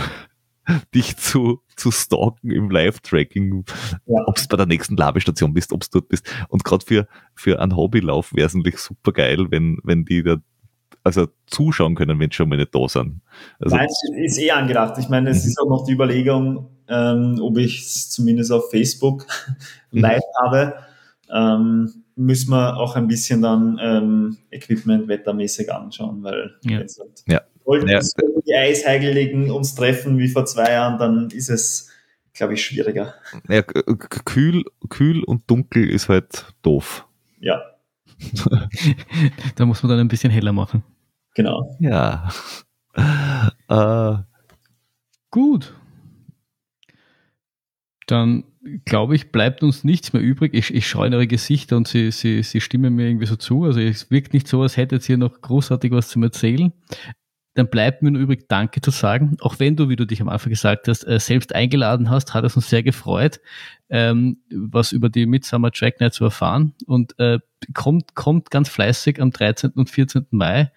[0.94, 3.64] dich zu, zu stalken im Live-Tracking,
[4.06, 4.24] Ja.
[4.26, 6.26] ob es bei der nächsten Labestation bist, ob es dort bist.
[6.48, 10.36] Und gerade für, für einen Hobbylauf wäre es natürlich super geil, wenn, wenn die da
[11.04, 13.22] also zuschauen können, wenn sie schon mal nicht da sind.
[13.60, 13.88] Also, Nein,
[14.24, 14.98] ist eh angedacht.
[14.98, 15.48] Ich meine, es Mhm.
[15.50, 19.26] ist auch noch die Überlegung, ähm, ob ich es zumindest auf Facebook
[19.92, 20.00] Mhm.
[20.00, 20.74] live habe.
[21.32, 26.78] Ähm, müssen wir auch ein bisschen dann ähm, Equipment wettermäßig anschauen, weil Ja.
[26.78, 26.92] halt
[27.26, 27.40] Ja.
[27.68, 28.00] Sollten Ja.
[28.46, 31.90] die Eisheiligen uns treffen wie vor zwei Jahren, dann ist es,
[32.32, 33.14] glaube ich, schwieriger.
[33.48, 37.06] ja, kühl, kühl und dunkel ist halt doof.
[37.40, 37.60] Ja,
[39.56, 40.82] Da muss man dann ein bisschen heller machen.
[41.34, 41.76] genau.
[41.80, 42.28] Ja.
[43.68, 44.16] Äh,
[45.30, 45.74] Gut.
[48.06, 48.44] Dann
[48.86, 50.54] glaube ich, bleibt uns nichts mehr übrig.
[50.54, 53.64] Ich, ich schaue in eure Gesichter und sie, sie, sie stimmen mir irgendwie so zu.
[53.64, 56.72] Also es wirkt nicht so, als hättet ihr noch großartig was zum Erzählen.
[57.58, 59.36] Dann bleibt mir nur übrig, Danke zu sagen.
[59.40, 62.44] Auch wenn du, wie du dich am Anfang gesagt hast, äh, selbst eingeladen hast, hat
[62.44, 63.40] es uns sehr gefreut,
[63.88, 66.74] ähm, was über die Midsummer Track Night zu erfahren.
[66.86, 67.40] Und äh,
[67.74, 69.70] kommt, kommt ganz fleißig am 13.
[69.72, 70.26] und 14.
[70.30, 70.70] Mai.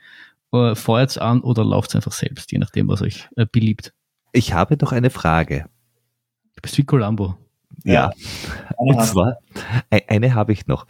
[0.52, 3.94] Äh, feuert's an oder lauft's einfach selbst, je nachdem, was euch äh, beliebt.
[4.32, 5.68] ich habe doch eine Frage.
[6.56, 7.38] Du bist wie Columbo.
[7.84, 8.10] Ja.
[8.80, 9.38] Eine Und zwar,
[9.91, 10.88] e- eine habe ich noch.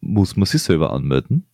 [0.00, 1.46] Muss man sich selber anmelden?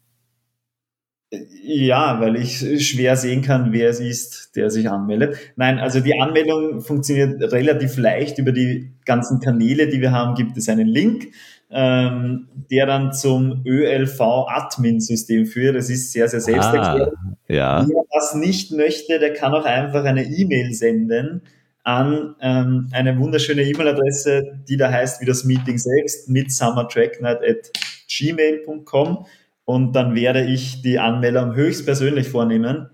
[1.62, 5.36] Ja, weil ich schwer sehen kann, wer es ist, der sich anmeldet.
[5.55, 8.39] Nein, also die Anmeldung funktioniert relativ leicht.
[8.39, 11.28] Über die ganzen Kanäle, die wir haben, gibt es einen Link,
[11.70, 15.77] ähm, der dann zum ÖLV-Admin-System führt.
[15.77, 17.15] Das ist sehr, sehr selbsterklärend.
[17.15, 17.86] Ah, ja.
[17.86, 21.43] Wer das nicht möchte, der kann auch einfach eine E-Mail senden
[21.85, 27.70] an ähm, eine wunderschöne E-Mail-Adresse, die da heißt wie das Meeting selbst, midsummertracknight at
[28.09, 29.27] gmail.com
[29.70, 32.88] und dann werde ich die Anmeldung höchstpersönlich vornehmen.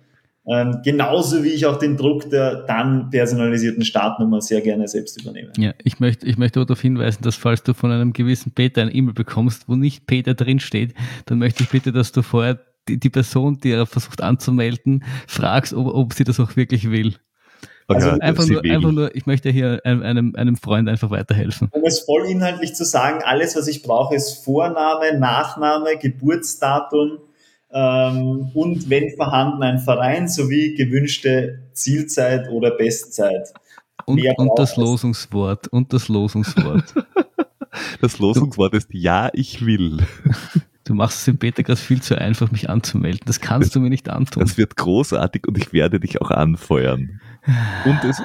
[0.49, 5.53] Ähm, genauso wie ich auch den Druck der dann personalisierten Startnummer sehr gerne selbst übernehme.
[5.57, 8.83] Ja, ich möchte, ich möchte aber darauf hinweisen, dass falls du von einem gewissen Peter
[8.83, 10.95] eine E-Mail bekommst, wo nicht Peter drinsteht,
[11.25, 15.75] dann möchte ich bitte, dass du vorher die, die Person, die er versucht anzumelden, fragst,
[15.75, 17.15] ob, ob sie das auch wirklich will.
[17.89, 21.69] Also Okay, einfach nur, einfach nur, ich möchte hier einem, einem, Freund einfach weiterhelfen.
[21.71, 27.19] Um es voll inhaltlich zu sagen, alles, was ich brauche, ist Vorname, Nachname, Geburtsdatum
[27.71, 33.53] ähm, und wenn vorhanden ein Verein sowie gewünschte Zielzeit oder Bestzeit.
[34.05, 34.77] Und, und das.
[34.77, 36.95] Losungswort, und das Losungswort.
[38.01, 39.99] Das Losungswort ist Ja, ich will.
[40.85, 43.23] Du machst es Peter gerade viel zu einfach, mich anzumelden.
[43.27, 44.45] Das kannst du mir nicht antun.
[44.45, 47.21] Das wird großartig und ich werde dich auch anfeuern.
[47.85, 48.23] Und es.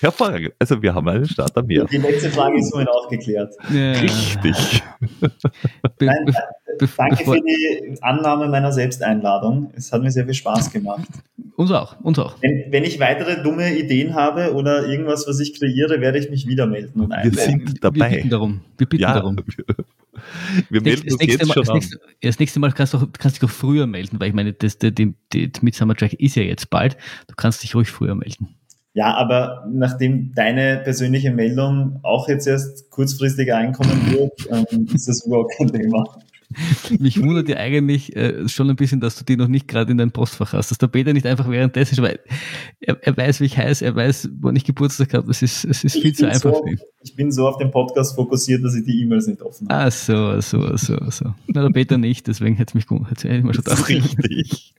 [0.00, 0.52] Hervorragend.
[0.58, 1.84] Also wir haben einen Starter mehr.
[1.86, 3.54] Die letzte Frage ist somit auch geklärt.
[3.72, 3.92] Ja.
[3.92, 4.82] Richtig.
[5.20, 6.32] Be Nein, be
[6.78, 9.70] be Danke für die Annahme meiner Selbsteinladung.
[9.76, 11.06] Es hat mir sehr viel Spaß gemacht.
[11.56, 12.36] uns auch, uns auch.
[12.40, 16.46] Wenn, wenn ich weitere dumme Ideen habe oder irgendwas, was ich kreiere, werde ich mich
[16.46, 17.38] wieder melden und Wir einmelden.
[17.38, 18.24] sind Wir bitten dabei.
[18.28, 18.60] darum.
[18.78, 19.36] Wir bitten Ja, darum.
[19.46, 19.84] wir,
[20.70, 22.98] wir melden Das uns nächste, jetzt Mal, schon das, nächste, das nächste Mal kannst du,
[22.98, 26.14] auch- kannst dich doch früher melden, weil ich meine, das, die, die, die Midsummer Track
[26.14, 26.96] ist ja jetzt bald.
[27.28, 28.48] Du kannst dich ruhig früher melden.
[28.94, 35.24] Ja, aber nachdem deine persönliche Meldung auch jetzt erst kurzfristig einkommen wird, ähm, ist das
[35.24, 36.04] überhaupt kein Thema.
[36.98, 39.96] Mich wundert ja eigentlich äh, schon ein bisschen, dass du die noch nicht gerade in
[39.96, 42.20] deinem Postfach hast, dass der Peter nicht einfach währenddessen, weil
[42.80, 45.30] er, er weiß, wie ich heiße, er weiß, wann ich Geburtstag habe.
[45.30, 46.64] Es ist, es ist viel zu einfach so,
[47.02, 49.84] ich bin so auf den Podcast fokussiert, dass ich die E-Mails nicht offen habe.
[49.84, 51.34] Ah, so, so, so, so.
[51.46, 53.88] Na, der Peter nicht, deswegen hätte es mich hätte ich mir schon gedacht.
[53.88, 54.74] Richtig.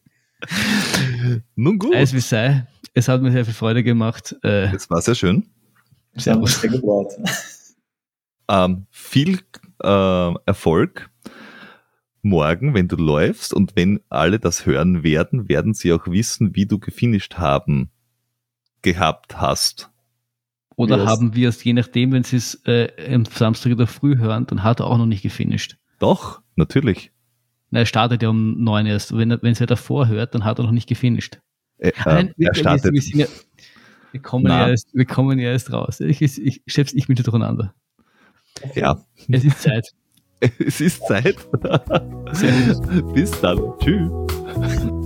[1.55, 1.95] Nun gut.
[1.95, 2.67] Eis wie sei.
[2.93, 4.35] Es hat mir sehr viel Freude gemacht.
[4.43, 5.47] Äh, es war sehr schön.
[6.15, 6.61] Servus.
[6.61, 7.13] Sehr gebraut.
[8.47, 9.39] Ähm, viel
[9.81, 11.09] äh, Erfolg
[12.23, 16.65] morgen, wenn du läufst und wenn alle das hören werden, werden sie auch wissen, wie
[16.65, 17.89] du gefinisht haben,
[18.81, 19.91] gehabt hast.
[20.75, 21.07] Oder yes.
[21.07, 24.63] haben wir es, je nachdem, wenn sie es äh, am Samstag oder früh hören, dann
[24.63, 25.77] hat er auch noch nicht gefinisht.
[25.99, 27.11] Doch, natürlich.
[27.73, 29.17] Na, er startet ja um neun erst.
[29.17, 31.39] Wenn er, wenn er davor hört, dann hat er noch nicht gefinisht.
[31.79, 32.93] Äh, Nein, wir, er startet.
[32.93, 33.25] Wir, ja,
[34.11, 35.99] wir, kommen ja erst, wir kommen ja erst raus.
[35.99, 37.73] Ich, ich, Chefs, ich bin schon durcheinander.
[38.75, 39.03] Ja.
[39.27, 39.89] Es ist Zeit.
[40.59, 41.35] es ist Zeit.
[43.15, 43.59] Bis dann.
[43.79, 44.91] Tschüss.